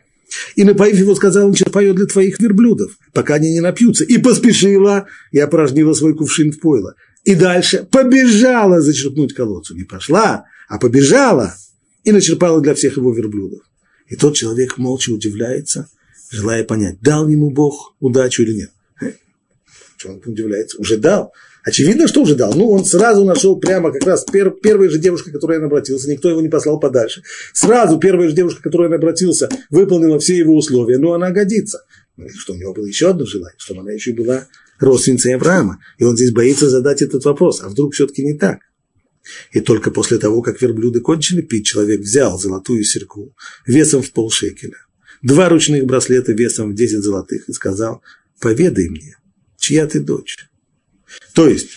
И 0.56 0.64
напоив 0.64 0.98
его, 0.98 1.16
сказала, 1.16 1.48
он 1.48 1.54
черпает 1.54 1.96
для 1.96 2.06
твоих 2.06 2.40
верблюдов, 2.40 2.98
пока 3.14 3.36
они 3.36 3.52
не 3.52 3.62
напьются. 3.62 4.04
И 4.04 4.18
поспешила, 4.18 5.06
и 5.32 5.40
опорожнила 5.40 5.94
свой 5.94 6.16
кувшин 6.16 6.52
в 6.52 6.60
пойло. 6.60 6.96
И 7.24 7.36
дальше 7.36 7.88
побежала 7.90 8.82
зачерпнуть 8.82 9.34
колодцу. 9.34 9.76
Не 9.76 9.84
пошла, 9.84 10.46
а 10.68 10.80
побежала 10.80 11.56
и 12.08 12.12
начерпала 12.14 12.62
для 12.62 12.74
всех 12.74 12.96
его 12.96 13.14
верблюдов. 13.14 13.60
И 14.08 14.16
тот 14.16 14.34
человек 14.34 14.78
молча 14.78 15.10
удивляется, 15.10 15.90
желая 16.30 16.64
понять, 16.64 17.02
дал 17.02 17.28
ему 17.28 17.50
Бог 17.50 17.96
удачу 18.00 18.44
или 18.44 18.54
нет. 18.54 18.72
Что 19.98 20.12
он 20.12 20.22
удивляется? 20.26 20.80
Уже 20.80 20.96
дал. 20.96 21.34
Очевидно, 21.66 22.08
что 22.08 22.22
уже 22.22 22.36
дал. 22.36 22.54
Ну, 22.54 22.70
он 22.70 22.86
сразу 22.86 23.26
нашел 23.26 23.60
прямо 23.60 23.92
как 23.92 24.06
раз 24.06 24.24
пер, 24.24 24.52
первая 24.52 24.90
же 24.90 25.00
девушка, 25.00 25.32
к 25.32 25.34
которой 25.34 25.58
он 25.58 25.66
обратился, 25.66 26.10
никто 26.10 26.30
его 26.30 26.40
не 26.40 26.48
послал 26.48 26.80
подальше. 26.80 27.24
Сразу 27.52 28.00
первая 28.00 28.30
же 28.30 28.36
девушка, 28.36 28.62
к 28.62 28.64
которой 28.64 28.88
он 28.88 28.94
обратился, 28.94 29.50
выполнила 29.70 30.18
все 30.18 30.38
его 30.38 30.56
условия, 30.56 31.00
но 31.00 31.12
она 31.12 31.32
годится. 31.32 31.84
Ну, 32.16 32.30
что 32.30 32.54
у 32.54 32.56
него 32.56 32.74
было 32.74 32.86
еще 32.86 33.10
одно 33.10 33.26
желание, 33.26 33.58
чтобы 33.58 33.82
она 33.82 33.92
еще 33.92 34.14
была 34.14 34.48
родственницей 34.80 35.36
Авраама. 35.36 35.80
И 35.98 36.06
он 36.06 36.16
здесь 36.16 36.32
боится 36.32 36.70
задать 36.70 37.02
этот 37.02 37.26
вопрос, 37.26 37.62
а 37.62 37.68
вдруг 37.68 37.96
все-таки 37.96 38.24
не 38.24 38.38
так? 38.38 38.60
И 39.52 39.60
только 39.60 39.92
после 39.92 40.18
того, 40.18 40.42
как 40.42 40.62
верблюды 40.62 41.00
кончили 41.00 41.42
пить, 41.42 41.66
человек 41.66 42.02
взял 42.02 42.38
золотую 42.38 42.84
серку 42.84 43.36
весом 43.66 44.02
в 44.02 44.12
полшекеля, 44.12 44.78
два 45.22 45.50
ручных 45.50 45.86
браслета 45.86 46.34
весом 46.34 46.72
в 46.72 46.76
10 46.76 47.00
золотых 47.00 47.50
и 47.50 47.54
сказал, 47.54 48.02
поведай 48.40 48.90
мне, 48.90 49.18
чья 49.58 49.88
ты 49.88 50.00
дочь. 50.00 50.38
То 51.34 51.48
есть, 51.48 51.70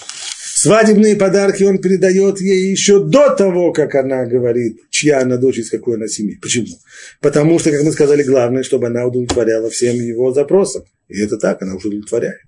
свадебные 0.54 1.16
подарки 1.16 1.62
он 1.62 1.78
передает 1.78 2.40
ей 2.40 2.70
еще 2.70 3.02
до 3.02 3.34
того, 3.34 3.72
как 3.72 3.94
она 3.94 4.26
говорит, 4.26 4.80
чья 4.90 5.20
она 5.22 5.36
дочь, 5.36 5.58
из 5.58 5.70
какой 5.70 5.96
она 5.96 6.08
семьи. 6.08 6.38
Почему? 6.40 6.78
Потому 7.20 7.58
что, 7.58 7.70
как 7.70 7.82
мы 7.82 7.92
сказали, 7.92 8.22
главное, 8.22 8.62
чтобы 8.62 8.88
она 8.88 9.06
удовлетворяла 9.06 9.70
всем 9.70 9.96
его 9.96 10.32
запросам. 10.32 10.84
И 11.08 11.20
это 11.20 11.38
так, 11.38 11.62
она 11.62 11.74
уже 11.74 11.88
удовлетворяет. 11.88 12.40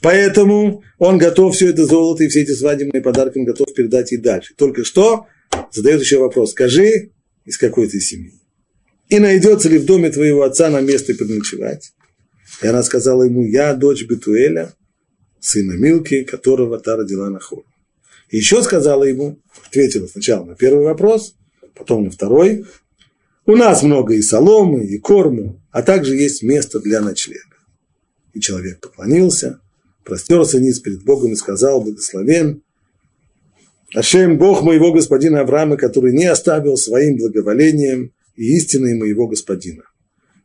Поэтому 0.00 0.84
он 0.98 1.18
готов 1.18 1.54
все 1.54 1.70
это 1.70 1.84
золото 1.84 2.24
и 2.24 2.28
все 2.28 2.42
эти 2.42 2.52
свадебные 2.52 3.02
подарки 3.02 3.38
он 3.38 3.44
готов 3.44 3.72
передать 3.74 4.12
и 4.12 4.16
дальше. 4.16 4.54
Только 4.56 4.84
что 4.84 5.26
задает 5.72 6.00
еще 6.00 6.18
вопрос, 6.18 6.52
скажи, 6.52 7.10
из 7.44 7.58
какой 7.58 7.88
ты 7.88 8.00
семьи. 8.00 8.34
и 9.08 9.18
найдется 9.18 9.68
ли 9.68 9.78
в 9.78 9.86
доме 9.86 10.10
твоего 10.10 10.42
отца 10.42 10.68
на 10.68 10.80
место 10.80 11.14
переночевать? 11.14 11.92
И 12.62 12.66
она 12.66 12.82
сказала 12.82 13.24
ему, 13.24 13.44
я 13.44 13.74
дочь 13.74 14.04
Бетуэля, 14.04 14.74
сына 15.40 15.72
Милки, 15.72 16.24
которого 16.24 16.78
та 16.78 16.96
родила 16.96 17.30
на 17.30 17.40
хор. 17.40 17.64
И 18.30 18.36
еще 18.36 18.62
сказала 18.62 19.04
ему, 19.04 19.40
ответила 19.66 20.06
сначала 20.06 20.44
на 20.44 20.54
первый 20.54 20.84
вопрос, 20.84 21.34
потом 21.74 22.04
на 22.04 22.10
второй, 22.10 22.66
у 23.46 23.56
нас 23.56 23.82
много 23.82 24.14
и 24.14 24.20
соломы, 24.20 24.84
и 24.84 24.98
корму, 24.98 25.62
а 25.70 25.82
также 25.82 26.16
есть 26.16 26.42
место 26.42 26.80
для 26.80 27.00
ночлега. 27.00 27.56
И 28.34 28.40
человек 28.40 28.80
поклонился, 28.80 29.60
простерся 30.08 30.58
низ 30.58 30.80
перед 30.80 31.04
Богом 31.04 31.32
и 31.32 31.36
сказал, 31.36 31.82
благословен, 31.82 32.62
Ашем, 33.94 34.38
Бог 34.38 34.62
моего 34.62 34.92
господина 34.92 35.40
Авраама, 35.40 35.76
который 35.76 36.12
не 36.12 36.26
оставил 36.26 36.76
своим 36.76 37.16
благоволением 37.16 38.12
и 38.36 38.56
истиной 38.56 38.94
моего 38.94 39.26
господина. 39.26 39.84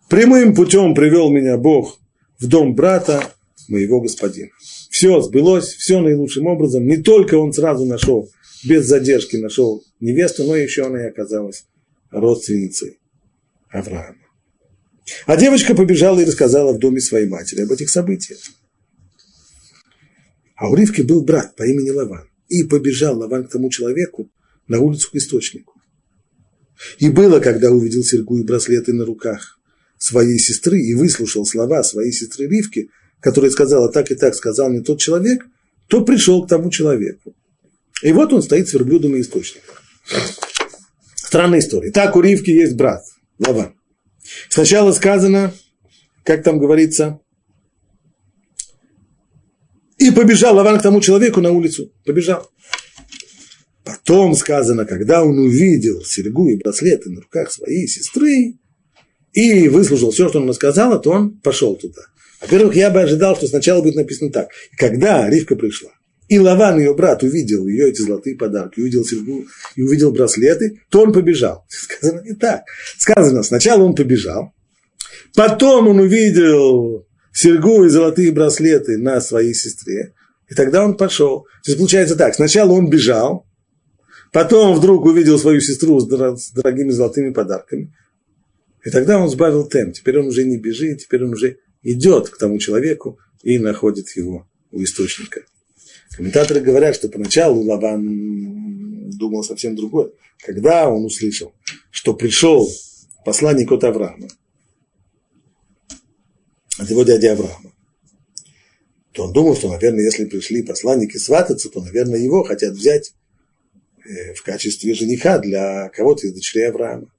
Прямым 0.09 0.53
путем 0.53 0.93
привел 0.93 1.30
меня 1.30 1.57
Бог 1.57 1.99
в 2.39 2.47
дом 2.47 2.76
брата 2.76 3.34
моего 3.68 3.99
господина. 3.99 4.49
Все 4.89 5.22
сбылось, 5.22 5.74
все 5.74 5.99
наилучшим 5.99 6.47
образом. 6.47 6.88
Не 6.88 6.97
только 6.97 7.36
он 7.36 7.51
сразу 7.51 7.86
нашел, 7.86 8.30
без 8.64 8.86
задержки 8.86 9.38
нашел 9.38 9.84
невесту, 9.99 10.43
но 10.43 10.55
еще 10.55 10.86
она 10.86 11.03
и 11.03 11.09
оказалась 11.09 11.66
родственницей 12.11 12.99
Авраама. 13.70 14.18
А 15.26 15.36
девочка 15.36 15.76
побежала 15.76 16.20
и 16.20 16.26
рассказала 16.26 16.74
в 16.74 16.80
доме 16.80 17.01
своей 17.01 17.28
матери 17.28 17.61
об 17.61 17.72
этих 17.72 17.89
событиях. 17.89 18.39
А 20.55 20.69
у 20.69 20.75
Ривки 20.75 21.01
был 21.01 21.23
брат 21.23 21.55
по 21.55 21.63
имени 21.63 21.89
Лаван. 21.89 22.29
И 22.49 22.63
побежал 22.63 23.17
Лаван 23.17 23.47
к 23.47 23.51
тому 23.51 23.69
человеку 23.69 24.29
на 24.67 24.79
улицу 24.79 25.09
к 25.11 25.15
источнику. 25.15 25.81
И 26.99 27.09
было, 27.09 27.39
когда 27.39 27.71
увидел 27.71 28.03
серьгу 28.03 28.37
и 28.37 28.43
браслеты 28.43 28.93
на 28.93 29.05
руках 29.05 29.59
своей 29.97 30.37
сестры 30.37 30.79
и 30.81 30.93
выслушал 30.93 31.45
слова 31.45 31.83
своей 31.83 32.11
сестры 32.11 32.47
Ривки, 32.47 32.89
которая 33.19 33.51
сказала, 33.51 33.91
так 33.91 34.11
и 34.11 34.15
так 34.15 34.35
сказал 34.35 34.69
мне 34.69 34.81
тот 34.81 34.99
человек, 34.99 35.45
то 35.87 36.03
пришел 36.03 36.45
к 36.45 36.49
тому 36.49 36.69
человеку. 36.69 37.35
И 38.01 38.11
вот 38.11 38.33
он 38.33 38.43
стоит 38.43 38.67
с 38.67 38.73
верблюдом 38.73 39.15
и 39.15 39.21
источником. 39.21 39.75
Странная 41.15 41.59
история. 41.59 41.91
Так 41.91 42.15
у 42.15 42.21
Ривки 42.21 42.51
есть 42.51 42.75
брат, 42.75 43.03
Лаван. 43.39 43.73
Сначала 44.49 44.91
сказано, 44.91 45.53
как 46.23 46.43
там 46.43 46.59
говорится, 46.59 47.19
и 50.03 50.11
побежал 50.11 50.55
Лаван 50.55 50.79
к 50.79 50.83
тому 50.83 50.99
человеку 50.99 51.39
на 51.39 51.51
улицу. 51.51 51.91
Побежал. 52.05 52.49
Потом 53.85 54.35
сказано, 54.35 54.85
когда 54.85 55.23
он 55.23 55.39
увидел 55.39 56.03
серьгу 56.03 56.49
и 56.49 56.57
браслеты 56.57 57.09
на 57.09 57.21
руках 57.21 57.51
своей 57.51 57.87
сестры 57.87 58.55
и 59.33 59.67
выслушал 59.69 60.11
все, 60.11 60.29
что 60.29 60.41
она 60.41 60.53
сказала, 60.53 60.99
то 60.99 61.11
он 61.11 61.39
пошел 61.39 61.75
туда. 61.75 62.01
Во-первых, 62.41 62.75
я 62.75 62.89
бы 62.89 63.01
ожидал, 63.01 63.35
что 63.37 63.47
сначала 63.47 63.81
будет 63.81 63.95
написано 63.95 64.31
так. 64.31 64.49
Когда 64.77 65.29
Ривка 65.29 65.55
пришла, 65.55 65.91
и 66.27 66.39
Лаван, 66.39 66.79
ее 66.79 66.93
брат, 66.93 67.23
увидел 67.23 67.67
ее 67.67 67.89
эти 67.89 68.01
золотые 68.01 68.35
подарки, 68.35 68.79
увидел 68.79 69.05
серьгу 69.05 69.45
и 69.75 69.81
увидел 69.81 70.11
браслеты, 70.11 70.81
то 70.89 71.01
он 71.01 71.13
побежал. 71.13 71.65
Сказано 71.69 72.21
не 72.23 72.33
так. 72.33 72.63
Сказано, 72.97 73.43
сначала 73.43 73.83
он 73.83 73.95
побежал, 73.95 74.53
потом 75.35 75.87
он 75.87 75.99
увидел 75.99 77.05
серьгу 77.34 77.84
и 77.84 77.89
золотые 77.89 78.31
браслеты 78.31 78.97
на 78.97 79.19
своей 79.21 79.53
сестре, 79.53 80.13
и 80.49 80.55
тогда 80.55 80.84
он 80.84 80.95
пошел. 80.95 81.45
То 81.63 81.71
есть 81.71 81.77
получается 81.77 82.15
так, 82.15 82.36
сначала 82.36 82.71
он 82.73 82.89
бежал, 82.89 83.45
потом 84.31 84.75
вдруг 84.75 85.05
увидел 85.05 85.39
свою 85.39 85.59
сестру 85.61 85.99
с 85.99 86.07
дорогими 86.51 86.91
золотыми 86.91 87.34
подарками, 87.34 87.93
и 88.86 88.89
тогда 88.89 89.19
он 89.19 89.29
сбавил 89.29 89.65
темп. 89.65 89.95
Теперь 89.95 90.19
он 90.19 90.27
уже 90.27 90.43
не 90.43 90.57
бежит, 90.57 90.99
теперь 90.99 91.23
он 91.23 91.31
уже 91.31 91.57
идет 91.81 92.29
к 92.29 92.38
тому 92.38 92.59
человеку 92.59 93.17
и 93.41 93.57
находит 93.57 94.09
его 94.15 94.47
у 94.71 94.84
источника. 94.84 95.41
Комментаторы 96.15 96.59
говорят, 96.59 96.95
что 96.95 97.09
поначалу 97.09 97.63
Лаван 97.63 99.09
думал 99.11 99.43
совсем 99.43 99.75
другое. 99.75 100.11
Когда 100.45 100.89
он 100.89 101.05
услышал, 101.05 101.53
что 101.91 102.13
пришел 102.13 102.69
посланник 103.25 103.71
от 103.71 103.84
Авраама, 103.84 104.27
от 106.80 106.89
его 106.89 107.03
дяди 107.03 107.28
Авраама, 107.28 107.74
то 109.11 109.26
он 109.26 109.34
думал, 109.34 109.55
что, 109.55 109.69
наверное, 109.69 110.03
если 110.03 110.26
пришли 110.26 110.63
посланники 110.63 111.17
свататься, 111.17 111.69
то, 111.69 111.82
наверное, 111.82 112.19
его 112.19 112.43
хотят 112.43 112.74
взять 112.74 113.13
э, 114.05 114.34
в 114.34 114.43
качестве 114.43 114.93
жениха 114.93 115.38
для 115.39 115.89
кого-то 115.89 116.26
из 116.26 116.34
дочерей 116.34 116.69
Авраама. 116.69 117.13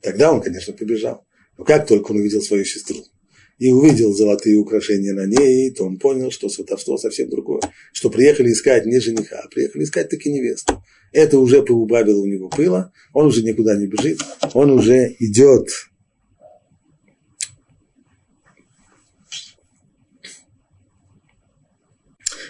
Тогда 0.00 0.32
он, 0.32 0.40
конечно, 0.40 0.72
побежал. 0.72 1.26
Но 1.58 1.64
как 1.64 1.86
только 1.86 2.12
он 2.12 2.18
увидел 2.18 2.40
свою 2.40 2.64
сестру 2.64 3.04
и 3.58 3.70
увидел 3.70 4.12
золотые 4.12 4.56
украшения 4.56 5.14
на 5.14 5.26
ней, 5.26 5.70
то 5.70 5.84
он 5.84 5.98
понял, 5.98 6.30
что 6.30 6.48
сватовство 6.48 6.98
совсем 6.98 7.28
другое. 7.30 7.62
Что 7.92 8.10
приехали 8.10 8.52
искать 8.52 8.86
не 8.86 9.00
жениха, 9.00 9.40
а 9.44 9.48
приехали 9.48 9.84
искать 9.84 10.08
таки 10.08 10.30
невесту. 10.30 10.82
Это 11.12 11.38
уже 11.38 11.62
поубавило 11.62 12.20
у 12.20 12.26
него 12.26 12.48
пыла, 12.48 12.92
он 13.12 13.26
уже 13.26 13.42
никуда 13.42 13.76
не 13.76 13.86
бежит, 13.86 14.20
он 14.52 14.70
уже 14.70 15.16
идет 15.18 15.68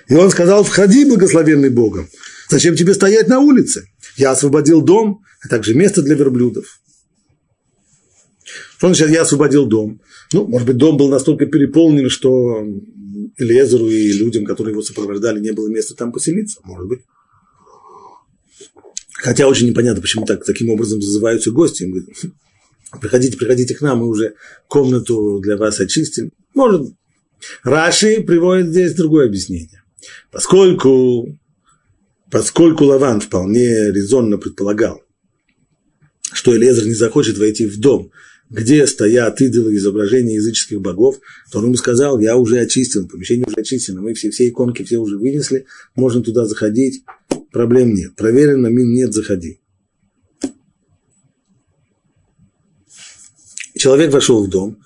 И 0.09 0.15
он 0.15 0.31
сказал, 0.31 0.63
входи, 0.63 1.05
благословенный 1.05 1.71
Богом. 1.71 2.09
Зачем 2.49 2.77
тебе 2.77 2.95
стоять 2.95 3.29
на 3.29 3.41
улице? 3.41 3.89
Я 4.17 4.31
освободил 4.31 4.81
дом, 4.83 5.23
а 5.43 5.49
также 5.49 5.75
место 5.75 6.03
для 6.03 6.15
верблюдов. 6.15 6.81
Что 8.79 8.89
значит, 8.89 9.11
я 9.11 9.23
освободил 9.23 9.67
дом? 9.67 10.01
Ну, 10.33 10.47
может 10.47 10.67
быть, 10.67 10.77
дом 10.77 10.97
был 10.97 11.09
настолько 11.09 11.47
переполнен, 11.47 12.09
что 12.09 12.65
Элезеру 13.37 13.89
и 13.89 14.13
людям, 14.13 14.45
которые 14.45 14.73
его 14.73 14.83
сопровождали, 14.83 15.41
не 15.41 15.53
было 15.53 15.69
места 15.69 15.95
там 15.95 16.13
поселиться. 16.13 16.61
Может 16.63 16.87
быть. 16.87 17.01
Хотя 19.15 19.49
очень 19.49 19.69
непонятно, 19.69 20.03
почему 20.03 20.25
так, 20.25 20.45
таким 20.45 20.71
образом 20.71 21.03
зазываются 21.03 21.51
гости. 21.51 21.91
Приходите, 23.01 23.37
приходите 23.37 23.75
к 23.75 23.81
нам, 23.81 23.99
мы 23.99 24.09
уже 24.09 24.35
комнату 24.69 25.41
для 25.41 25.57
вас 25.57 25.81
очистили. 25.81 26.31
Может, 26.55 26.93
Раши 27.65 28.23
приводит 28.23 28.69
здесь 28.69 28.95
другое 28.95 29.27
объяснение. 29.27 29.83
Поскольку, 30.31 31.39
поскольку 32.31 32.85
Лаван 32.85 33.21
вполне 33.21 33.91
резонно 33.93 34.39
предполагал, 34.39 35.03
что 36.33 36.57
Элезер 36.57 36.87
не 36.87 36.95
захочет 36.95 37.39
войти 37.39 37.67
в 37.67 37.79
дом, 37.79 38.11
где 38.49 38.87
стоят 38.87 39.41
идолы 39.41 39.77
изображения 39.77 40.35
языческих 40.35 40.81
богов, 40.81 41.19
то 41.51 41.59
он 41.59 41.67
ему 41.67 41.75
сказал, 41.77 42.21
я 42.21 42.37
уже 42.37 42.61
очистил, 42.61 43.09
помещение 43.09 43.47
уже 43.47 43.57
очистено, 43.57 44.01
мы 44.01 44.15
все, 44.15 44.31
все 44.31 44.49
иконки 44.49 44.85
все 44.85 44.99
уже 44.99 45.19
вынесли, 45.19 45.67
можно 45.95 46.23
туда 46.23 46.47
заходить, 46.47 47.03
проблем 47.51 47.95
нет. 47.95 48.15
Проверено, 48.15 48.69
мин 48.69 48.93
нет, 48.93 49.13
заходи. 49.13 49.61
Человек 53.77 54.13
вошел 54.13 54.45
в 54.45 54.49
дом 54.49 54.79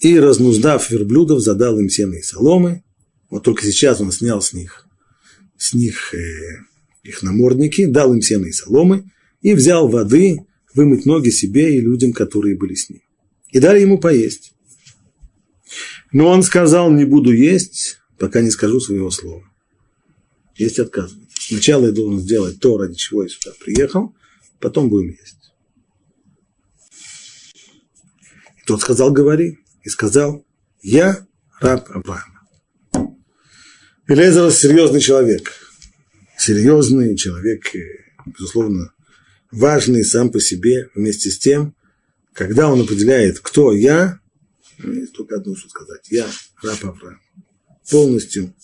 и, 0.00 0.18
разнуздав 0.18 0.90
верблюдов, 0.90 1.40
задал 1.40 1.78
им 1.78 1.88
сено 1.88 2.14
и 2.14 2.22
соломы, 2.22 2.82
вот 3.30 3.44
только 3.44 3.64
сейчас 3.64 4.00
он 4.00 4.12
снял 4.12 4.40
с 4.40 4.52
них, 4.52 4.86
с 5.56 5.74
них 5.74 6.14
э, 6.14 6.18
их 7.02 7.22
намордники, 7.22 7.86
дал 7.86 8.12
им 8.14 8.22
сено 8.22 8.46
и 8.46 8.52
соломы 8.52 9.10
и 9.40 9.54
взял 9.54 9.88
воды 9.88 10.46
вымыть 10.74 11.06
ноги 11.06 11.30
себе 11.30 11.76
и 11.76 11.80
людям, 11.80 12.12
которые 12.12 12.56
были 12.56 12.74
с 12.74 12.90
ним. 12.90 13.02
И 13.50 13.58
дали 13.58 13.80
ему 13.80 13.98
поесть. 13.98 14.52
Но 16.12 16.28
он 16.28 16.42
сказал, 16.42 16.90
не 16.90 17.04
буду 17.04 17.32
есть, 17.32 17.98
пока 18.18 18.40
не 18.40 18.50
скажу 18.50 18.80
своего 18.80 19.10
слова. 19.10 19.44
Есть 20.54 20.78
отказывать. 20.78 21.28
Сначала 21.38 21.86
я 21.86 21.92
должен 21.92 22.20
сделать 22.20 22.60
то, 22.60 22.78
ради 22.78 22.94
чего 22.94 23.22
я 23.22 23.28
сюда 23.28 23.52
приехал, 23.64 24.14
потом 24.60 24.88
будем 24.88 25.10
есть. 25.10 25.52
И 28.58 28.66
тот 28.66 28.80
сказал, 28.80 29.12
говори. 29.12 29.58
И 29.82 29.88
сказал, 29.88 30.44
я 30.82 31.26
раб 31.60 31.88
Авраама. 31.90 32.35
Элезер 34.08 34.52
серьезный 34.52 35.00
человек. 35.00 35.52
Серьезный 36.38 37.16
человек, 37.16 37.74
э, 37.74 37.80
безусловно, 38.24 38.92
важный 39.50 40.04
сам 40.04 40.30
по 40.30 40.40
себе, 40.40 40.90
вместе 40.94 41.28
с 41.28 41.38
тем, 41.40 41.74
когда 42.32 42.70
он 42.70 42.82
определяет, 42.82 43.40
кто 43.40 43.72
я, 43.72 44.20
ну, 44.78 45.08
только 45.08 45.36
одно, 45.36 45.56
что 45.56 45.68
сказать, 45.70 46.06
я 46.10 46.24
раб 46.62 46.84
Авраам, 46.84 47.20
полностью 47.90 48.54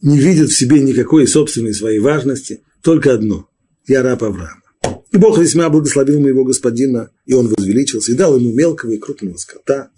не 0.00 0.18
видит 0.18 0.48
в 0.48 0.56
себе 0.56 0.80
никакой 0.80 1.26
собственной 1.26 1.74
своей 1.74 1.98
важности, 1.98 2.62
только 2.80 3.12
одно– 3.12 3.46
я 3.86 4.02
раб 4.02 4.22
Авраама. 4.22 4.62
И 5.10 5.18
Бог 5.18 5.38
весьма 5.38 5.68
благословил 5.68 6.18
моего 6.18 6.44
господина, 6.44 7.10
и 7.26 7.34
он 7.34 7.48
возвеличился, 7.48 8.12
и 8.12 8.14
дал 8.14 8.38
ему 8.38 8.54
мелкого 8.54 8.92
и 8.92 8.98
крупного 8.98 9.36
скота– 9.36 9.90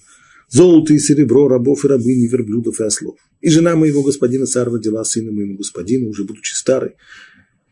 золото 0.49 0.95
и 0.95 0.99
серебро, 0.99 1.49
рабов 1.49 1.85
и 1.85 1.89
рабыни, 1.89 2.27
верблюдов 2.27 2.81
и 2.81 2.85
ослов. 2.85 3.19
И 3.41 3.51
жена 3.51 3.77
моего 3.77 4.03
господина 4.03 4.47
Сара 4.47 4.71
родила 4.71 5.05
сына 5.05 5.31
моему 5.33 5.57
господину, 5.57 6.09
уже 6.09 6.25
будучи 6.25 6.55
старой, 6.55 6.97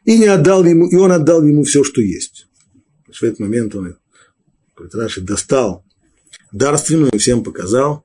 и 0.05 0.19
не 0.19 0.27
отдал 0.27 0.65
ему, 0.65 0.89
и 0.89 0.97
он 0.97 1.13
отдал 1.13 1.43
ему 1.45 1.65
все, 1.65 1.83
что 1.83 2.01
есть. 2.01 2.47
В 3.13 3.23
этот 3.23 3.41
момент 3.41 3.75
он 3.75 3.97
говорит 4.77 4.95
Раши, 4.95 5.21
достал 5.21 5.85
дарственную, 6.53 7.19
всем 7.19 7.43
показал, 7.43 8.05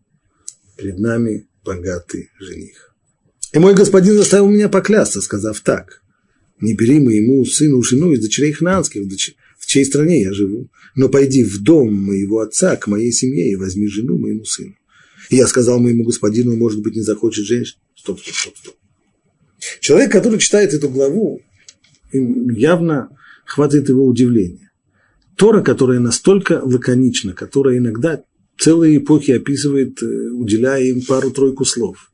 перед 0.78 0.98
нами 1.00 1.48
богатый 1.64 2.30
жених. 2.40 2.96
И 3.54 3.60
мой 3.60 3.76
господин 3.76 4.16
заставил 4.16 4.50
меня 4.50 4.70
поклясться, 4.70 5.22
сказав 5.22 5.60
так, 5.62 6.02
не 6.60 6.74
бери 6.74 7.00
моему 7.00 7.46
сыну 7.46 7.84
жену 7.84 8.14
из 8.14 8.22
дочерей 8.22 8.54
хнанских, 8.54 9.04
в 9.04 9.08
чьей 9.72 9.86
стране 9.86 10.22
я 10.22 10.34
живу, 10.34 10.70
но 10.96 11.08
пойди 11.08 11.44
в 11.44 11.62
дом 11.62 11.94
моего 11.94 12.40
отца, 12.40 12.76
к 12.76 12.88
моей 12.88 13.12
семье, 13.12 13.52
и 13.52 13.56
возьми 13.56 13.88
жену 13.88 14.18
моему 14.18 14.44
сыну. 14.44 14.76
И 15.30 15.38
я 15.38 15.48
сказал 15.48 15.80
моему 15.80 16.04
господину, 16.04 16.58
может 16.58 16.82
быть, 16.82 16.96
не 16.96 17.02
захочет 17.02 17.46
женщин. 17.46 17.78
Стоп, 17.96 18.20
стоп, 18.20 18.36
стоп, 18.36 18.58
стоп. 18.58 18.76
Человек, 19.80 20.12
который 20.12 20.40
читает 20.40 20.74
эту 20.74 20.90
главу, 20.90 21.42
явно 22.12 23.10
хватает 23.46 23.88
его 23.88 24.06
удивления. 24.06 24.72
Тора, 25.38 25.62
которая 25.62 26.00
настолько 26.00 26.62
лаконична, 26.64 27.34
которая 27.34 27.78
иногда 27.78 28.24
целые 28.60 28.98
эпохи 28.98 29.32
описывает, 29.32 30.04
э, 30.04 30.06
уделяя 30.06 30.84
им 30.84 31.02
пару-тройку 31.02 31.64
слов, 31.64 32.12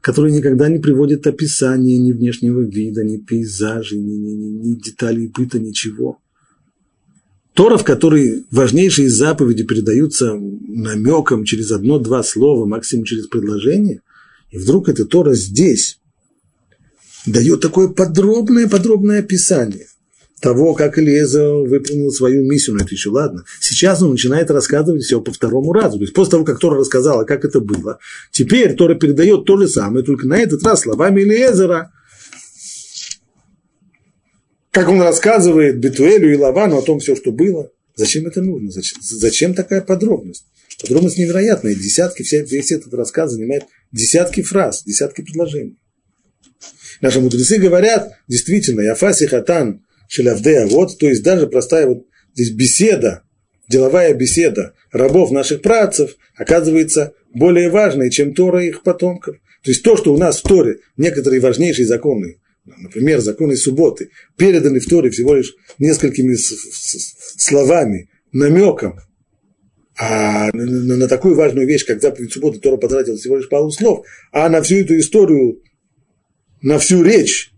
которая 0.00 0.32
никогда 0.32 0.68
не 0.68 0.78
приводит 0.78 1.26
описания 1.26 1.98
ни 1.98 2.12
внешнего 2.12 2.60
вида, 2.60 3.04
ни 3.04 3.18
пейзажей, 3.18 4.00
ни, 4.00 4.16
ни, 4.16 4.32
ни, 4.32 4.68
ни 4.68 4.74
деталей 4.74 5.28
быта, 5.28 5.58
ничего. 5.58 6.18
Тора, 7.54 7.76
в 7.76 7.84
которой 7.84 8.44
важнейшие 8.50 9.08
заповеди 9.08 9.64
передаются 9.64 10.34
намеком 10.34 11.44
через 11.44 11.72
одно-два 11.72 12.22
слова, 12.22 12.64
максимум 12.66 13.04
через 13.04 13.26
предложение, 13.26 14.02
и 14.50 14.58
вдруг 14.58 14.88
эта 14.88 15.04
Тора 15.04 15.34
здесь 15.34 15.98
дает 17.26 17.60
такое 17.60 17.88
подробное-подробное 17.88 19.20
описание 19.20 19.86
того, 20.40 20.74
как 20.74 20.98
Элиеза 20.98 21.52
выполнил 21.52 22.10
свою 22.10 22.44
миссию, 22.44 22.76
но 22.76 22.82
это 22.82 22.94
еще 22.94 23.10
ладно. 23.10 23.44
Сейчас 23.60 24.02
он 24.02 24.12
начинает 24.12 24.50
рассказывать 24.50 25.02
все 25.02 25.20
по 25.20 25.32
второму 25.32 25.72
разу. 25.72 25.98
То 25.98 26.04
есть 26.04 26.14
после 26.14 26.32
того, 26.32 26.44
как 26.44 26.58
Тора 26.58 26.78
рассказала, 26.78 27.24
как 27.24 27.44
это 27.44 27.60
было, 27.60 27.98
теперь 28.30 28.74
Тора 28.74 28.94
передает 28.94 29.44
то 29.44 29.58
же 29.58 29.68
самое, 29.68 30.04
только 30.04 30.26
на 30.26 30.38
этот 30.38 30.64
раз 30.64 30.80
словами 30.80 31.20
Элиезера. 31.20 31.92
Как 34.70 34.88
он 34.88 35.00
рассказывает 35.00 35.78
Бетуэлю 35.78 36.32
и 36.32 36.36
Лавану 36.36 36.78
о 36.78 36.82
том 36.82 37.00
все, 37.00 37.16
что 37.16 37.32
было. 37.32 37.70
Зачем 37.96 38.26
это 38.26 38.40
нужно? 38.40 38.70
Зачем, 38.70 38.98
зачем 39.02 39.54
такая 39.54 39.80
подробность? 39.80 40.44
Подробность 40.80 41.18
невероятная. 41.18 41.74
Десятки, 41.74 42.22
весь 42.22 42.72
этот 42.72 42.94
рассказ 42.94 43.32
занимает 43.32 43.64
десятки 43.92 44.42
фраз, 44.42 44.84
десятки 44.84 45.22
предложений. 45.22 45.76
Наши 47.00 47.20
мудрецы 47.20 47.58
говорят, 47.58 48.12
действительно, 48.28 48.80
Яфаси 48.80 49.26
Хатан 49.26 49.84
Шелявдея, 50.08 50.66
вот, 50.66 50.98
то 50.98 51.08
есть 51.08 51.22
даже 51.22 51.46
простая 51.46 51.86
вот 51.86 52.06
здесь 52.34 52.50
беседа, 52.50 53.22
деловая 53.68 54.12
беседа 54.14 54.74
рабов 54.92 55.30
наших 55.30 55.62
працев 55.62 56.16
оказывается 56.36 57.14
более 57.32 57.70
важной, 57.70 58.10
чем 58.10 58.34
Тора 58.34 58.64
их 58.64 58.82
потомков. 58.82 59.36
То 59.62 59.70
есть 59.70 59.82
то, 59.82 59.96
что 59.96 60.12
у 60.12 60.18
нас 60.18 60.38
в 60.38 60.42
Торе 60.42 60.78
некоторые 60.96 61.40
важнейшие 61.40 61.86
законы, 61.86 62.40
например, 62.64 63.20
законы 63.20 63.56
субботы, 63.56 64.10
переданы 64.36 64.80
в 64.80 64.86
Торе 64.86 65.10
всего 65.10 65.34
лишь 65.34 65.54
несколькими 65.78 66.34
словами, 66.34 68.10
намеком, 68.32 69.00
а 69.98 70.50
на, 70.52 71.08
такую 71.08 71.34
важную 71.34 71.66
вещь, 71.66 71.84
как 71.84 72.00
заповедь 72.00 72.32
субботы, 72.32 72.58
Тора 72.58 72.78
потратила 72.78 73.16
всего 73.16 73.36
лишь 73.36 73.48
пару 73.48 73.70
слов, 73.70 74.06
а 74.32 74.48
на 74.48 74.62
всю 74.62 74.76
эту 74.76 74.98
историю 74.98 75.62
на 76.62 76.78
всю 76.78 77.02
речь 77.02 77.52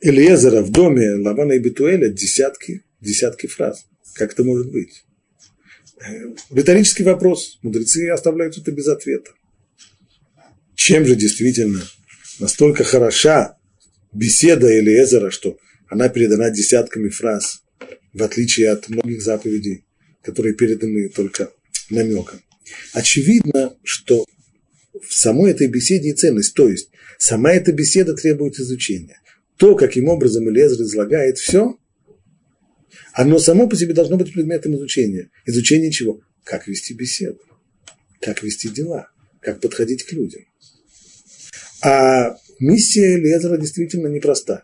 Элиезера 0.00 0.62
в 0.62 0.70
доме 0.70 1.12
Лавана 1.14 1.52
и 1.52 1.58
Бетуэля 1.58 2.08
десятки, 2.08 2.84
десятки 3.00 3.46
фраз. 3.46 3.86
Как 4.14 4.32
это 4.32 4.44
может 4.44 4.70
быть? 4.70 5.04
Э, 6.06 6.34
риторический 6.50 7.04
вопрос. 7.04 7.58
Мудрецы 7.62 8.10
оставляют 8.10 8.58
это 8.58 8.70
без 8.70 8.86
ответа. 8.88 9.30
Чем 10.74 11.06
же 11.06 11.16
действительно 11.16 11.82
настолько 12.38 12.84
хороша 12.84 13.56
беседа 14.14 14.66
Элиезера, 14.78 15.30
что 15.30 15.58
она 15.88 16.08
передана 16.08 16.50
десятками 16.50 17.08
фраз, 17.08 17.62
в 18.12 18.22
отличие 18.22 18.70
от 18.70 18.88
многих 18.88 19.22
заповедей, 19.22 19.84
которые 20.22 20.54
переданы 20.54 21.08
только 21.08 21.50
намеком. 21.90 22.40
Очевидно, 22.92 23.76
что 23.82 24.24
в 25.06 25.12
самой 25.12 25.50
этой 25.50 25.66
беседе 25.66 26.10
и 26.10 26.14
ценность, 26.14 26.54
то 26.54 26.68
есть 26.68 26.88
Сама 27.18 27.52
эта 27.52 27.72
беседа 27.72 28.14
требует 28.14 28.58
изучения. 28.58 29.18
То, 29.56 29.76
каким 29.76 30.08
образом 30.08 30.48
Элезер 30.50 30.82
излагает 30.82 31.38
все, 31.38 31.78
оно 33.12 33.38
само 33.38 33.68
по 33.68 33.76
себе 33.76 33.94
должно 33.94 34.16
быть 34.16 34.32
предметом 34.32 34.74
изучения. 34.76 35.30
Изучение 35.46 35.90
чего? 35.90 36.20
Как 36.42 36.66
вести 36.66 36.92
беседу, 36.92 37.40
как 38.20 38.42
вести 38.42 38.68
дела, 38.68 39.08
как 39.40 39.60
подходить 39.60 40.02
к 40.04 40.12
людям. 40.12 40.42
А 41.82 42.36
миссия 42.60 43.16
Элезера 43.16 43.56
действительно 43.56 44.08
непроста. 44.08 44.62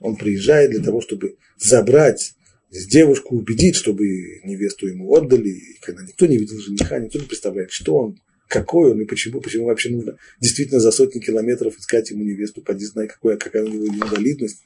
Он 0.00 0.16
приезжает 0.16 0.70
для 0.70 0.82
того, 0.82 1.00
чтобы 1.00 1.36
забрать 1.58 2.34
девушку, 2.70 3.36
убедить, 3.36 3.76
чтобы 3.76 4.06
невесту 4.44 4.86
ему 4.86 5.14
отдали. 5.14 5.48
И 5.48 5.78
когда 5.80 6.02
никто 6.02 6.26
не 6.26 6.36
видел 6.36 6.58
жениха, 6.58 6.98
никто 6.98 7.18
не 7.18 7.26
представляет, 7.26 7.70
что 7.70 7.96
он, 7.96 8.20
какой 8.48 8.92
он 8.92 9.00
и 9.00 9.04
почему, 9.04 9.40
почему 9.40 9.66
вообще 9.66 9.90
нужно 9.90 10.18
действительно 10.40 10.80
за 10.80 10.90
сотни 10.90 11.20
километров 11.20 11.78
искать 11.78 12.10
ему 12.10 12.24
невесту, 12.24 12.62
поди 12.62 12.84
знай, 12.84 13.08
какая, 13.08 13.36
какая 13.36 13.64
у 13.64 13.68
него 13.68 13.86
инвалидность. 13.86 14.62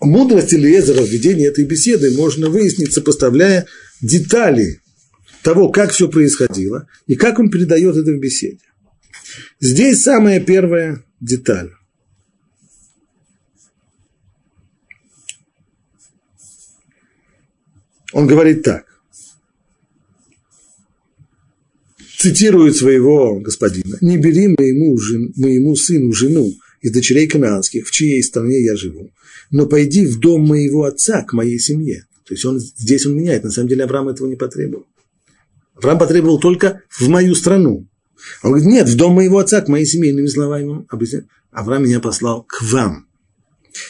Мудрость 0.00 0.54
Элиезера 0.54 1.02
в 1.02 1.08
ведении 1.08 1.46
этой 1.46 1.64
беседы 1.64 2.16
можно 2.16 2.48
выяснить, 2.48 2.92
сопоставляя 2.92 3.66
детали 4.00 4.80
того, 5.42 5.70
как 5.70 5.92
все 5.92 6.08
происходило 6.08 6.88
и 7.06 7.14
как 7.14 7.38
он 7.38 7.50
передает 7.50 7.96
это 7.96 8.12
в 8.12 8.18
беседе. 8.18 8.60
Здесь 9.60 10.02
самая 10.02 10.40
первая 10.40 11.04
деталь. 11.20 11.72
Он 18.12 18.26
говорит 18.26 18.62
так. 18.62 18.86
Цитирует 22.18 22.74
своего 22.74 23.38
господина. 23.38 23.96
«Не 24.00 24.16
бери 24.16 24.48
моему, 24.48 24.98
жен, 24.98 25.32
моему 25.36 25.76
сыну 25.76 26.12
жену 26.12 26.52
из 26.80 26.90
дочерей 26.90 27.28
кананских, 27.28 27.86
в 27.86 27.92
чьей 27.92 28.22
стране 28.24 28.60
я 28.64 28.74
живу, 28.76 29.12
но 29.52 29.66
пойди 29.66 30.04
в 30.04 30.18
дом 30.18 30.46
моего 30.46 30.84
отца, 30.84 31.22
к 31.22 31.32
моей 31.32 31.60
семье». 31.60 32.06
То 32.26 32.34
есть 32.34 32.44
он, 32.44 32.58
здесь 32.58 33.06
он 33.06 33.16
меняет. 33.16 33.44
На 33.44 33.50
самом 33.50 33.68
деле 33.68 33.84
Авраам 33.84 34.08
этого 34.08 34.26
не 34.26 34.36
потребовал. 34.36 34.86
Авраам 35.78 35.98
потребовал 35.98 36.40
только 36.40 36.82
в 36.90 37.08
мою 37.08 37.34
страну. 37.34 37.88
Он 38.42 38.50
говорит, 38.50 38.68
нет, 38.68 38.88
в 38.88 38.96
дом 38.96 39.14
моего 39.14 39.38
отца, 39.38 39.60
к 39.60 39.68
моей 39.68 39.86
семье. 39.86 40.10
Иными 40.10 40.26
словами, 40.26 40.86
Авраам 41.52 41.84
меня 41.84 42.00
послал 42.00 42.42
к 42.42 42.62
вам. 42.62 43.06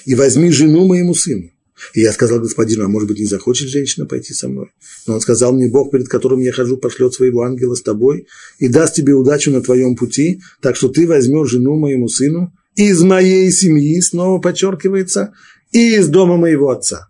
И 0.05 0.15
возьми 0.15 0.51
жену 0.51 0.87
моему 0.87 1.15
сыну. 1.15 1.51
И 1.95 2.01
я 2.01 2.13
сказал 2.13 2.41
господину, 2.41 2.85
а 2.85 2.89
может 2.89 3.09
быть, 3.09 3.21
не 3.21 3.27
захочет 3.27 3.69
женщина 3.69 4.05
пойти 4.05 4.35
со 4.35 4.49
мной? 4.49 4.73
Но 5.07 5.15
он 5.15 5.21
сказал 5.21 5.53
мне, 5.53 5.69
Бог, 5.69 5.93
перед 5.93 6.09
которым 6.09 6.41
я 6.41 6.53
хожу, 6.53 6.77
пошлет 6.77 7.15
своего 7.15 7.43
ангела 7.43 7.75
с 7.75 7.83
тобой 7.83 8.27
и 8.59 8.69
даст 8.69 8.95
тебе 8.95 9.15
удачу 9.15 9.53
на 9.53 9.63
твоем 9.63 9.95
пути, 9.97 10.41
так 10.61 10.77
что 10.77 10.89
ты 10.89 11.07
возьмешь 11.07 11.51
жену 11.51 11.77
моему 11.77 12.09
сыну 12.09 12.53
из 12.75 13.01
моей 13.03 13.51
семьи, 13.53 14.01
снова 14.01 14.41
подчеркивается, 14.41 15.35
и 15.73 15.97
из 15.97 16.09
дома 16.09 16.37
моего 16.37 16.71
отца. 16.71 17.09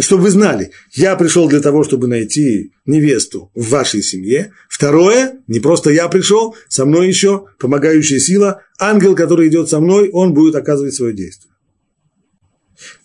Чтобы 0.00 0.24
вы 0.24 0.30
знали, 0.30 0.72
я 0.92 1.16
пришел 1.16 1.48
для 1.48 1.60
того, 1.60 1.84
чтобы 1.84 2.08
найти 2.08 2.72
невесту 2.86 3.50
в 3.54 3.68
вашей 3.68 4.02
семье. 4.02 4.52
Второе, 4.68 5.40
не 5.46 5.60
просто 5.60 5.90
я 5.90 6.08
пришел, 6.08 6.56
со 6.68 6.84
мной 6.84 7.08
еще 7.08 7.46
помогающая 7.58 8.18
сила, 8.18 8.62
ангел, 8.78 9.14
который 9.14 9.48
идет 9.48 9.68
со 9.68 9.80
мной, 9.80 10.10
он 10.10 10.34
будет 10.34 10.54
оказывать 10.54 10.94
свое 10.94 11.14
действие. 11.14 11.52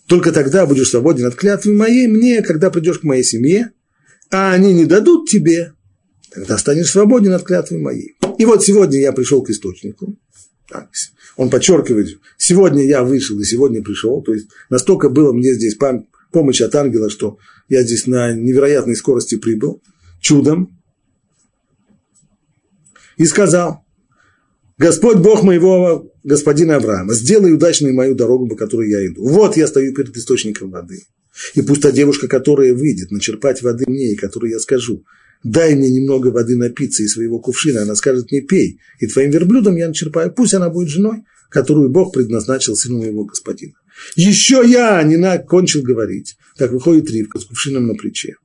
Только 0.06 0.32
тогда 0.32 0.66
будешь 0.66 0.90
свободен 0.90 1.26
от 1.26 1.36
клятвы 1.36 1.72
моей 1.72 2.06
мне, 2.06 2.42
когда 2.42 2.70
придешь 2.70 2.98
к 2.98 3.04
моей 3.04 3.24
семье, 3.24 3.70
а 4.30 4.52
они 4.52 4.74
не 4.74 4.84
дадут 4.84 5.28
тебе, 5.28 5.72
тогда 6.30 6.58
станешь 6.58 6.90
свободен 6.90 7.32
от 7.32 7.44
клятвы 7.44 7.78
моей. 7.78 8.16
И 8.38 8.44
вот 8.44 8.64
сегодня 8.64 8.98
я 8.98 9.12
пришел 9.12 9.42
к 9.42 9.50
источнику. 9.50 10.18
Он 11.36 11.48
подчеркивает, 11.48 12.18
сегодня 12.36 12.84
я 12.84 13.02
вышел 13.04 13.38
и 13.38 13.44
сегодня 13.44 13.82
пришел. 13.82 14.22
То 14.22 14.34
есть 14.34 14.48
настолько 14.68 15.08
было 15.08 15.32
мне 15.32 15.54
здесь 15.54 15.76
помощь 16.32 16.60
от 16.60 16.74
ангела, 16.74 17.10
что 17.10 17.38
я 17.68 17.82
здесь 17.82 18.06
на 18.06 18.32
невероятной 18.32 18.96
скорости 18.96 19.36
прибыл, 19.36 19.82
чудом. 20.20 20.78
И 23.16 23.26
сказал, 23.26 23.84
Господь 24.78 25.18
Бог 25.18 25.42
моего 25.42 26.10
господина 26.24 26.76
Авраама, 26.76 27.14
сделай 27.14 27.52
удачной 27.52 27.92
мою 27.92 28.14
дорогу, 28.14 28.48
по 28.48 28.56
которой 28.56 28.90
я 28.90 29.06
иду. 29.06 29.26
Вот 29.26 29.56
я 29.56 29.66
стою 29.66 29.94
перед 29.94 30.16
источником 30.16 30.70
воды. 30.70 31.02
И 31.54 31.62
пусть 31.62 31.82
та 31.82 31.92
девушка, 31.92 32.28
которая 32.28 32.74
выйдет 32.74 33.10
начерпать 33.10 33.62
воды 33.62 33.84
мне, 33.86 34.12
и 34.12 34.16
которой 34.16 34.50
я 34.50 34.58
скажу, 34.58 35.04
дай 35.44 35.74
мне 35.74 35.90
немного 35.90 36.28
воды 36.28 36.56
напиться 36.56 37.02
из 37.02 37.12
своего 37.12 37.38
кувшина, 37.38 37.82
она 37.82 37.94
скажет 37.94 38.30
не 38.32 38.40
пей, 38.40 38.80
и 39.00 39.06
твоим 39.06 39.30
верблюдом 39.30 39.76
я 39.76 39.88
начерпаю, 39.88 40.32
пусть 40.32 40.54
она 40.54 40.68
будет 40.68 40.88
женой, 40.88 41.24
которую 41.48 41.90
Бог 41.90 42.12
предназначил 42.12 42.76
сыну 42.76 42.98
моего 42.98 43.24
господина. 43.24 43.74
Еще 44.16 44.62
я 44.66 45.02
не 45.02 45.16
закончил 45.16 45.82
говорить, 45.82 46.36
как 46.56 46.72
выходит 46.72 47.10
Ривка 47.10 47.38
с 47.38 47.44
кувшином 47.44 47.86
на 47.86 47.94
плече. 47.94 48.36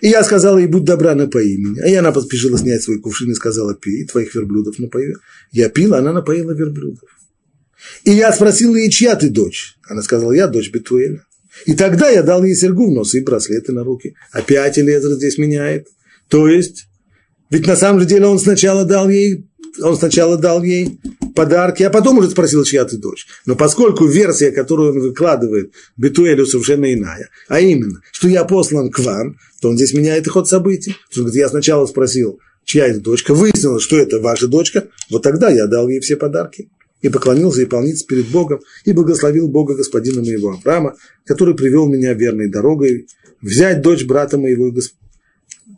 И 0.00 0.08
я 0.08 0.22
сказала 0.24 0.58
ей, 0.58 0.66
будь 0.66 0.84
добра, 0.84 1.14
напои 1.14 1.56
меня. 1.56 1.86
И 1.86 1.94
она 1.94 2.12
поспешила 2.12 2.58
снять 2.58 2.82
свой 2.82 3.00
кувшин 3.00 3.30
и 3.30 3.34
сказала, 3.34 3.74
пей, 3.74 4.06
твоих 4.06 4.34
верблюдов 4.34 4.78
напою. 4.78 5.18
Я 5.50 5.68
пила, 5.68 5.98
она 5.98 6.12
напоила 6.12 6.52
верблюдов. 6.52 7.08
И 8.04 8.10
я 8.10 8.32
спросил 8.32 8.74
ее, 8.74 8.90
чья 8.90 9.16
ты 9.16 9.30
дочь? 9.30 9.76
Она 9.88 10.02
сказала, 10.02 10.32
я 10.32 10.46
дочь 10.46 10.70
Бетуэля. 10.70 11.24
И 11.66 11.74
тогда 11.74 12.10
я 12.10 12.22
дал 12.22 12.44
ей 12.44 12.54
серьгу 12.54 12.90
в 12.90 12.94
нос 12.94 13.14
и 13.14 13.20
браслеты 13.20 13.72
на 13.72 13.84
руки. 13.84 14.14
Опять 14.32 14.78
Элезер 14.78 15.12
здесь 15.12 15.38
меняет. 15.38 15.86
То 16.28 16.48
есть, 16.48 16.86
ведь 17.50 17.66
на 17.66 17.76
самом 17.76 18.04
деле 18.06 18.26
он 18.26 18.38
сначала 18.38 18.84
дал 18.84 19.08
ей, 19.08 19.46
он 19.80 19.96
сначала 19.96 20.36
дал 20.36 20.62
ей 20.62 20.98
подарки, 21.34 21.82
а 21.82 21.90
потом 21.90 22.18
уже 22.18 22.30
спросил, 22.30 22.64
чья 22.64 22.84
ты 22.84 22.96
дочь. 22.96 23.26
Но 23.46 23.56
поскольку 23.56 24.06
версия, 24.06 24.50
которую 24.50 24.92
он 24.92 25.00
выкладывает 25.00 25.72
Бетуэлю, 25.96 26.46
совершенно 26.46 26.92
иная, 26.92 27.28
а 27.48 27.60
именно, 27.60 28.00
что 28.12 28.28
я 28.28 28.44
послан 28.44 28.90
к 28.90 28.98
вам, 29.00 29.36
то 29.60 29.68
он 29.68 29.76
здесь 29.76 29.94
меняет 29.94 30.28
ход 30.28 30.48
событий. 30.48 30.96
Он 31.16 31.22
говорит, 31.22 31.36
я 31.36 31.48
сначала 31.48 31.86
спросил, 31.86 32.38
чья 32.64 32.86
это 32.86 33.00
дочка, 33.00 33.34
выяснилось, 33.34 33.82
что 33.82 33.96
это 33.96 34.20
ваша 34.20 34.46
дочка, 34.46 34.88
вот 35.10 35.22
тогда 35.22 35.50
я 35.50 35.66
дал 35.66 35.88
ей 35.88 36.00
все 36.00 36.16
подарки 36.16 36.68
и 37.02 37.10
поклонился 37.10 37.60
и 37.60 37.66
полнится 37.66 38.06
перед 38.06 38.28
Богом, 38.28 38.60
и 38.86 38.92
благословил 38.92 39.48
Бога 39.48 39.74
господина 39.74 40.22
моего 40.22 40.52
Авраама, 40.52 40.96
который 41.26 41.54
привел 41.54 41.86
меня 41.86 42.14
верной 42.14 42.48
дорогой, 42.48 43.06
взять 43.42 43.82
дочь 43.82 44.04
брата 44.04 44.38
моего, 44.38 44.72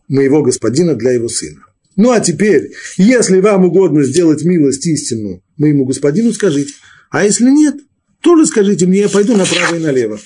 моего 0.07 0.43
господина 0.43 0.95
для 0.95 1.13
его 1.13 1.29
сына. 1.29 1.67
Ну 1.97 2.11
а 2.11 2.21
теперь, 2.21 2.73
если 2.99 3.41
вам 3.41 3.65
угодно 3.65 4.05
сделать 4.05 4.45
милость 4.45 4.87
истину 4.87 5.43
моему 5.57 5.87
господину, 5.87 6.33
скажите. 6.33 6.75
А 7.11 7.25
если 7.25 7.51
нет, 7.51 7.77
тоже 8.21 8.47
скажите 8.47 8.87
мне, 8.87 9.01
я 9.01 9.09
пойду 9.09 9.37
направо 9.37 9.77
и 9.77 9.79
налево. 9.79 10.19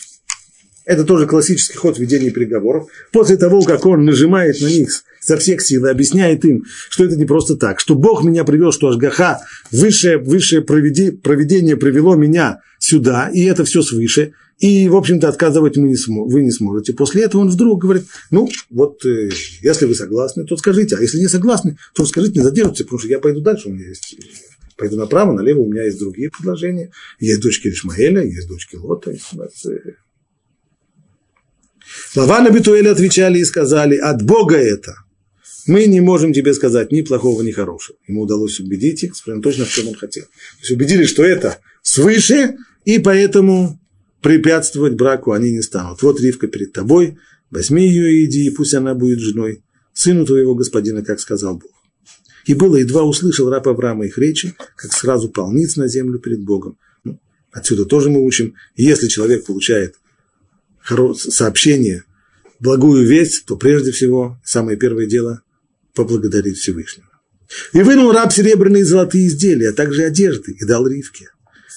Это 0.84 1.04
тоже 1.04 1.26
классический 1.26 1.76
ход 1.76 1.98
ведения 1.98 2.30
переговоров. 2.30 2.88
После 3.12 3.36
того, 3.36 3.62
как 3.62 3.86
он 3.86 4.04
нажимает 4.04 4.60
на 4.60 4.66
них 4.66 4.88
со 5.20 5.36
всех 5.36 5.60
сил 5.60 5.86
и 5.86 5.90
объясняет 5.90 6.44
им, 6.44 6.64
что 6.88 7.04
это 7.04 7.16
не 7.16 7.26
просто 7.26 7.56
так, 7.56 7.78
что 7.78 7.94
Бог 7.94 8.24
меня 8.24 8.42
привел, 8.42 8.72
что 8.72 8.88
Ашгаха, 8.88 9.40
высшее, 9.70 10.18
высшее 10.18 10.62
проведение 10.62 11.76
привело 11.76 12.16
меня 12.16 12.60
сюда, 12.78 13.30
и 13.32 13.44
это 13.44 13.64
все 13.64 13.82
свыше, 13.82 14.32
и, 14.61 14.88
в 14.90 14.96
общем-то, 14.96 15.28
отказывать 15.28 15.78
мы 15.78 15.88
не 15.88 15.96
смо, 15.96 16.26
вы 16.26 16.42
не 16.42 16.50
сможете. 16.50 16.92
После 16.92 17.24
этого 17.24 17.40
он 17.40 17.48
вдруг 17.48 17.80
говорит, 17.80 18.04
ну, 18.30 18.48
вот, 18.68 19.04
э, 19.06 19.30
если 19.62 19.86
вы 19.86 19.94
согласны, 19.94 20.44
то 20.44 20.56
скажите, 20.58 20.96
а 20.96 21.00
если 21.00 21.18
не 21.18 21.28
согласны, 21.28 21.78
то 21.94 22.04
скажите, 22.04 22.38
не 22.38 22.44
задерживайтесь, 22.44 22.84
потому 22.84 22.98
что 23.00 23.08
я 23.08 23.18
пойду 23.20 23.40
дальше, 23.40 23.68
у 23.68 23.72
меня 23.72 23.88
есть 23.88 24.16
пойду 24.76 24.96
направо, 24.96 25.32
налево, 25.32 25.61
у 25.61 25.70
меня 25.70 25.84
есть 25.84 25.98
другие 25.98 26.30
предложения. 26.30 26.90
Есть 27.18 27.40
дочки 27.40 27.68
Ишмаэля, 27.68 28.22
есть 28.22 28.48
дочки 28.48 28.76
Лота. 28.76 29.11
Есть 29.11 29.34
Лаван 32.14 32.46
и 32.46 32.50
Бетуэль 32.50 32.88
отвечали 32.88 33.38
и 33.38 33.44
сказали, 33.44 33.96
от 33.96 34.22
Бога 34.22 34.56
это. 34.56 34.94
Мы 35.66 35.86
не 35.86 36.00
можем 36.00 36.32
тебе 36.32 36.54
сказать 36.54 36.92
ни 36.92 37.02
плохого, 37.02 37.42
ни 37.42 37.50
хорошего. 37.50 37.98
Ему 38.06 38.22
удалось 38.22 38.61
убедить 38.61 39.04
их, 39.04 39.14
точно 39.42 39.64
в 39.64 39.70
чем 39.70 39.88
он 39.88 39.94
хотел. 39.94 40.24
То 40.24 40.61
есть 40.61 40.70
убедили, 40.70 41.04
что 41.04 41.24
это 41.24 41.58
свыше, 41.82 42.56
и 42.84 42.98
поэтому 42.98 43.80
препятствовать 44.22 44.94
браку 44.94 45.32
они 45.32 45.50
не 45.50 45.62
станут. 45.62 46.02
Вот 46.02 46.20
Ривка 46.20 46.46
перед 46.46 46.72
тобой, 46.72 47.18
возьми 47.50 47.86
ее 47.86 48.14
и 48.14 48.26
иди, 48.26 48.46
и 48.46 48.50
пусть 48.50 48.74
она 48.74 48.94
будет 48.94 49.20
женой 49.20 49.62
сыну 49.92 50.24
твоего 50.24 50.54
господина, 50.54 51.02
как 51.04 51.20
сказал 51.20 51.56
Бог. 51.56 51.70
И 52.46 52.54
было, 52.54 52.76
едва 52.76 53.02
услышал 53.02 53.50
раб 53.50 53.68
Авраама 53.68 54.06
их 54.06 54.18
речи, 54.18 54.54
как 54.76 54.92
сразу 54.92 55.28
полниц 55.28 55.76
на 55.76 55.88
землю 55.88 56.18
перед 56.18 56.40
Богом. 56.40 56.78
Ну, 57.04 57.20
отсюда 57.52 57.84
тоже 57.84 58.10
мы 58.10 58.24
учим, 58.24 58.54
если 58.76 59.08
человек 59.08 59.44
получает 59.44 59.96
сообщение, 61.14 62.04
благую 62.58 63.06
весть, 63.06 63.44
то 63.44 63.56
прежде 63.56 63.92
всего, 63.92 64.40
самое 64.44 64.78
первое 64.78 65.06
дело– 65.06 65.42
поблагодарить 65.94 66.58
Всевышнего. 66.58 67.08
И 67.72 67.82
вынул 67.82 68.12
раб 68.12 68.32
серебряные 68.32 68.82
и 68.82 68.84
золотые 68.84 69.26
изделия, 69.26 69.70
а 69.70 69.72
также 69.72 70.04
одежды, 70.04 70.52
и 70.52 70.64
дал 70.64 70.86
Ривке. 70.86 71.30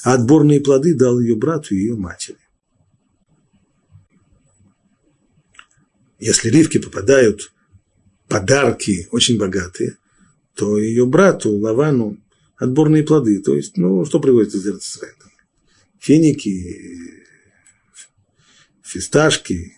А 0.03 0.13
отборные 0.13 0.59
плоды 0.59 0.93
дал 0.95 1.19
ее 1.19 1.35
брату 1.35 1.73
и 1.73 1.79
ее 1.79 1.95
матери. 1.95 2.37
Если 6.19 6.49
Ривке 6.49 6.79
попадают 6.79 7.51
подарки 8.27 9.07
очень 9.11 9.37
богатые, 9.37 9.97
то 10.55 10.77
ее 10.77 11.05
брату 11.05 11.51
Лавану 11.51 12.17
отборные 12.57 13.03
плоды. 13.03 13.41
То 13.41 13.55
есть, 13.55 13.77
ну, 13.77 14.05
что 14.05 14.19
приводит 14.19 14.53
из 14.53 14.67
Израиля? 14.67 15.15
Финики, 15.99 17.21
фисташки. 18.83 19.77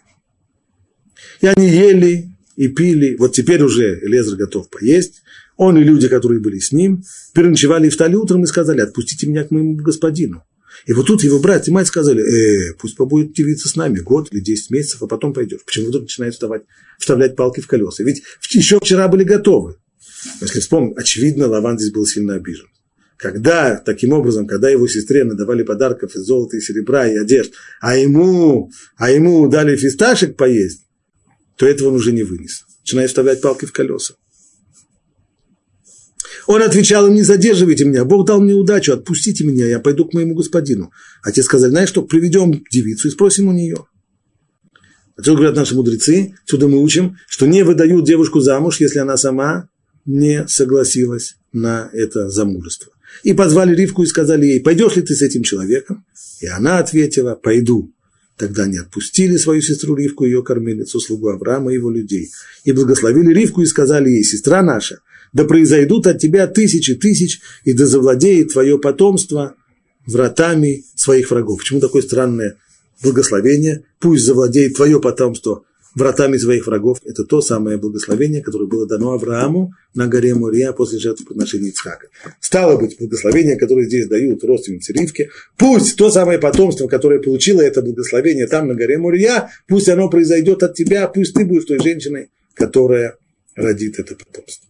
И 1.41 1.47
они 1.47 1.67
ели 1.67 2.31
и 2.55 2.67
пили. 2.67 3.15
Вот 3.17 3.33
теперь 3.33 3.61
уже 3.61 3.99
Элезер 3.99 4.37
готов 4.37 4.69
поесть. 4.69 5.21
Он 5.57 5.77
и 5.77 5.83
люди, 5.83 6.07
которые 6.07 6.41
были 6.41 6.59
с 6.59 6.71
ним, 6.71 7.03
переночевали 7.33 7.89
в 7.89 7.97
Тале 7.97 8.17
утром 8.17 8.43
и 8.43 8.47
сказали, 8.47 8.81
отпустите 8.81 9.27
меня 9.27 9.43
к 9.43 9.51
моему 9.51 9.75
господину. 9.75 10.43
И 10.85 10.93
вот 10.93 11.07
тут 11.07 11.23
его 11.23 11.39
брат 11.39 11.67
и 11.67 11.71
мать 11.71 11.87
сказали, 11.87 12.21
э, 12.21 12.73
пусть 12.79 12.97
побудет 12.97 13.33
девица 13.33 13.69
с 13.69 13.75
нами 13.75 13.99
год 13.99 14.27
или 14.31 14.41
10 14.41 14.69
месяцев, 14.71 15.01
а 15.01 15.07
потом 15.07 15.33
пойдешь. 15.33 15.61
Почему 15.65 15.87
вдруг 15.87 16.03
начинает 16.03 16.33
вставать, 16.33 16.63
вставлять 16.99 17.35
палки 17.35 17.61
в 17.61 17.67
колеса? 17.67 18.03
Ведь 18.03 18.21
еще 18.51 18.79
вчера 18.79 19.07
были 19.07 19.23
готовы. 19.23 19.77
Если 20.41 20.59
вспомнить, 20.59 20.97
очевидно, 20.97 21.47
Лаван 21.47 21.79
здесь 21.79 21.91
был 21.91 22.05
сильно 22.05 22.35
обижен. 22.35 22.67
Когда, 23.17 23.77
таким 23.77 24.11
образом, 24.11 24.45
когда 24.45 24.69
его 24.69 24.87
сестре 24.87 25.23
надавали 25.23 25.63
подарков 25.63 26.15
из 26.15 26.23
золота 26.23 26.57
и 26.57 26.61
серебра 26.61 27.07
и 27.07 27.15
одежд, 27.15 27.53
а 27.79 27.95
ему, 27.95 28.69
а 28.97 29.09
ему 29.09 29.47
дали 29.47 29.77
фисташек 29.77 30.35
поесть, 30.35 30.81
то 31.55 31.65
этого 31.65 31.89
он 31.89 31.95
уже 31.95 32.11
не 32.11 32.23
вынес. 32.23 32.65
Начинает 32.81 33.09
вставлять 33.09 33.41
палки 33.41 33.65
в 33.65 33.71
колеса. 33.71 34.15
Он 36.47 36.61
отвечал 36.61 37.07
им, 37.07 37.13
не 37.13 37.23
задерживайте 37.23 37.85
меня, 37.85 38.05
Бог 38.05 38.27
дал 38.27 38.39
мне 38.39 38.53
удачу, 38.53 38.93
отпустите 38.93 39.43
меня, 39.43 39.67
я 39.67 39.79
пойду 39.79 40.05
к 40.05 40.13
моему 40.13 40.35
господину. 40.35 40.91
А 41.23 41.31
те 41.31 41.41
сказали, 41.41 41.71
знаешь 41.71 41.89
что, 41.89 42.03
приведем 42.03 42.63
девицу 42.71 43.07
и 43.07 43.11
спросим 43.11 43.47
у 43.47 43.53
нее. 43.53 43.85
Отсюда 45.17 45.37
говорят 45.37 45.55
наши 45.55 45.75
мудрецы, 45.75 46.35
отсюда 46.43 46.67
мы 46.67 46.81
учим, 46.81 47.17
что 47.27 47.47
не 47.47 47.63
выдают 47.63 48.05
девушку 48.05 48.41
замуж, 48.41 48.79
если 48.79 48.99
она 48.99 49.17
сама 49.17 49.69
не 50.05 50.47
согласилась 50.47 51.37
на 51.53 51.89
это 51.93 52.29
замужество. 52.29 52.91
И 53.23 53.33
позвали 53.33 53.73
Ривку 53.73 54.03
и 54.03 54.07
сказали 54.07 54.45
ей, 54.45 54.61
пойдешь 54.61 54.97
ли 54.97 55.01
ты 55.01 55.15
с 55.15 55.21
этим 55.21 55.43
человеком? 55.43 56.05
И 56.41 56.47
она 56.47 56.79
ответила, 56.79 57.35
пойду. 57.35 57.93
Тогда 58.37 58.63
они 58.63 58.77
отпустили 58.77 59.37
свою 59.37 59.61
сестру 59.61 59.95
Ривку, 59.95 60.25
ее 60.25 60.43
кормилицу, 60.43 60.99
слугу 60.99 61.29
Авраама 61.29 61.71
и 61.71 61.75
его 61.75 61.89
людей. 61.89 62.29
И 62.65 62.73
благословили 62.73 63.33
Ривку 63.33 63.61
и 63.61 63.65
сказали 63.65 64.09
ей, 64.09 64.23
сестра 64.25 64.61
наша, 64.61 64.99
да 65.35 65.43
произойдут 65.43 66.07
от 66.07 66.17
тебя 66.17 66.47
тысячи 66.47 66.95
тысяч, 66.95 67.41
и 67.65 67.73
да 67.73 67.85
завладеет 67.85 68.53
твое 68.53 68.79
потомство 68.79 69.55
вратами 70.07 70.85
своих 70.95 71.29
врагов. 71.29 71.59
Почему 71.59 71.81
такое 71.81 72.01
странное 72.01 72.55
благословение? 73.03 73.83
Пусть 73.99 74.23
завладеет 74.25 74.75
твое 74.75 74.99
потомство 75.01 75.63
вратами 75.93 76.37
своих 76.37 76.67
врагов. 76.67 76.99
Это 77.05 77.25
то 77.25 77.41
самое 77.41 77.77
благословение, 77.77 78.41
которое 78.41 78.67
было 78.67 78.87
дано 78.87 79.11
Аврааму 79.11 79.73
на 79.93 80.07
горе 80.07 80.35
Мурия 80.35 80.71
после 80.71 80.99
жертвоприношения 80.99 81.69
Ицхака. 81.69 82.07
Стало 82.39 82.77
быть, 82.77 82.97
благословение, 82.97 83.57
которое 83.57 83.85
здесь 83.85 84.07
дают 84.07 84.41
родственницы 84.43 84.93
Ривки, 84.93 85.29
пусть 85.57 85.97
то 85.97 86.09
самое 86.11 86.39
потомство, 86.39 86.87
которое 86.87 87.21
получило 87.21 87.61
это 87.61 87.81
благословение 87.81 88.47
там 88.47 88.67
на 88.67 88.75
горе 88.75 88.97
Мурия, 88.97 89.49
пусть 89.67 89.89
оно 89.89 90.09
произойдет 90.09 90.63
от 90.63 90.75
тебя, 90.75 91.07
пусть 91.07 91.33
ты 91.33 91.43
будешь 91.43 91.65
той 91.65 91.79
женщиной, 91.79 92.29
которая 92.53 93.17
родит 93.55 93.99
это 93.99 94.15
потомство. 94.15 94.65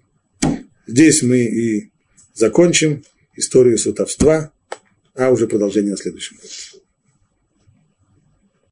Здесь 0.87 1.23
мы 1.23 1.39
и 1.39 1.91
закончим 2.33 3.03
историю 3.35 3.77
сватовства, 3.77 4.51
а 5.15 5.29
уже 5.31 5.47
продолжение 5.47 5.91
на 5.91 5.97
следующем 5.97 6.37
году. 6.37 6.74